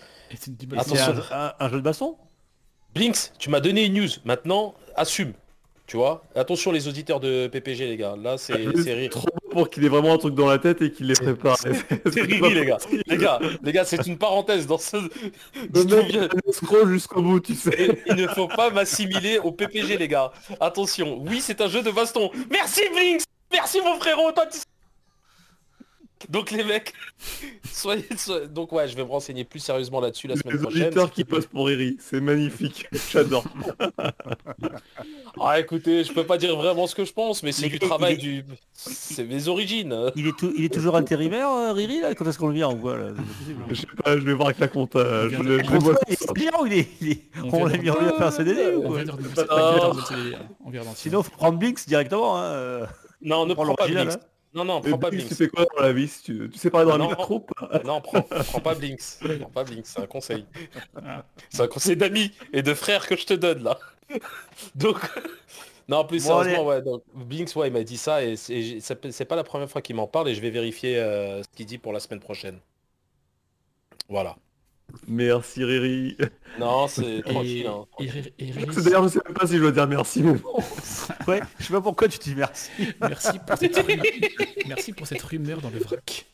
[0.78, 1.14] Attention.
[1.32, 2.18] un, jeu de baston?
[2.94, 5.34] Blinks, tu m'as donné une news, maintenant assume.
[5.88, 6.24] Tu vois?
[6.34, 8.54] Attention les auditeurs de PPG les gars, là c'est
[8.84, 9.12] c'est rire.
[9.12, 11.58] Trop beau pour qu'il ait vraiment un truc dans la tête et qu'il les prépare.
[11.58, 11.72] C'est
[12.22, 12.78] Riri les gars.
[13.06, 14.98] Les gars, les gars, c'est une parenthèse dans ce.
[14.98, 18.02] Le jusqu'au bout, tu sais.
[18.08, 20.32] Il ne faut pas m'assimiler au PPG les gars.
[20.60, 22.32] Attention, oui c'est un jeu de baston.
[22.50, 24.60] Merci Blinks Merci mon frérot, toi tu-
[26.30, 26.94] Donc les mecs,
[27.72, 30.82] soyez, soyez- Donc ouais, je vais me renseigner plus sérieusement là-dessus la semaine Les prochaine.
[30.84, 32.88] auditeurs qui posent pour Riri, c'est magnifique.
[33.12, 33.46] J'adore.
[35.42, 37.80] Ah écoutez, je peux pas dire vraiment ce que je pense, mais c'est du il-
[37.80, 38.46] travail il du...
[38.72, 40.12] C'est mes origines.
[40.16, 42.16] Il est, tou- il est toujours intérimaire, euh, Riri, là?
[42.16, 43.08] Quand est-ce qu'on le vient en voit, là?
[43.10, 43.64] Possible.
[43.70, 45.00] Je sais pas, je vais voir avec la compta.
[45.00, 46.32] euh, Je, le- On vois voit, tout il est ça.
[46.34, 46.88] bien ou il est...
[47.02, 48.92] il est- On On vient l'a mis en lui à faire un CDD ou On
[48.92, 49.02] quoi?
[50.66, 52.38] on On Sinon, faut prendre Blinks directement.
[52.40, 52.44] Hein.
[52.46, 52.86] euh.
[53.22, 54.08] Non, ne Prends prends pas hein.
[54.56, 55.28] Non, non, prends pas Blinks, Blinks.
[55.28, 56.50] tu fais quoi dans la vie si tu...
[56.50, 57.10] tu sais parler dans Ah la non.
[57.10, 57.46] micro
[57.86, 59.02] Non, prends, prends pas Blinks.
[59.40, 60.46] Prends pas Blinks, c'est un conseil.
[61.50, 63.78] C'est un conseil d'amis et de frères que je te donne là.
[64.76, 64.98] Donc...
[65.88, 68.60] Non, en plus, Bon, sérieusement, ouais, donc, Blinks, ouais, il m'a dit ça et c'est
[68.64, 71.44] j'ai- c'est c'est pas la première fois qu'il m'en parle et je vais vérifier euh,
[71.44, 72.60] ce qu'il dit pour la semaine prochaine.
[74.10, 74.36] Voilà.
[75.08, 76.18] Merci Riri.
[76.60, 77.68] Non, c'est tranquille.
[77.68, 77.86] hein.
[78.00, 80.54] D'ailleurs, je sais même pas si je dois dire merci, mais bon.
[81.28, 82.70] Ouais, je sais pas pourquoi tu dis merci.
[83.02, 84.06] merci pour cette rumeur,
[84.68, 86.26] merci pour cette rumeur dans le vrac.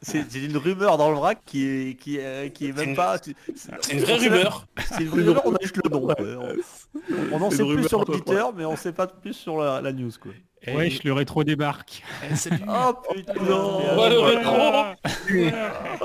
[0.00, 3.16] C'est une rumeur dans le vrac qui est, qui est, qui est même une- pas...
[3.18, 4.66] C'est une vraie rumeur.
[4.92, 6.00] C'est une vraie rumeur, on a juste le nom.
[6.00, 6.14] quoi.
[7.32, 9.80] On, en sait une plus rumeur sur l'auditeur, mais on sait pas plus sur la,
[9.80, 10.10] la news.
[10.20, 10.32] Quoi.
[10.66, 12.02] Eh, Wesh, le rétro débarque.
[12.30, 13.80] eh, salut Oh putain Non.
[13.80, 14.56] mais Ouais, le rétro.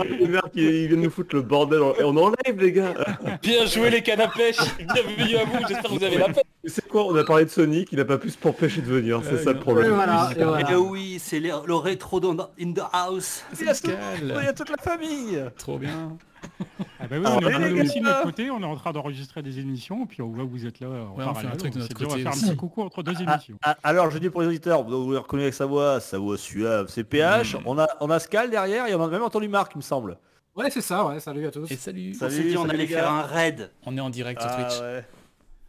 [0.04, 1.82] Le mec, il il vient de nous foutre le bordel.
[1.82, 2.94] en- Et on est en live, les gars.
[3.42, 4.58] Bien joué les cannes à pêche.
[4.78, 5.58] Bienvenue à vous.
[5.68, 6.44] J'espère que vous avez la paix.
[6.64, 8.88] Tu sais quoi On a parlé de Sonic, il a pas pu se empêcher de
[8.88, 9.22] venir.
[9.28, 9.88] C'est ça le problème.
[9.92, 10.68] Et voilà, et voilà.
[10.72, 13.44] Eh oui, c'est le, le rétro dans- in the house.
[13.54, 14.34] C'est Il y a tout- Pascal.
[14.40, 16.16] il y a toute la famille Trop bien.
[17.00, 18.94] Ah bah oui, Ah, on est les aussi de notre côté, on est en train
[18.94, 21.56] d'enregistrer des émissions, puis on voit que vous êtes là en Ouais, on fait un
[21.56, 23.58] truc de on notre dit, on va faire un petit coucou entre deux Ah, émissions.
[23.62, 26.38] ah, alors je dis pour les auditeurs, vous avez reconnu avec sa voix, sa voix
[26.38, 29.74] suave, c'est PH, on a on a Scal derrière et on a même entendu Marc
[29.76, 30.18] il me semble.
[30.56, 31.70] Ouais, c'est ça, ouais, salut à tous.
[31.72, 32.12] Et salut.
[32.16, 33.72] On Salut, s'est dit on allait faire un raid.
[33.86, 34.80] On est en direct sur Twitch.
[34.80, 35.06] ouais.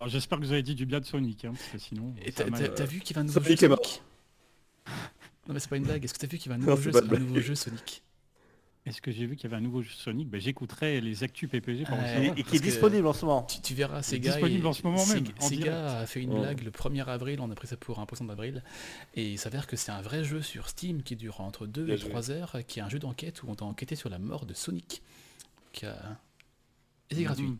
[0.06, 2.14] J'espère que vous avez dit du bien de Sonic, hein, parce que sinon...
[2.22, 3.76] Et ça t'as t'as vu qu'il y a un nouveau Sonic jeu Non
[5.48, 6.04] mais c'est pas une blague.
[6.04, 8.02] Est-ce que t'as vu qu'il y avait un nouveau jeu Sonic?
[8.86, 10.28] Est-ce que j'ai vu qu'il y avait un nouveau jeu Sonic?
[10.28, 13.42] Bah, J'écouterai les actus PPG pour Et, et qui est disponible en ce moment.
[13.44, 14.32] tu, tu verras C'est Sega.
[14.32, 16.40] disponible et- en ce moment même, Sega- en Sega a fait une Ouais.
[16.40, 18.62] blague le 1er avril, on a pris ça pour un poisson d'avril.
[19.14, 21.94] Et il s'avère que c'est un vrai jeu sur Steam qui dure entre 2 Bien
[21.94, 22.10] et joué.
[22.10, 24.52] 3 heures, qui est un jeu d'enquête où on doit enquêter sur la mort de
[24.52, 25.02] Sonic.
[25.72, 25.96] Qui a...
[27.08, 27.46] Et c'est gratuit.
[27.46, 27.58] Mhm.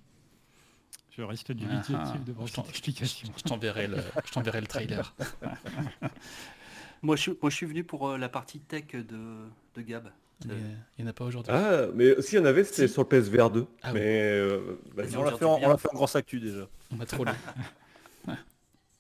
[1.17, 2.19] Je reste Ah, dubitatif ah.
[2.27, 3.29] devant Je t'en- cette explication.
[3.37, 3.97] Je t'enverrai le,
[4.27, 5.15] je t'enverrai le trailer.
[7.03, 10.11] Moi je, suis- moi, je suis venu pour euh, la partie tech de, de Gab.
[10.45, 11.53] Il n'y en a pas aujourd'hui.
[11.55, 12.93] Ah, mais s'il y en avait, c'était Si.
[12.93, 13.67] sur le PSVR 2.
[13.83, 14.01] Ah oui.
[14.01, 15.77] mais euh, bah, Mais On on l'a fait, en- du on l'a bien.
[15.79, 16.67] fait en grosse actu déjà.
[16.93, 17.33] On m'a trollé.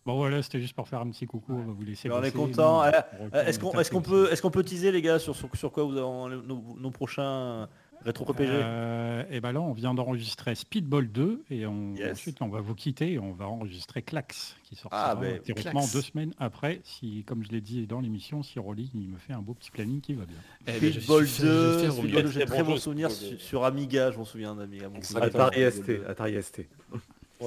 [0.07, 2.23] Bon voilà, c'était juste pour faire un petit coucou, on va vous laisser Mais on
[2.23, 2.85] est content.
[2.85, 2.91] Eh,
[3.35, 5.73] Euh, Est-ce qu'on qu'on taper peut est-ce qu'on peut teaser les gars sur, sur, sur
[5.73, 6.03] quoi vous avez
[6.47, 7.71] nos, nos prochains
[8.05, 12.13] rétro Euh, et ben là, on vient d'enregistrer Speedball 2 et on, Yes.
[12.13, 15.93] ensuite on va vous quitter et on va enregistrer Clax qui sortira Ah, ben, Clax.
[15.93, 16.81] deux semaines après.
[16.85, 19.71] Si, comme je l'ai dit dans l'émission, si Rolly il me fait un beau petit
[19.71, 20.37] planning qui va bien.
[20.67, 22.23] Eh ben, Speedball fier- je 2, suis fier, Speedball Romy.
[22.25, 24.89] 2, j'ai Très très bon bons souvenirs sur, sur Amiga, je m'en souviens d'Amiga.
[24.89, 25.31] mon Exactement.
[25.51, 25.67] souvenir.
[25.69, 25.91] Atari ST.
[26.09, 26.69] Atari ST.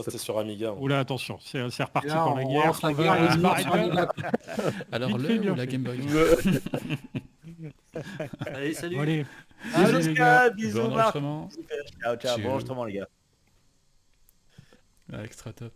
[0.03, 0.73] C'était sur Amiga.
[0.73, 2.79] Oula, attention, c'est c'est reparti là, pour la guerre.
[2.81, 4.07] la Amiga.
[4.91, 5.65] Alors le ou la.
[5.65, 5.99] Game Boy
[8.45, 8.99] Allez, Bon, salut.
[8.99, 9.25] allez,
[10.55, 11.15] Bisous Marc.
[11.15, 11.49] enregistrement.
[12.01, 12.37] Ciao, ciao, Ciao.
[12.39, 13.07] bon enregistrement les gars.
[15.13, 15.71] Ah, extra top.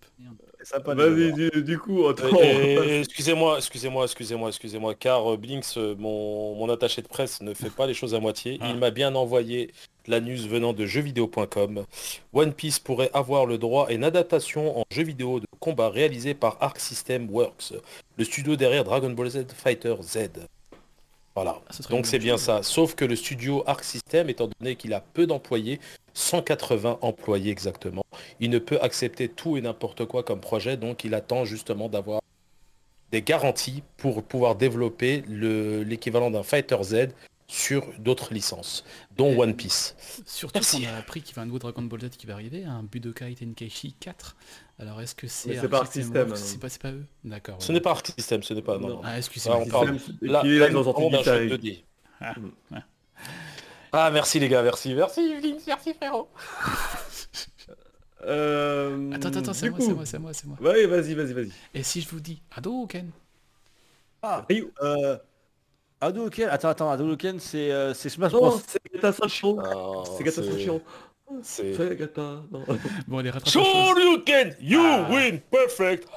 [0.86, 1.52] Vas-y, voir.
[1.54, 2.38] du, du coup, attends.
[2.44, 7.42] Et- et- excusez-moi, excusez-moi, excusez-moi, excusez-moi, car euh, Blinks, euh, mon, mon attaché de presse,
[7.42, 8.58] ne fait pas les choses à moitié.
[8.62, 8.68] Ah.
[8.70, 9.72] Il m'a bien envoyé
[10.08, 11.86] la news venant de jeuxvideo.com.
[12.34, 16.34] One Piece pourrait avoir le droit à une adaptation en jeu vidéo de combat réalisé
[16.34, 17.74] par Arc System Works,
[18.18, 20.18] le studio derrière Dragon Ball Z Fighter Z.
[21.36, 21.62] Voilà.
[21.70, 22.42] Ah, Donc c'est bien chose.
[22.44, 22.64] ça.
[22.64, 25.80] Sauf que le studio Arc System, étant donné qu'il a peu d'employés,
[26.14, 28.04] 180 employés exactement,
[28.42, 32.22] il ne peut accepter tout et n'importe quoi comme projet, donc il attend justement d'avoir
[33.12, 36.96] des garanties pour pouvoir développer le- l'équivalent d'un Fighter Z
[37.48, 38.86] sur d'autres licences,
[39.18, 39.96] dont Et- One Piece.
[40.26, 42.64] Surtout qu'on a appris qu'il y a un nouveau Dragon Ball Z qui va arriver,
[42.64, 44.36] un Budokai Tenkaichi 4.
[44.82, 46.36] Alors est-ce que c'est Mais c'est pas System, hein.
[46.36, 47.62] C'est pas, c'est pas eux D'accord.
[47.62, 47.76] Ce ouais.
[47.76, 48.78] n'est pas Arc System, ce n'est pas...
[48.80, 48.96] Non, Non.
[48.96, 49.02] non.
[49.06, 49.60] Ah, excusez-moi.
[49.62, 51.84] Ah, on parle- Là, là, Guitar 2D.
[53.94, 56.30] Ah merci les gars, merci, merci Vince, merci frérot.
[58.24, 60.58] Euh, Attends, attends, attends, c'est moi, c'est moi, c'est moi, c'est moi.
[60.62, 61.52] Ouais, vas-y, vas-y, vas-y.
[61.74, 63.10] Et si je vous dis Hadouken
[64.22, 64.72] Ah, Ryu.
[64.84, 65.18] euh,
[66.00, 68.62] Hadouken, attends, attends, Hadouken c'est euh, c'est Smash Non, Bros.
[68.68, 69.56] c'est Gata Sanchiron.
[69.62, 70.82] Non, C'est Gata Sanchiron.
[71.44, 71.74] C'est...
[71.74, 72.44] C'est Gata.
[72.52, 72.64] Non.
[73.08, 73.52] Bon, allez, rattrape.
[73.54, 75.08] Shoryuken, you Ah.
[75.12, 76.08] win, perfect.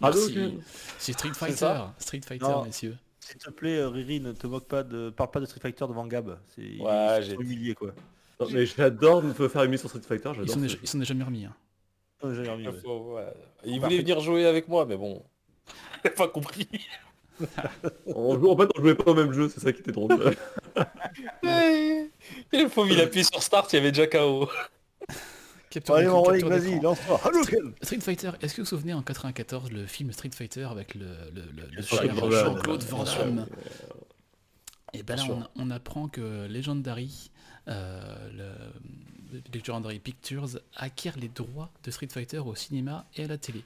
[0.00, 0.20] Merci.
[0.36, 0.62] Hadouken.
[0.98, 1.74] C'est Street Fighter.
[1.98, 2.64] Street Fighter, Non.
[2.64, 2.96] messieurs.
[3.20, 5.10] S'il te plaît, euh, Riri, ne te moque pas de.
[5.10, 6.38] Parle pas de Street Fighter devant Gab.
[6.54, 7.92] C'est Ouais, j'ai- humilié quoi.
[8.40, 10.54] Non, mais j'adore me faire une sur Street Fighter, Ils j'adore.
[10.54, 11.44] sont, déjà, ils sont déjà jamais remis.
[11.46, 11.54] hein.
[12.22, 12.74] Ouais, j'ai remis, ouais.
[12.82, 13.32] Faut- ouais.
[13.64, 15.22] Il voulait venir jouer avec moi, mais bon.
[16.16, 16.68] Pas compris.
[18.06, 20.34] On joue- en fait, on jouait pas au même jeu, c'est ça qui était drôle.
[22.52, 24.48] Il faut il appuie sur Start, il y avait déjà KO.
[25.70, 27.20] Capture Allez, mon vas-y, lance-toi.
[27.24, 30.94] Hadouken Street Fighter, est-ce que vous vous souvenez en 94 le film Street Fighter avec
[30.94, 31.82] le, le, le- le.
[31.82, 33.04] Jean-Claude Van.
[33.04, 33.46] Damme
[34.92, 37.30] Et ben là on apprend que Legendary,
[37.68, 38.28] euh,
[39.32, 40.46] le, Legendary Pictures
[40.76, 43.64] acquiert les droits de Street Fighter au cinéma et à la télé.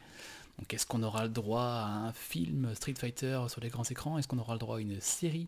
[0.59, 4.19] Donc est-ce qu'on aura le droit à un film Street Fighter sur les grands écrans?
[4.19, 5.47] Est-ce qu'on aura le droit à une série?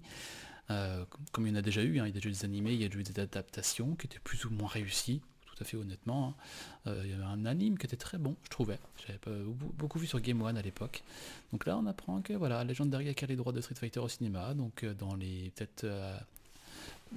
[0.70, 2.44] Euh, comme- il y en a déjà eu, hein, il y a déjà eu des
[2.44, 5.56] animés, il y a déjà eu des adaptations qui étaient plus ou moins réussies, tout
[5.60, 6.28] à fait honnêtement.
[6.28, 6.90] hein.
[6.92, 8.78] Euh, il y avait un anime qui était très bon, je trouvais.
[9.04, 9.18] J'avais
[9.76, 11.02] beaucoup- vu sur Game One à l'époque.
[11.52, 14.54] Donc là, on apprend que voilà, Legendary acquiert les droits de Street Fighter au cinéma.
[14.54, 15.84] Donc euh, dans les peut-être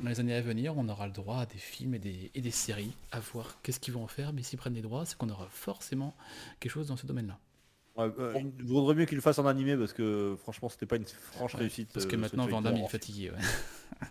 [0.01, 2.41] dans les années à venir, on aura le droit à des films et des, et
[2.41, 2.93] des séries.
[3.11, 4.33] À voir qu'est-ce qu'ils vont en faire.
[4.33, 6.15] Mais s'ils prennent les droits, c'est qu'on aura forcément
[6.59, 7.37] quelque chose dans ce domaine-là.
[7.95, 10.95] Ouais, euh, il vaudrait mieux qu'il le fasse en animé parce que franchement c'était pas
[10.95, 11.89] une franche réussite.
[11.93, 13.29] Parce que euh, maintenant, Van Damme il est fatigué.
[13.31, 13.37] ouais.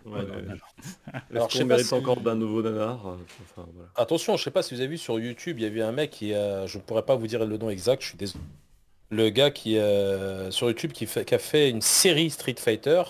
[0.05, 0.21] Ouais,
[1.31, 3.89] Alors, je sais pas si- encore d'un nouveau nanar euh, enfin, voilà.
[3.95, 5.91] Attention, je sais pas si vous avez vu sur YouTube, il y a eu un
[5.91, 8.43] mec qui, euh, je pourrais pas vous dire le nom exact, je suis désolé.
[9.11, 13.03] Le gars qui euh, sur YouTube qui, fait, qui a fait une série Street Fighter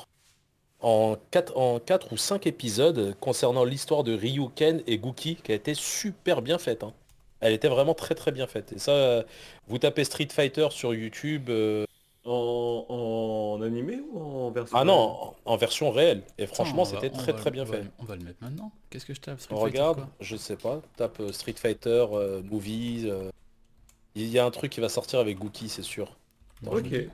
[0.82, 5.56] en 4, en quatre ou 5 épisodes concernant l'histoire de Ryuken et Gookie qui a
[5.56, 6.84] été super bien faite.
[6.84, 6.94] hein.
[7.46, 8.72] Elle était vraiment très très bien faite.
[8.74, 9.24] Et ça, euh,
[9.68, 11.50] vous tapez Street Fighter sur YouTube.
[11.50, 11.86] euh,
[12.26, 12.86] En,
[13.58, 16.24] en animé ou en version Ah non, en, en version réelle.
[16.38, 17.84] Et franchement, c'était très va- très bien on va- fait.
[18.00, 18.72] On va le mettre maintenant.
[18.90, 21.56] Qu'est-ce que je tape Street On Fighter, regarde, quoi je sais pas, tape euh, Street
[21.58, 23.08] Fighter, euh, Movies.
[23.10, 23.30] euh,
[24.16, 26.16] Il y a un truc qui va sortir avec Gookie, c'est sûr.
[26.66, 26.86] Attends, Ok.
[26.92, 27.10] je.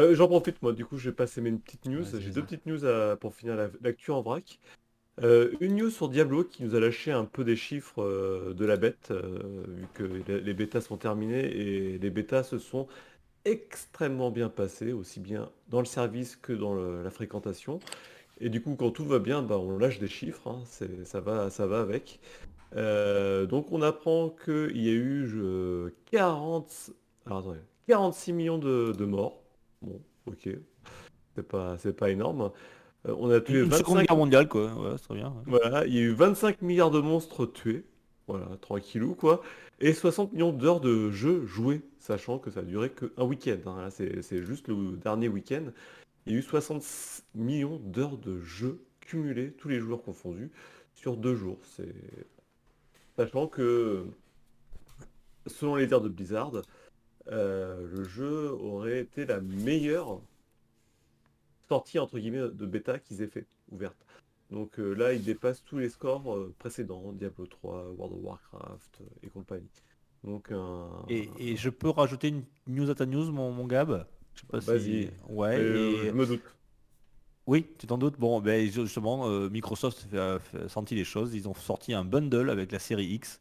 [0.00, 2.04] Ouais, J'en profite moi, du coup j'ai passé mes petites news.
[2.20, 4.58] J'ai deux petites news à- pour finir la- l'actu en vrac.
[5.22, 8.64] Euh, une news sur Diablo qui nous a lâché un peu des chiffres euh, de
[8.64, 12.86] la bête, euh, vu que les, bêtas sont terminées et les bêtas se sont
[13.44, 17.80] extrêmement bien passées, aussi bien dans le service que dans la fréquentation.
[18.40, 20.62] Et du coup quand tout va bien, bah, on lâche des chiffres, hein,
[21.04, 22.20] ça, va, ça va avec.
[22.74, 26.92] Donc on apprend qu'il y a eu je- 40,
[27.26, 29.42] alors, attendez, 46 millions de, morts.
[29.82, 30.48] Bon, ok.
[31.34, 32.50] C'est pas, c'est pas énorme.
[33.06, 35.28] Euh, on a tué Une seconde 25, guerre mondiale quoi, ouais, c'est très bien.
[35.28, 35.42] ouais.
[35.46, 37.84] voilà, il y a eu 25 milliards de monstres tués.
[38.26, 39.42] Voilà, tranquillou quoi.
[39.80, 43.58] Et 60 millions d'heures de jeu joués, sachant que ça a duré qu'un week-end.
[43.66, 43.88] hein.
[43.90, 45.66] C'est juste le dernier week-end.
[46.26, 46.82] Il y a eu 60
[47.34, 50.50] millions d'heures de jeu cumulés, tous les joueurs confondus,
[50.94, 51.58] sur deux jours.
[51.62, 51.94] C'est
[53.16, 54.04] Sachant que,
[55.46, 56.52] selon les dires de Blizzard,
[57.32, 60.20] euh, le jeu aurait été la meilleure
[61.68, 63.96] sortie entre guillemets de bêta qu'ils aient fait, ouverte.
[64.50, 69.00] Donc euh, là, il dépasse tous les scores euh, précédents, Diablo 3, World of Warcraft
[69.00, 69.68] euh, et compagnie.
[70.24, 70.50] Donc.
[71.08, 74.06] Et, et je peux rajouter une news à ta news mon, mon Gab?
[74.34, 75.10] Je sais pas si- Vas-y.
[75.28, 75.60] Ouais.
[75.60, 76.42] Et- je me doute.
[77.46, 78.18] Oui, tu t'en doutes?
[78.18, 80.38] Bon, ben justement, Microsoft a
[80.68, 81.34] senti les choses.
[81.34, 83.40] Ils ont sorti un bundle avec la série X,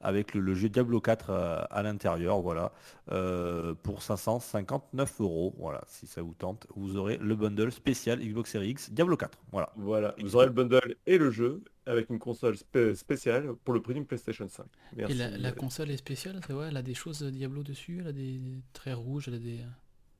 [0.00, 2.72] avec le, le jeu Diablo 4 à, à l'intérieur, voilà,
[3.12, 5.54] euh, pour 559 euros.
[5.58, 9.38] Voilà, si ça vous tente, vous aurez le bundle spécial Xbox Series X Diablo 4.
[9.52, 9.70] Voilà.
[9.76, 13.80] Voilà, vous aurez le bundle et le jeu avec une console spé- spéciale pour le
[13.82, 14.66] prix d'une PlayStation 5.
[14.96, 15.12] Merci.
[15.14, 17.98] Et la, la console est spéciale, c'est vrai, elle a des choses euh, Diablo dessus,
[18.00, 18.40] elle a des
[18.72, 19.60] traits rouges, elle a des...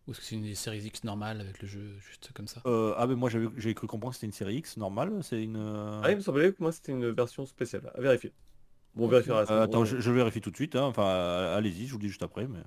[0.07, 2.61] Ou est-ce que c'est une des séries X normales avec le jeu juste comme ça?
[2.67, 5.11] Euh, ah ben moi j'avais j'ai cru comprendre que c'était une série X normale.
[5.23, 5.57] C'est une.
[5.57, 7.91] euh, Ah, il me semblait que moi c'était une version spéciale.
[7.95, 8.35] À vérifier.
[8.97, 9.47] Bon, on vérifiera.
[9.47, 9.55] ça.
[9.55, 10.77] euh, attends, je, je vérifie tout de suite.
[10.77, 10.85] hein.
[10.85, 12.47] Enfin, euh, allez-y, je vous le dis juste après.
[12.47, 12.61] Mais...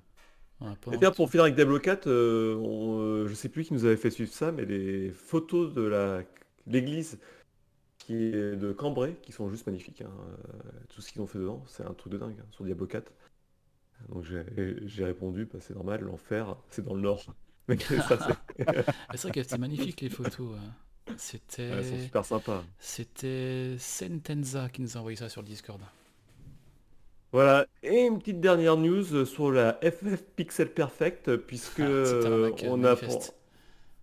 [0.91, 3.85] Et bien pour finir avec Diablo 4, euh, on- euh, je sais plus qui nous
[3.85, 6.23] avait fait suivre ça, mais les photos de la
[6.65, 7.19] l'église
[7.99, 10.01] qui est de Cambrai, qui sont juste magnifiques.
[10.01, 10.11] hein.
[10.89, 13.11] Tout ce qu'ils ont fait dedans, c'est un truc de dingue hein, sur Diablo 4.
[14.09, 17.23] Donc j'ai répondu, bah, c'est normal, l'enfer, c'est dans le nord.
[17.69, 17.77] C'est-
[19.23, 20.55] vrai que c'était magnifique les photos.
[21.17, 21.99] C'était...
[22.03, 22.63] super sympas.
[22.79, 25.81] C'était Sentenza qui nous a envoyé ça sur le Discord.
[27.33, 32.83] Voilà, et une petite dernière news sur la FF Pixel Perfect, puisque Ah, arnaque, on
[32.85, 32.95] a...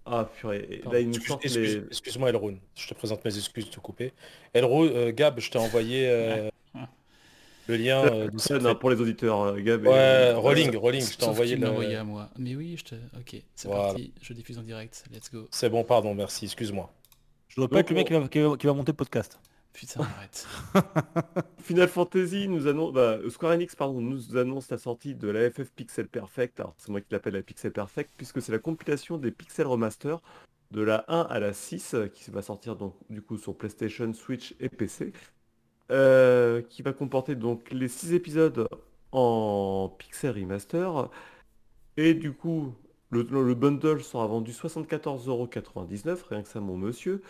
[0.07, 0.91] Ah purée, Pardon.
[0.93, 1.87] là ils nous Excuse- sortent excuse- les...
[1.87, 4.13] Excuse-moi Elrond, je te présente mes excuses de te couper.
[4.53, 6.51] Elrond, euh, Gab, je t'ai envoyé euh,
[7.69, 9.87] le lien euh, de cette- Non, pour les auditeurs, euh, Gab.
[9.87, 11.67] et- Ouais, Rolling, Rolling, je t'ai envoyé le...
[11.67, 12.29] envoyé à moi.
[12.39, 12.95] Mais oui, je te...
[13.19, 13.85] Ok, c'est Voilà.
[13.85, 15.49] parti, je diffuse en direct, let's go.
[15.51, 16.93] C'est bon, pardon, merci, excuse-moi.
[17.49, 19.41] Je dois pas être le mec qui va, qui va- qui va monter le podcast.
[19.75, 20.47] Putain, arrête.
[21.59, 25.71] Final Fantasy nous annonce, bah, Square Enix pardon, nous annonce la sortie de la FF
[25.73, 26.61] Pixel Perfect.
[26.61, 30.23] Alors c'est moi qui l'appelle la Pixel Perfect puisque c'est la compilation des pixels remaster
[30.71, 34.13] de la 1 à la 6, euh, qui va sortir donc du coup sur PlayStation,
[34.15, 35.13] Switch et PC,
[35.91, 38.69] euh, qui va comporter donc les 6 épisodes
[39.13, 41.11] en pixel remaster.
[41.97, 42.75] Et du coup,
[43.11, 47.23] le, le bundle sera vendu 74,99€, rien que ça mon monsieur.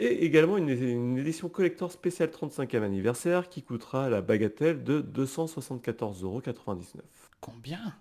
[0.00, 6.84] Et également une, une édition collector spéciale 35e anniversaire qui coûtera la bagatelle de 274,99€.
[7.40, 7.94] Combien?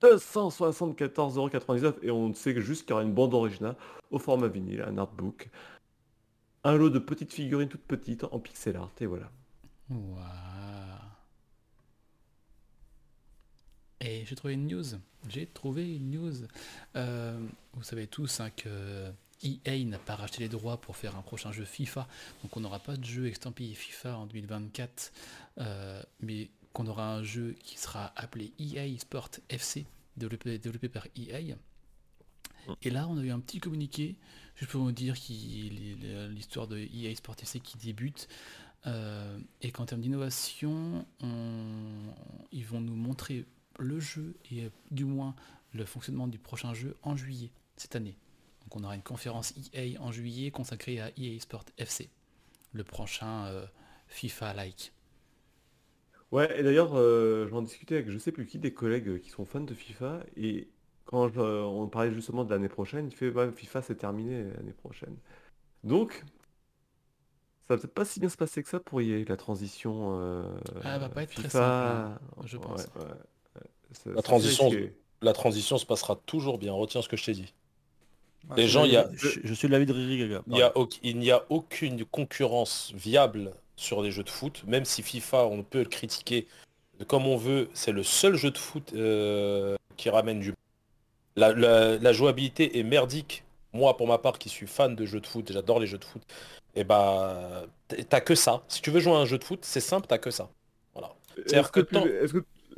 [0.00, 3.76] 274,99€ et on sait que juste qu'il y aura une bande originale
[4.10, 5.48] au format vinyle, un artbook.
[6.64, 9.30] Un lot de petites figurines toutes petites en pixel art et voilà.
[9.90, 10.20] Waouh.
[14.00, 14.84] Et j'ai trouvé une news.
[15.28, 16.34] J'ai trouvé une news.
[16.96, 17.38] Euh,
[17.74, 19.10] vous savez tous hein, que
[19.44, 22.08] EA n'a pas racheté les droits pour faire un prochain jeu FIFA.
[22.42, 25.12] Donc on n'aura pas de jeu estampillé FIFA en 2024.
[25.58, 31.54] euh, mais qu'on aura un jeu qui sera appelé EA Sport FC, développé, par EA.
[32.82, 34.16] Et là, on a eu un petit communiqué,
[34.56, 35.14] juste pour vous dire
[36.30, 38.26] l'histoire de EA Sport FC qui débute.
[38.86, 42.12] euh, et qu'en termes d'innovation, on-
[42.52, 43.46] ils vont nous montrer
[43.78, 45.34] le jeu et euh, du moins
[45.72, 48.14] le fonctionnement du prochain jeu en juillet cette année.
[48.64, 52.10] Donc on aura une conférence EA en juillet consacrée à EA Sport FC,
[52.72, 53.66] le prochain euh,
[54.08, 54.92] FIFA-like.
[56.32, 59.44] Ouais, et d'ailleurs, euh, j'en discutais avec je sais plus qui, des collègues qui sont
[59.44, 60.68] fans de FIFA, et
[61.04, 64.44] quand je- euh, on parlait justement de l'année prochaine, il fait ouais, FIFA c'est terminé
[64.54, 65.16] l'année prochaine.
[65.84, 66.24] Donc,
[67.68, 70.42] ça va peut-être pas si bien se passer que ça pour y la transition euh,
[70.82, 72.00] Ah, elle va pas être très simple, hein,
[72.44, 72.88] je Ouais, pense.
[72.96, 73.02] ouais,
[73.56, 73.70] ouais.
[73.92, 74.82] C'est- La transition,
[75.22, 76.72] la transition se passera toujours bien.
[76.72, 77.54] Retiens ce que je t'ai dit.
[78.56, 80.42] Les je gens, suis il y a- je, je suis de l'avis de Riri Gaga.
[80.46, 80.72] Il n'y a,
[81.02, 85.84] il aucune concurrence viable sur les jeux de foot, même si FIFA, on peut le
[85.88, 86.46] critiquer
[87.08, 90.54] comme on veut, c'est le seul jeu de foot euh, qui ramène du...
[91.36, 93.42] La, la- la jouabilité est merdique.
[93.72, 96.04] Moi, pour ma part, qui suis fan de jeux de foot, j'adore les jeux de
[96.04, 96.22] foot,
[96.76, 97.64] et bah,
[98.08, 98.62] t'as que ça.
[98.68, 100.48] Si tu veux jouer à un jeu de foot, c'est simple, t'as que ça.
[100.92, 101.12] Voilà.
[101.34, 102.24] C'est-à-dire Est-ce que, que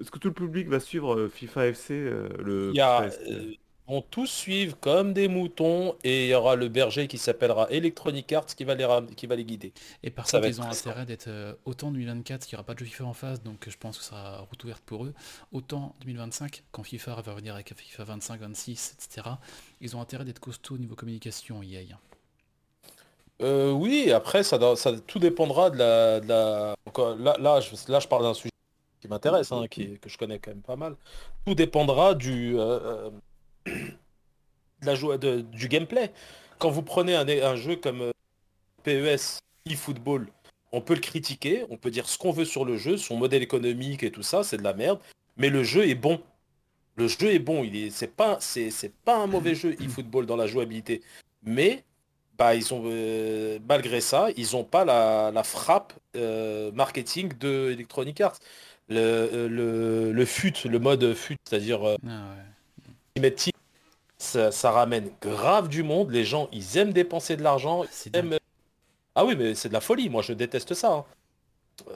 [0.01, 3.11] est-ce que, tout le public va suivre euh, FIFA FC euh, le Il y a,
[3.11, 3.53] FIFA euh,
[3.89, 8.33] vont tous suivre comme des moutons et il y aura le berger qui s'appellera Electronic
[8.33, 9.73] Arts qui va les, ram- qui va les guider.
[10.03, 12.75] Et par Ça contre, ils ont intérêt d'être euh, autant 2024, qu'il n'y aura pas
[12.75, 15.05] de jeu FIFA en face, donc euh, je pense que ce sera route ouverte pour
[15.05, 15.15] eux,
[15.53, 19.29] autant 2025, quand FIFA va revenir avec FIFA 25, 26, etc.
[19.81, 21.99] Ils ont intérêt d'être costauds au niveau communication, EA.
[23.43, 26.21] Euh, oui, après, ça, ça, tout dépendra de la...
[26.21, 26.75] de la-
[27.19, 28.51] là, là, je, là, je parle d'un sujet
[29.01, 30.97] qui m'intéresse, hein, que je connais quand même pas mal.
[31.47, 33.11] Tout dépendra du, euh,
[33.67, 36.13] de la de- du gameplay.
[36.59, 38.13] Quand vous prenez un, jeu comme euh,
[38.83, 40.29] PES, eFootball,
[40.73, 43.43] on peut le critiquer, on peut dire ce qu'on veut sur le jeu, son modèle
[43.43, 44.99] économique et tout ça, c'est de la merde,
[45.37, 46.21] mais le jeu est bon.
[46.97, 48.71] Le jeu est bon, il est, c'est pas, c'est,
[49.05, 51.03] pas un mauvais jeu eFootball dans la jouabilité,
[51.43, 51.85] mais
[52.39, 58.21] bah ils ont, euh, malgré ça, ils ont pas la, frappe euh, marketing de Electronic
[58.21, 58.39] Arts.
[58.89, 62.35] Le, le, le FUT, le mode FUT, c'est-à-dire Ah.
[63.17, 63.51] Ultimate
[64.19, 66.11] ça, ça ramène grave du monde.
[66.11, 67.85] Les gens, ils aiment dépenser de l'argent.
[68.15, 68.39] Aiment-
[69.15, 70.09] Ah oui, mais c'est de la folie.
[70.09, 70.93] Moi, je déteste ça.
[70.93, 71.05] hein.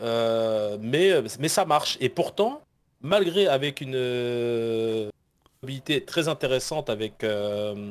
[0.03, 1.97] Euh, mais, mais ça marche.
[2.01, 2.63] Et pourtant,
[3.01, 5.09] malgré avec une euh,
[5.63, 7.91] mobilité très intéressante avec euh,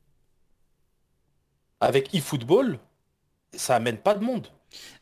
[1.80, 2.78] avec eFootball,
[3.56, 4.48] ça amène pas de monde.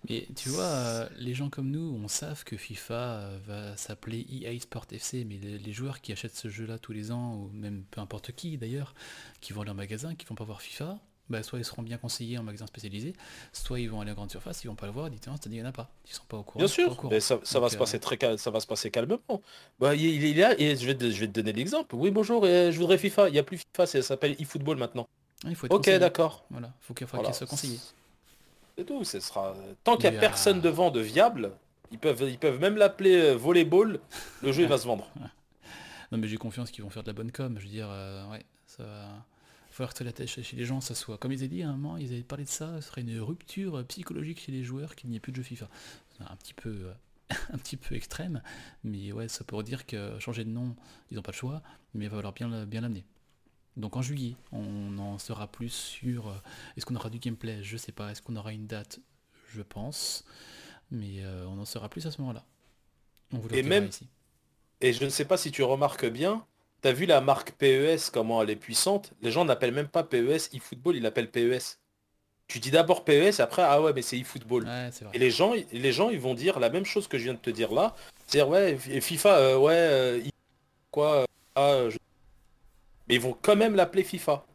[0.09, 4.25] Mais tu vois, euh, les gens comme nous, on savent que FIFA euh, va s'appeler
[4.31, 7.49] EA Sport FC, mais les, les joueurs qui achètent ce jeu-là tous les ans, ou
[7.53, 8.93] même peu importe qui d'ailleurs,
[9.41, 10.97] qui vont aller en magasin, qui vont pas voir FIFA,
[11.29, 13.11] bah, soit ils seront bien conseillés en magasin spécialisé,
[13.51, 15.65] soit ils vont aller en grande surface, ils vont pas le voir, il n'y en
[15.65, 15.89] a pas.
[16.07, 16.59] Ils sont pas au courant.
[16.59, 17.11] Bien sûr, courant.
[17.11, 19.19] mais ça, ça va se euh, passer très cal- ça va se passer calmement.
[19.77, 21.93] Bah, il, il est là et je vais, te, je vais te donner l'exemple.
[21.95, 23.27] Oui bonjour, je voudrais FIFA.
[23.27, 25.05] Il n'y a plus FIFA, ça s'appelle eFootball maintenant.
[25.43, 26.45] il faut être Ok d'accord.
[26.49, 27.27] Voilà, faut qu'il faut Voilà.
[27.31, 27.77] qu'il soit conseillé.
[28.77, 29.03] C'est tout.
[29.03, 31.51] Ce sera tant qu'il n'y a personne euh, devant de viable,
[31.91, 33.99] ils peuvent ils peuvent même l'appeler euh, volleyball.
[34.43, 35.09] Le jeu il va se vendre.
[36.09, 38.25] Non mais j'ai confiance qu'ils vont faire de la bonne com, je veux dire, euh,
[38.31, 39.25] ouais, ça va
[39.71, 41.73] falloir que la tête chez les gens, ça soit, comme ils avaient dit à un
[41.73, 45.09] moment, ils avaient parlé de ça, ce serait une rupture psychologique chez les joueurs qu'il
[45.09, 45.67] n'y ait plus de jeux FIFA.
[46.09, 46.93] C'est un petit peu, euh,
[47.53, 48.41] un petit peu extrême,
[48.85, 50.77] mais ouais, ça pour dire que changer de nom,
[51.11, 51.61] ils n'ont pas le choix,
[51.93, 53.03] mais il va falloir bien, bien l'amener.
[53.77, 56.33] Donc en juillet, on en saura plus sur, euh,
[56.75, 58.99] est-ce qu'on aura du gameplay, je sais pas, est-ce qu'on aura une date,
[59.53, 60.25] je pense,
[60.91, 62.43] mais euh, on en saura plus à ce moment-là.
[63.33, 64.07] On vous le Et même- ici.
[64.81, 66.43] Et je ne sais pas si tu remarques bien,
[66.81, 69.13] t'as vu la marque PES comment elle est puissante?
[69.21, 71.77] Les gens n'appellent même pas PES eFootball, ils l'appellent PES.
[72.47, 74.65] Tu dis d'abord PES, après ah ouais mais c'est eFootball.
[74.65, 74.89] Ouais.
[75.13, 77.39] Et les gens, les gens, ils vont dire la même chose que je viens de
[77.39, 77.95] te dire là.
[78.25, 80.21] C'est-à-dire, ouais, et FIFA, euh, ouais, euh,
[80.91, 81.25] quoi,
[81.55, 81.97] ah, je-
[83.07, 84.45] mais ils vont quand même l'appeler FIFA.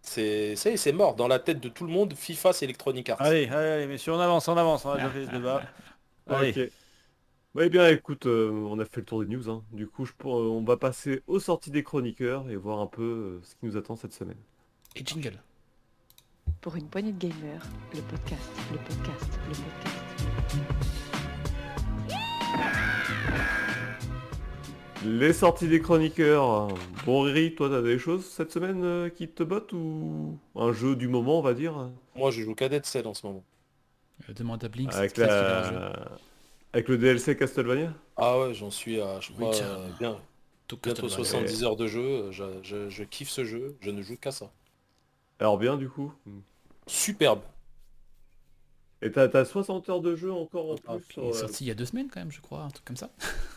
[0.00, 1.14] C'est ça y est, c'est mort.
[1.14, 3.20] Dans la tête de tout le monde, FIFA c'est Electronic Arts.
[3.22, 5.62] Allez, allez, allez, messieurs, on avance, on avance, on a déjà fait ce débat.
[6.26, 6.50] Allez.
[6.50, 6.72] Ok.
[7.54, 9.50] Ouais, eh bien, écoute, euh, on a fait le tour des news.
[9.50, 9.62] hein.
[9.72, 13.02] Du coup, je, euh, on va passer aux sorties des chroniqueurs et voir un peu
[13.02, 14.38] euh, ce qui nous attend cette semaine.
[14.96, 15.38] Et jingle.
[16.62, 17.62] Pour une poignée de gamers,
[17.94, 20.81] le podcast, le podcast, le podcast.
[25.04, 26.68] Les sorties des chroniqueurs.
[27.06, 30.94] Bon, Riri, toi, t'as des choses cette semaine euh, qui te bottent ou un jeu
[30.94, 31.90] du moment, on va dire?
[32.14, 33.42] Moi je joue Cadet Cell en ce moment.
[34.28, 34.92] Euh, demande à Blink.
[34.94, 35.74] avec, super jeu.
[35.74, 36.08] la...
[36.72, 37.92] avec le DLC Castlevania?
[38.16, 40.16] Ah ouais, j'en suis à, je crois, euh, bien,
[40.68, 41.48] Tout bientôt Castlevania.
[41.48, 42.30] 70 heures de jeu.
[42.30, 44.52] Je, je- je kiffe ce jeu, je ne joue qu'à ça.
[45.40, 46.12] Alors bien, du coup?
[46.86, 47.40] Superbe.
[49.04, 51.64] Et t'as t'as 60 heures de jeu encore en Ah, plus Il est euh, sorti
[51.64, 53.10] il y a deux semaines quand même, je crois, un truc comme ça.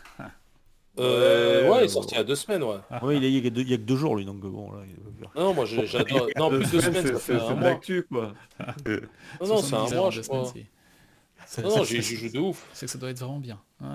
[0.99, 2.77] Euh, Ouais, il est sorti il y a deux semaines, ouais.
[3.01, 4.15] Oui, il y a, il y a que deux- il y a que deux jours
[4.15, 4.79] lui, donc bon là.
[4.87, 6.27] il Non, moi j'ai- j'adore.
[6.37, 8.33] Non, deux plus de deux semaines, c'est fait c'est- un c'est de l'actu, quoi.
[9.41, 10.37] Non, non, c'est un 70 heures en mois, je crois.
[10.37, 12.67] Non, non, de ouf.
[12.73, 13.59] C'est que ça doit être vraiment bien.
[13.81, 13.87] Ouais.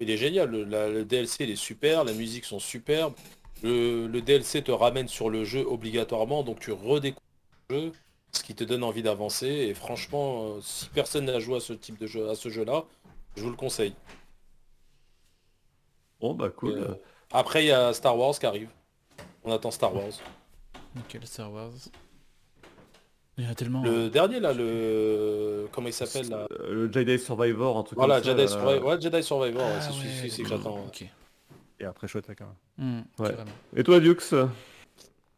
[0.00, 3.12] Il est génial, le, la- le DLC il est super, les musiques sont superbes.
[3.62, 7.20] Le, le DLC te ramène sur le jeu obligatoirement, donc tu redécouvres
[7.68, 7.92] le jeu,
[8.32, 9.46] ce qui te donne envie d'avancer.
[9.48, 12.84] Et franchement, euh, si personne n'a joué à ce type de jeu, à ce jeu-là,
[13.36, 13.92] je vous le conseille.
[16.20, 16.70] Bon, bah cool.
[16.72, 16.94] Euh,
[17.32, 18.68] après, il y a Star Wars qui arrive.
[19.44, 20.12] On attend Star Wars.
[20.96, 21.70] Nickel, Star Wars.
[23.38, 23.82] Il y en a tellement.
[23.82, 26.46] Le dernier là, le comment il s'appelle là?
[26.68, 28.36] Le Jedi Survivor, un truc Voilà, comme ça.
[28.36, 28.48] Jedi.
[28.52, 28.84] Survivor.
[28.86, 30.84] Ouais, Jedi Survivor, ouais, Ah c'est ouais, celui-ci que j'attends.
[31.78, 32.44] Et après chouette quand
[32.78, 33.04] même.
[33.18, 33.34] Hmm, Ouais.
[33.76, 34.34] Et toi, Dux?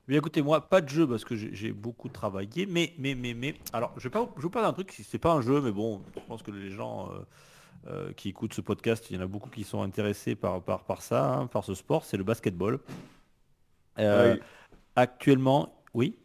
[0.08, 3.54] Mais écoutez, moi, pas de jeu parce que j'ai beaucoup travaillé, mais, mais, mais, mais,
[3.72, 6.02] alors, je vais pas, je vous parler d'un truc, c'est pas un jeu, mais bon,
[6.16, 7.20] je pense que les gens euh,
[7.88, 10.84] euh, qui écoutent ce podcast, il y en a beaucoup qui sont intéressés par, par,
[10.84, 12.78] par ça, hein, par ce sport, c'est le basketball.
[13.98, 14.40] Euh, Ouais.
[14.96, 16.16] Actuellement, oui.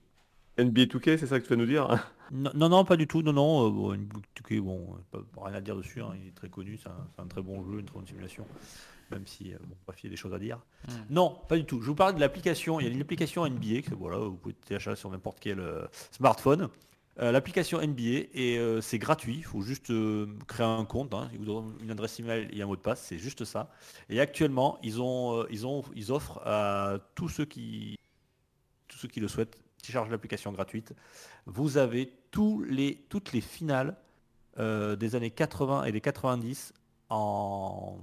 [0.57, 1.87] NBA 2K, c'est ça que tu vas nous dire
[2.31, 3.21] Non, non, non, pas du tout.
[3.21, 3.67] Non, non.
[3.67, 6.01] euh, bon, une boutique, bon, pas, pas rien à dire dessus.
[6.01, 6.77] hein, il est très connu.
[6.81, 8.45] C'est un, c'est un très bon jeu, une très bonne simulation.
[9.11, 10.59] Même si, euh, bon, bref, il y a des choses à dire.
[10.87, 10.91] Hmm.
[11.11, 11.81] Non, pas du tout.
[11.81, 12.79] Je vous parle de l'application.
[12.81, 15.85] Il y a une application NBA que voilà, vous pouvez télécharger sur n'importe quel euh,
[16.11, 16.67] smartphone.
[17.19, 19.37] Euh, l'application NBA et euh, c'est gratuit.
[19.37, 21.13] Il faut juste euh, créer un compte.
[21.15, 21.29] hein.
[21.33, 23.01] Ils vous donnent une adresse email et un mot de passe.
[23.01, 23.71] C'est juste ça.
[24.09, 27.95] Et actuellement, ils ont, ils ont, ils offrent à tous ceux qui,
[28.87, 29.57] tous ceux qui le souhaitent,
[30.11, 30.93] l'application gratuite.
[31.45, 33.95] Vous avez tous les, toutes les finales
[34.57, 36.73] des années 80 et des 90
[37.09, 37.97] en,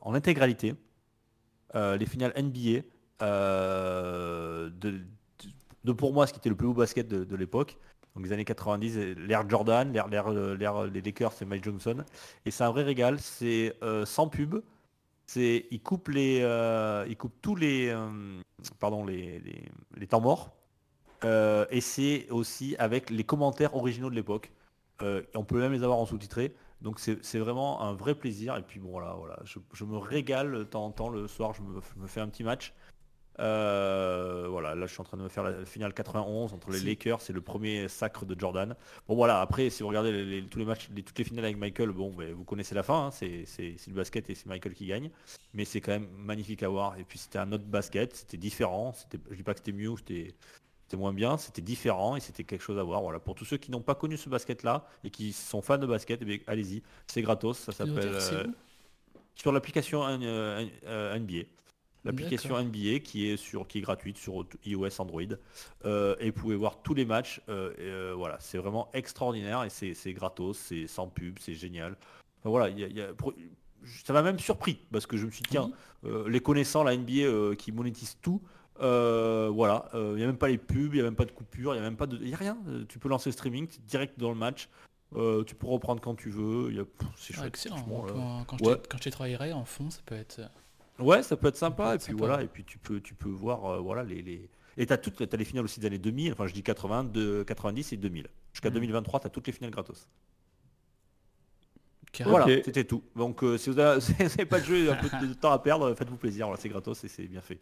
[0.00, 0.74] en intégralité.
[1.74, 2.82] Les finales NBA
[3.20, 5.00] de,
[5.84, 7.76] de- pour moi ce qui était le plus beau basket de l'époque.
[8.14, 12.04] Donc les années 90, et l'ère Jordan, l'ère, l'ère, l'ère des Lakers, c'est Mike Johnson.
[12.44, 14.60] Et c'est un vrai régal, c'est euh, sans pub.
[15.26, 18.40] C'est, il coupe les, euh, il coupe tous les, euh,
[18.80, 19.40] pardon, les,
[19.96, 20.50] les, temps morts.
[21.24, 24.50] Euh, et c'est aussi avec les commentaires originaux de l'époque.
[25.02, 26.52] Euh, on peut même les avoir en sous-titré.
[26.80, 28.56] Donc c'est vraiment un vrai plaisir.
[28.56, 29.38] Et puis bon voilà, voilà.
[29.44, 32.74] Je, me régale de temps en temps le soir, je me fais un petit match.
[33.40, 36.78] Euh, voilà, là je suis en train de me faire la finale 91 entre les.
[36.80, 38.76] Lakers et le premier sacre de Jordan.
[39.08, 41.44] Bon voilà, après si vous regardez les- les- tous les matchs, les- toutes les finales
[41.46, 44.34] avec Michael, bon ben, vous connaissez la fin, hein, c'est c'est- c'est le basket et
[44.34, 45.10] c'est Michael qui gagne.
[45.54, 46.98] Mais c'est quand même magnifique à voir.
[46.98, 48.94] Et puis c'était un autre basket, c'était différent.
[49.30, 50.34] Je dis pas que c'était mieux ou c'était
[50.94, 53.00] moins bien, c'était différent et c'était quelque chose à voir.
[53.00, 55.86] Voilà, pour tous ceux qui n'ont pas connu ce basket-là et qui sont fans de
[55.86, 58.46] basket, eh allez-y, c'est gratos, ça s'appelle c'est euh,
[59.36, 61.44] sur l'application euh, euh, NBA.
[62.04, 62.56] L'application.
[62.58, 65.22] NBA qui est sur qui est gratuite sur iOS Android
[65.84, 67.40] Euh, et vous pouvez voir tous les matchs.
[67.48, 71.96] euh, et, euh, voilà, c'est vraiment extraordinaire et c'est gratos, c'est sans pub, c'est génial.
[72.40, 73.02] Enfin, voilà, il y a- y
[74.04, 75.70] ça m'a même surpris parce que je me suis dit tiens,
[76.26, 78.40] les connaissants la NBA qui monétisent tout.
[78.78, 81.74] voilà, il n'y a même pas les pubs, il n'y a même pas de coupure,
[81.74, 82.16] il n'y a même pas de.
[82.24, 82.56] Y a rien.
[82.88, 84.68] Tu peux lancer le streaming, direct dans le match.
[85.16, 86.68] euh, tu peux reprendre quand tu veux.
[86.80, 86.84] a-
[87.16, 87.82] C'est Ah, excellent.
[87.82, 88.74] Quand, quand, Ouais.
[88.80, 90.40] je, quand je travaillerai en fond, ça peut être.
[91.00, 91.90] Ouais, ça peut être sympa.
[91.90, 92.18] peut Et puis sympa.
[92.18, 94.48] voilà, et puis tu peux, tu peux voir, euh, voilà les, les...
[94.76, 96.32] Et t'as toutes, t'as les finales aussi des années 2000.
[96.32, 98.28] Enfin, je dis 80, de 90 et 2000.
[98.52, 98.74] Jusqu'à Mhm.
[98.74, 100.08] 2023, t'as toutes les finales gratos.
[102.24, 102.62] Voilà, Ok.
[102.64, 103.02] c'était tout.
[103.14, 105.32] Donc, euh, si vous avez, si vous avez pas de jeu, et un peu de
[105.34, 106.46] temps à perdre, faites-vous plaisir.
[106.46, 107.60] Voilà, c'est gratos et c'est bien fait.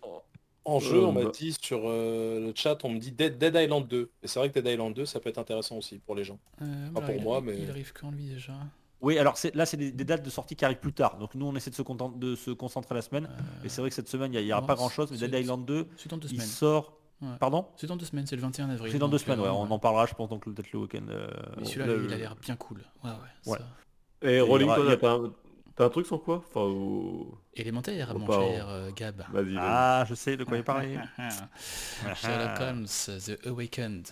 [0.65, 3.39] En jeu, Euh, on m'a bah- dit sur euh, le chat, on me dit Dead,
[3.39, 4.10] Dead Island 2.
[4.23, 6.39] Et c'est vrai que Dead Island 2, ça peut être intéressant aussi pour les gens.
[6.62, 8.55] Euh, Pas pour il, moi, mais- il arrive quand lui déjà?
[9.00, 11.18] Oui, alors là, c'est des, des dates de sortie qui arrivent plus tard.
[11.18, 13.26] Donc nous, on essaie de se, content- de se concentrer la semaine.
[13.26, 15.10] Euh, Et c'est vrai que cette semaine, il n'y aura non, pas grand-chose.
[15.12, 16.46] Mais Dead Island 2, C'est dans deux il semaines.
[16.48, 16.94] sort...
[17.20, 17.28] Ouais.
[17.40, 17.66] Pardon?
[17.76, 18.92] C'est dans deux semaines, c'est le 21 avril.
[18.92, 19.48] C'est dans deux semaines, euh, ouais.
[19.48, 21.02] On en parlera, je pense, donc peut-être le week-end.
[21.10, 22.78] euh, Mais celui-là, il a l'air bien cool.
[23.02, 23.52] Ouais, ouais.
[23.52, 23.58] Ouais.
[23.58, 25.32] ça- Et y Rolling, y t'as un-
[25.74, 26.42] T'as un truc sans quoi?
[26.48, 29.22] Enfin, ou- Élémentaire, mon pas, cher euh, Gab.
[29.32, 29.44] vas-y.
[29.54, 29.56] vas-y.
[29.58, 30.98] Ah, je sais de quoi il parlait.
[32.16, 34.08] Sherlock Holmes, The Awakened.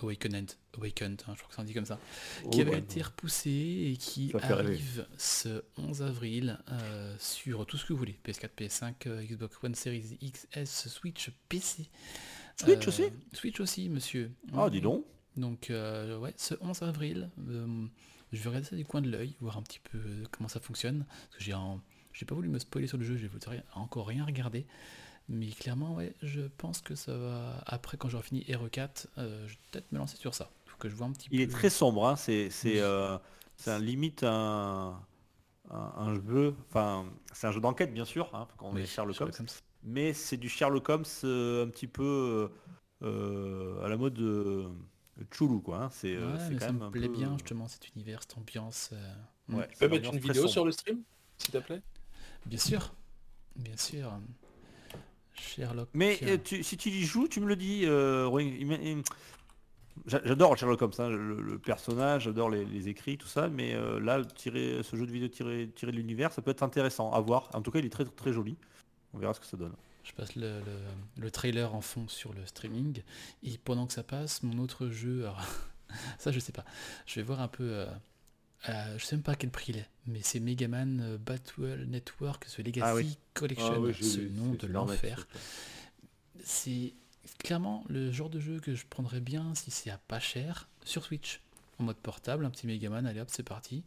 [0.00, 1.98] Awakened, Awakened, hein, je crois que ça en dit comme ça.
[2.50, 4.52] qui Oh, avait bah, été repoussé et qui rêver.
[4.52, 8.18] arrive ce 11 avril euh, sur tout ce que vous voulez.
[8.24, 11.88] PS4, PS5, euh, Xbox One Series XS, Switch, PC.
[12.60, 13.02] Switch Euh, aussi
[13.32, 14.30] Switch aussi, monsieur.
[14.52, 15.04] Ah, dis donc.
[15.36, 17.86] Donc, euh, ouais, ce 11 avril, euh,
[18.32, 20.60] je vais regarder ça du coin de l'œil, voir un petit peu euh, comment ça
[20.60, 21.04] fonctionne.
[21.08, 21.80] Parce que j'ai un-
[22.12, 23.28] j'ai pas voulu me spoiler sur le jeu, j'ai
[23.74, 24.66] encore rien regarder.
[25.28, 27.62] Mais clairement, ouais, je pense que ça va.
[27.66, 30.50] Après, quand j'aurai fini RE4, euh, je vais peut-être me lancer sur ça.
[30.66, 33.18] Faut que je vois un petit Il est très sombre, hein, c'est c'est euh,
[33.56, 35.00] c'est un limite un,
[35.70, 38.86] un, un jeu, enfin c'est un jeu d'enquête bien sûr, hein, quand on Oui, est
[38.86, 39.48] Sherlock Holmes, Holmes.
[39.84, 42.50] mais c'est du Sherlock Holmes euh, un petit peu
[43.02, 44.68] à la mode de
[45.32, 45.84] Chulu quoi.
[45.84, 47.88] hein, C'est Ouais, c'est mais quand ça même me un plaît peu- bien justement cet
[47.94, 48.92] univers, cette ambiance.
[49.48, 50.48] Ouais, Tu peux mettre une vidéo sombre.
[50.48, 51.02] sur le stream,
[51.38, 51.82] s'il te plaît?
[52.46, 52.94] Bien sûr,
[53.56, 54.12] bien sûr.
[55.34, 55.88] Sherlock.
[55.94, 57.82] Mais euh, euh, tu- si tu y joues, tu me le dis.
[57.84, 58.28] euh,
[60.06, 64.00] J'adore Sherlock Holmes, hein, le, le personnage, j'adore les, les écrits, tout ça, mais euh,
[64.00, 67.20] là, tirer, ce jeu de vidéo tiré, tiré de l'univers, ça peut être intéressant à
[67.20, 67.48] voir.
[67.54, 68.56] En tout cas, il est très très joli.
[69.12, 69.72] On verra ce que ça donne.
[70.02, 73.02] Je passe le, le- le trailer en fond sur le streaming
[73.44, 75.40] et pendant que ça passe, mon autre jeu, alors,
[76.18, 76.64] ça je sais pas,
[77.06, 77.86] je vais voir un peu,
[78.68, 81.84] euh, je sais même pas à quel prix il est, mais c'est Megaman euh, Battle
[81.86, 83.18] Network, ce Legacy Ah oui.
[83.34, 85.26] Collection, Ah oui, ce nom de l'enfer.
[86.42, 86.94] C'est
[87.38, 91.04] clairement le genre de jeu que je prendrais bien si c'est à pas cher sur
[91.04, 91.40] Switch,
[91.78, 93.82] en mode portable, un petit Megaman, allez hop c'est parti.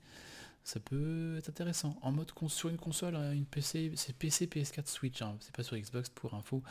[0.68, 1.98] Ça peut être intéressant.
[2.02, 5.64] En mode sur une console, hein, une PC, c'est PC, PS4, Switch, hein, c'est pas
[5.64, 6.62] sur Xbox pour info.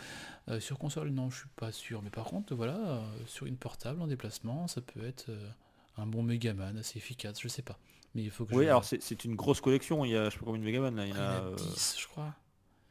[0.49, 2.03] Euh, sur console, non, je suis pas sûr.
[2.03, 5.49] Mais par contre, voilà, euh, sur une portable en déplacement, ça peut être euh,
[5.97, 7.78] un bon Megaman assez efficace, je sais pas.
[8.17, 8.69] Mais il faut que Oui, je...
[8.71, 10.97] alors c'est c'est une grosse collection, il y a je sais pas combien de Megaman
[10.97, 12.35] là, il y en il y en a, a euh, 10, je crois.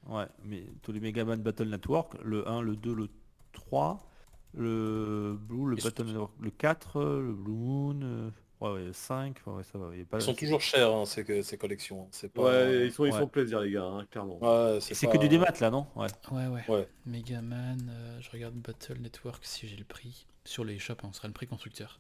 [0.08, 3.10] Ouais, mais tous les Megaman Battle Network, le 1, le 2, le
[3.54, 4.08] 3,
[4.54, 8.30] le Blue, le Ils Battle Network, le 4, le Blue Moon, euh,
[8.62, 10.20] ouais, ouais, 5, ouais, ça va, il y a pas...
[10.20, 12.04] Ils sont toujours chers, hein, ces, que- ces collections.
[12.04, 12.08] hein.
[12.12, 12.44] C'est pas...
[12.44, 13.20] Ouais, ils sont, ils Ouais.
[13.20, 14.38] font plaisir les gars, hein, clairement.
[14.42, 15.88] Ouais, C'est pas- que du démat là, non?
[15.96, 16.08] Ouais.
[16.32, 16.64] Ouais, ouais.
[16.70, 16.88] Ouais.
[17.08, 20.28] Megaman, euh, je regarde Battle Network si j'ai le prix.
[20.44, 22.00] Sur les shops, hein, on sera le prix constructeur.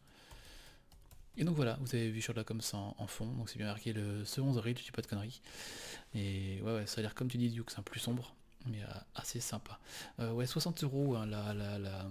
[1.37, 3.91] Et donc voilà, vous avez vu Sherlock Holmes en, en fond, donc c'est bien marqué
[3.93, 5.41] le ce 11 avril, je dis pas de conneries.
[6.13, 8.33] Et ouais, ouais, ça a l'air comme tu dis Duke, c'est un plus sombre,
[8.65, 9.79] mais euh, assez sympa.
[10.19, 12.05] Euh, ouais, 60 euros hein, la, la, la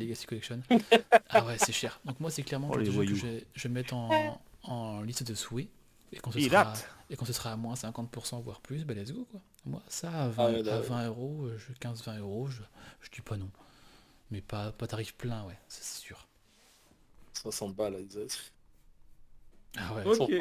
[0.00, 0.60] Legacy Collection.
[1.28, 2.00] ah ouais, c'est cher.
[2.04, 5.22] Donc moi c'est clairement Oh, le jeu que je, je vais mettre en, en liste
[5.22, 5.68] de souhaits.
[6.12, 6.88] Et quand, ce Il sera, date.
[7.10, 9.40] et quand ce sera à moins 50% voire plus, bah let's go quoi.
[9.64, 10.86] Moi ça à 20, Ah là, à ouais.
[10.86, 12.62] 20 euros, euh, je 15-20 euros, je,
[13.00, 13.50] je dis pas non.
[14.30, 16.26] Mais pas, pas tarif plein, ouais, c'est sûr.
[17.34, 18.26] 60 balles, disaient.
[19.76, 20.04] Ah ouais.
[20.06, 20.32] Ok.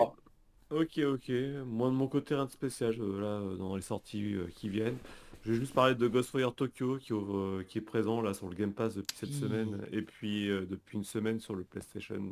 [0.72, 1.32] Ok, ok.
[1.66, 4.70] Moi de mon côté, rien de spécial euh, là euh, dans les sorties euh, qui
[4.70, 4.98] viennent.
[5.44, 8.56] Je vais juste parler de Ghostwire Tokyo qui, euh, qui est présent là sur le
[8.56, 12.32] Game Pass depuis cette semaine et puis depuis une semaine sur le PlayStation,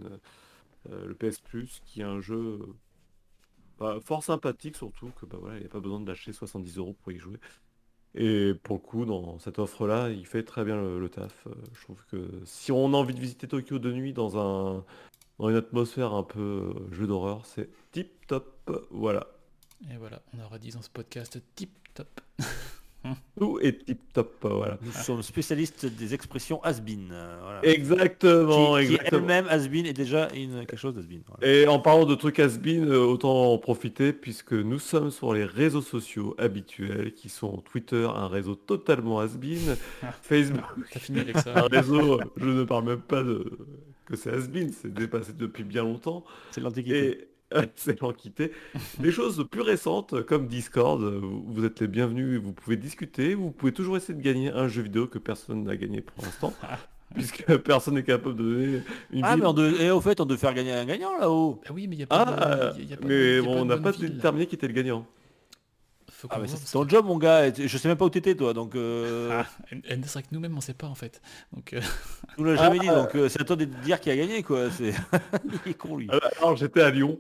[0.90, 2.60] le PS Plus, qui est un jeu
[3.80, 6.78] bah, fort sympathique surtout que bah voilà, il n'y a pas besoin de lâcher 70
[6.78, 7.38] euros pour y jouer.
[8.14, 11.48] Et pour le coup, dans cette offre-là, il fait très bien le, le taf.
[11.48, 14.84] Euh, Je trouve que si on a envie de visiter Tokyo de nuit dans un
[15.42, 18.88] dans une atmosphère un peu euh, jeu d'horreur, c'est tip top.
[18.92, 19.26] Voilà.
[19.92, 22.22] Et voilà, on aura dit dans ce podcast tip top.
[23.36, 24.36] Tout est tip top.
[24.42, 24.78] Voilà.
[24.84, 27.10] Nous sommes spécialistes des expressions has-been.
[27.12, 27.66] euh, voilà.
[27.66, 29.22] Exactement, qui, qui exactement.
[29.22, 31.24] elle-même has-been est déjà une, quelque chose d'has-been.
[31.28, 31.52] voilà.
[31.52, 35.46] Et en parlant de trucs has-been, euh, autant en profiter puisque nous sommes sur les
[35.46, 39.76] réseaux sociaux habituels qui sont Twitter, un réseau totalement has-been,
[40.22, 40.64] Facebook,
[41.00, 43.58] fini avec un réseau, je ne parle même pas de
[44.12, 46.24] que c'est has-been, c'est dépassé depuis bien longtemps.
[46.52, 47.28] C'est l'antiquité.
[47.54, 48.52] Et c'est l'antiquité.
[49.00, 53.34] Des choses plus récentes comme Discord, euh, vous êtes les bienvenus vous pouvez discuter.
[53.36, 56.54] Vous pouvez toujours essayer de gagner un jeu vidéo que personne n'a gagné pour l'instant.
[57.14, 58.82] puisque personne n'est capable de donner
[59.12, 59.44] une Ah ville.
[59.44, 61.60] mais on devait, et au fait on devait faire gagner un gagnant là-haut.
[61.66, 62.80] Bah oui, mais il n'y a pas Ah, de...
[62.82, 64.46] y a- y a pas de- mais y a bon, on de n'a pas déterminé
[64.48, 65.06] qui était le gagnant.
[66.22, 68.36] Faut Ah mais c'est ton job mon gars, et je sais même pas où t'étais
[68.36, 69.42] toi, donc euh,
[69.72, 71.20] Et- et C'est vrai que nous-mêmes on sait pas en fait.
[71.52, 71.82] Donc euh,
[72.38, 74.70] nous l'as jamais dit, donc euh, c'est à toi de dire qui a gagné quoi.
[74.70, 74.94] C'est
[75.66, 76.08] il est con lui.
[76.12, 77.20] Alors, alors, j'étais à Lyon.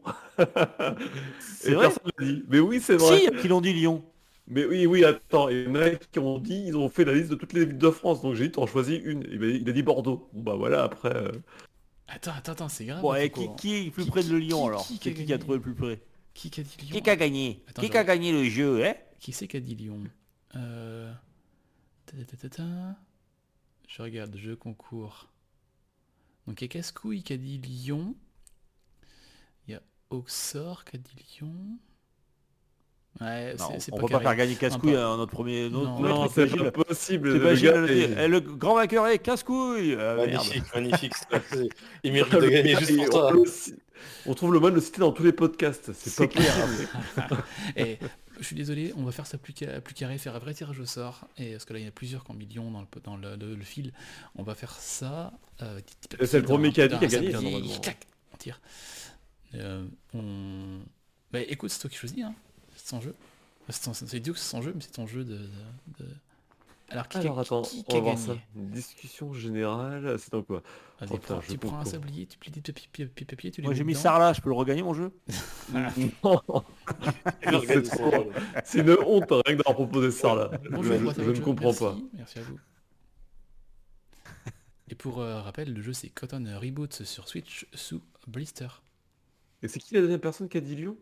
[1.39, 2.43] C'est Et vrai personne l'a dit.
[2.47, 3.19] Mais oui, c'est vrai.
[3.19, 4.03] Si, qui l'ont dit Lyon.
[4.47, 5.49] Mais oui, oui, attends.
[5.49, 7.65] Il y en a qui ont dit, ils ont fait la liste de toutes les
[7.65, 8.21] villes de France.
[8.21, 9.23] Donc j'ai dit, t'en choisis une.
[9.31, 10.29] Il a dit Bordeaux.
[10.33, 11.15] Bon bah voilà, après.
[11.15, 11.31] euh,
[12.07, 13.01] attends, attends, attends, c'est grave.
[13.01, 14.99] Bon, et qu'on- qui, qui est plus Qui- près de Lyon qui- alors qui- Qui,
[14.99, 15.99] qui a qui a gagné trouvé le plus près?
[16.33, 19.31] Qui a dit Lyon Qui a gagné Attends, Qui a gagné le jeu hein Qui
[19.33, 20.03] c'est qui a dit Lyon
[20.55, 21.11] euh...
[22.05, 22.63] ta, ta, ta, ta.
[23.87, 25.27] Je regarde, jeu concours.
[26.47, 28.15] Donc il y a Cascouille qui a dit Lyon.
[29.67, 31.53] Il y a Auxor qui a dit Lyon.
[33.19, 35.69] Ouais, Non, on pas peut pas faire gagner casse-couille pas- à notre premier.
[35.69, 36.29] Notre Non.
[36.29, 37.33] c'est t'imagines pas possible.
[37.33, 40.31] T'imagines, le gars, grand vainqueur est casse-couille Ah, merde.
[40.31, 41.13] Magnifique, magnifique.
[42.03, 43.33] Il mérite de gagner juste pour toi.
[44.25, 45.91] On trouve le moyen de le citer dans tous les podcasts.
[45.93, 46.87] C'est pas possible.
[47.75, 47.97] Et
[48.39, 50.79] je suis désolé, on va faire ça plus, ca- plus carré, faire un vrai tirage
[50.79, 51.27] au sort.
[51.37, 53.35] Et parce que là, il y en a plusieurs qui millions dans le, dans le,
[53.35, 53.93] le- le fil.
[54.35, 55.33] On va faire ça.
[55.61, 55.79] euh,
[56.25, 57.35] c'est le premier qui a dit qui a gagné,
[58.33, 58.59] on tire.
[59.55, 60.79] Euh, on...
[61.31, 62.23] Bah écoute, c'est toi qui choisis.
[62.23, 62.33] Hein.
[62.75, 63.13] C'est ton jeu.
[63.69, 65.35] C'est idiot que c'est son jeu, mais c'est ton jeu de...
[65.37, 65.47] de-
[65.99, 66.15] de-
[66.91, 68.33] Alors, qui, Alors qui- attends, qui, on qui a va voir gagné ça.
[68.55, 70.61] Une discussion générale, c'est dans quoi?
[70.99, 73.61] Vas-y, Oh, putain, prends- je Tu prends un sablier, tu plies des petits papiers, tu
[73.61, 74.17] les Moi mets j'ai mis dedans.
[74.19, 75.11] là, je peux le regagner mon jeu?
[75.67, 76.21] C'est
[77.83, 78.31] trop-
[78.75, 80.51] une honte hein, rien que d'avoir proposé ça là.
[80.69, 81.93] Bonjour, je ne comprends pas.
[81.95, 82.59] Merci, Merci à vous.
[84.89, 88.67] Et pour euh, rappel, le jeu c'est Cotton Reboot sur Switch sous Blister.
[89.63, 90.97] Et c'est qui la deuxième personne qui a dit Lyon?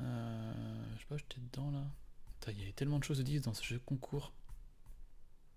[0.00, 0.52] Euh,
[0.96, 1.82] je sais pas, j'étais dedans là.
[2.40, 4.32] Putain, Il y avait tellement de choses à dire dans ce jeu concours.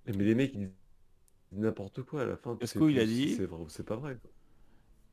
[0.07, 0.71] Mais les mecs ils disent
[1.51, 2.55] n'importe quoi à la fin.
[2.57, 4.15] qu'il plus a dit C'est vrai ou c'est pas vrai.
[4.21, 4.31] quoi.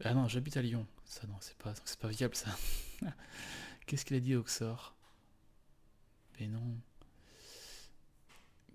[0.04, 0.86] Ah non, j'habite à Lyon.
[1.04, 2.50] Ça non, c'est pas, c'est pas viable ça.
[3.86, 4.94] Qu'est-ce qu'il a dit Oxor?
[6.38, 6.78] Mais non.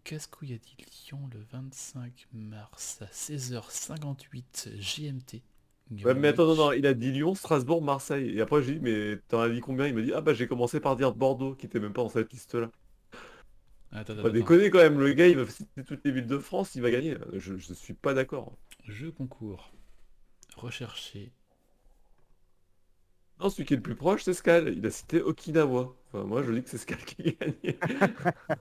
[0.04, 0.76] Qu'est-ce qu'il a dit
[1.08, 5.42] Lyon le 25 mars à 16h58 GMT
[6.04, 8.30] Ouais, mais attends, non, non, il a dit Lyon, Strasbourg, Marseille.
[8.38, 9.88] Et après j'ai dit mais t'en as dit combien?
[9.88, 12.10] Il m'a dit ah bah j'ai commencé par dire Bordeaux qui était même pas dans
[12.10, 12.70] cette liste là.
[13.94, 14.34] Attends, attends, Pas attends.
[14.34, 16.92] déconner quand même, le gars il va citer toutes les villes de France, il va
[16.92, 17.16] gagner.
[17.34, 18.58] Je, je suis pas d'accord.
[18.88, 19.72] Jeu concours.
[20.58, 21.32] Rechercher.
[23.40, 24.74] Non, celui qui est le plus proche, c'est Scal.
[24.78, 25.96] Il a cité Okinawa.
[26.12, 27.80] Enfin, moi, je dis que c'est Scal qui a gagné.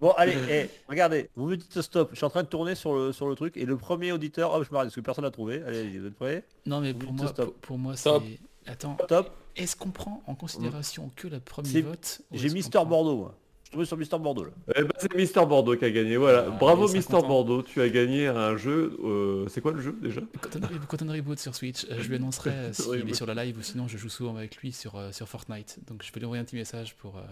[0.00, 2.94] Bon allez, eh, regardez, vous me dites stop, je suis en train de tourner sur
[2.94, 5.32] le, sur le truc et le premier auditeur, hop je m'arrête parce que personne n'a
[5.32, 5.60] trouvé.
[5.64, 6.44] Allez, vous êtes prêts?
[6.66, 7.46] Non mais Vous pour moi, stop.
[7.46, 8.22] pour, pour moi Stop.
[8.64, 8.70] c'est...
[8.70, 13.38] Attends, Top, est-ce qu'on prend en considération que le premier vote j'ai Mister Bordeaux moi.
[13.66, 14.50] Je suis tombé sur Mister Bordeaux là.
[14.76, 16.16] Eh ben, c'est Mister Bordeaux qui a gagné.
[16.16, 16.44] Voilà.
[16.46, 17.26] Ah, Bravo il Mister 50 ans.
[17.26, 18.96] Bordeaux, tu as gagné un jeu.
[19.04, 20.20] euh, C'est quoi le jeu déjà?
[20.40, 23.58] Cotton, Cotton Reboot sur Switch, euh, je lui annoncerai euh, s'il est sur la live
[23.58, 25.78] ou sinon je joue souvent avec lui sur, euh, sur Fortnite.
[25.88, 27.22] Donc je vais lui envoyer un petit message pour euh,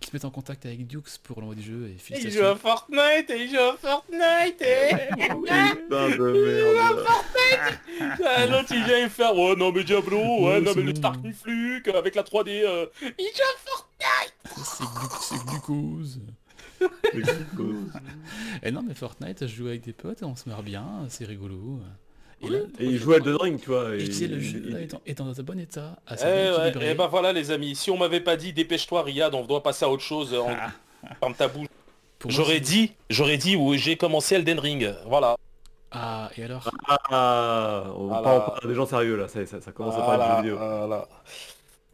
[0.00, 2.56] qu'il se mette en contact avec Dukes pour l'envoi du jeu et Il joue à
[2.56, 5.12] Fortnite et il joue à Fortnite et...
[5.28, 7.04] Putain de merde.
[8.26, 10.92] Ah, L'autre il vient me faire Ouais non mais Diablo, ouais Ouais, non mais le
[10.92, 10.98] bon.
[10.98, 13.84] Stark Fluke avec la 3D euh, Il joue à Fortnite
[14.64, 16.20] C'est glu- c'est glucose.
[18.62, 21.80] Et non mais Fortnite, je joue avec des potes, on se marre bien, c'est rigolo.
[22.40, 23.94] Et, là, Et il joue à Elden Ring, tu vois.
[23.94, 27.08] et le il- jeu là, est, dans un bon état, Eh bien ouais, et ben
[27.08, 30.02] voilà les amis, si on m'avait pas dit dépêche-toi Riyad, on doit passer à autre
[30.04, 30.48] chose, en...
[31.20, 31.66] ferme ta bouche.
[32.28, 35.36] J'aurais dit, j'aurais dit où j'ai commencé Elden Ring, voilà.
[35.90, 36.70] Ah, et alors?
[37.10, 38.22] Ah, on Voilà.
[38.40, 40.56] parle des gens sérieux là, ça, ça, ça commence à parler de vidéo.
[40.58, 41.08] voilà.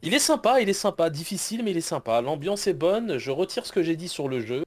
[0.04, 2.20] Il est sympa, il est sympa, difficile mais il est sympa.
[2.20, 4.62] L'ambiance est bonne, je retire ce que j'ai dit sur le jeu.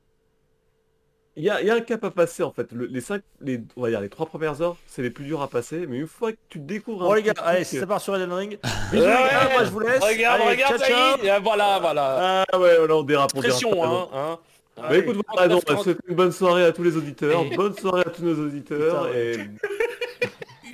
[1.35, 2.71] Il y a, il y a un cap à passer en fait.
[2.71, 5.43] Le- les cinq, les, on va dire les trois premières heures, c'est les plus durs
[5.43, 8.01] à passer, mais une fois que tu découvres Bon un les gars, allez, ça part
[8.01, 8.51] sur Elden Ring.
[8.63, 10.03] Ouais, Bisous les gars, moi je vous laisse.
[10.03, 12.43] Regarde, Allez, regarde, ça y est, voilà, voilà.
[12.51, 13.51] Ah ouais, voilà, on dérape, on dérape.
[13.61, 14.07] Pression, t'as hein.
[14.15, 14.39] hein.
[14.77, 16.97] Bah écoute, vous avez raison, on va 39, souhaiter une bonne soirée à tous les
[16.97, 19.33] auditeurs, bonne soirée à tous nos auditeurs, Putain, et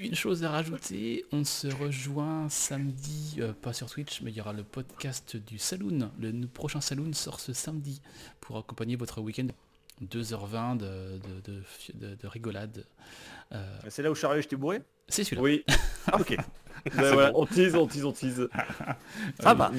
[0.03, 4.41] Une chose à rajouter, on se rejoint samedi, euh, pas sur Twitch, mais il y
[4.41, 6.11] aura le podcast du Saloon.
[6.19, 8.01] Le prochain Saloon sort ce samedi
[8.41, 9.47] pour accompagner votre week-end.
[10.03, 10.85] 2h20 de,
[11.45, 12.85] de, de, fi- de- de rigolade.
[13.53, 14.81] Euh, C'est là où je suis arrivé, j'étais bourré?
[15.07, 15.41] C'est celui-là.
[15.41, 15.63] oui,
[16.11, 16.35] Ah ok.
[16.97, 18.49] Ben voilà, on tease, on tease, on tease.
[19.39, 19.71] Ça va.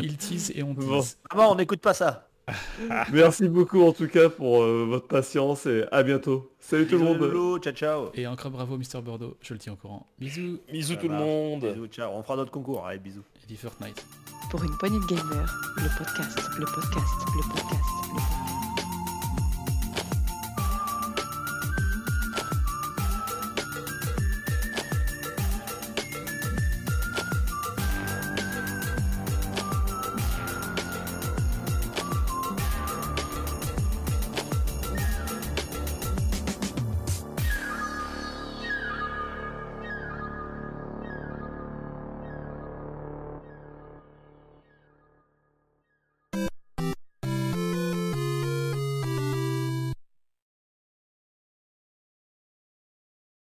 [0.00, 0.86] Il tease et on tease.
[0.86, 1.04] Bon.
[1.30, 2.27] Ah bon, on n'écoute pas ça.
[3.12, 6.50] Merci beaucoup en tout cas pour euh, votre patience et à bientôt.
[6.58, 7.60] Salut tout le monde.
[7.62, 8.10] ciao ciao.
[8.14, 10.06] Et encore bravo Mister Bordeaux, je le tiens au courant.
[10.18, 10.58] Bisous.
[10.70, 11.64] Bisous Ça tout le monde.
[11.64, 12.10] Bisous, ciao.
[12.14, 12.86] On fera d'autres concours.
[12.86, 13.24] Allez, bisous.
[13.42, 14.04] Et dit Fortnite.
[14.50, 17.06] Pour une poignée de gamers, le podcast, le podcast,
[17.36, 18.47] le podcast, le podcast.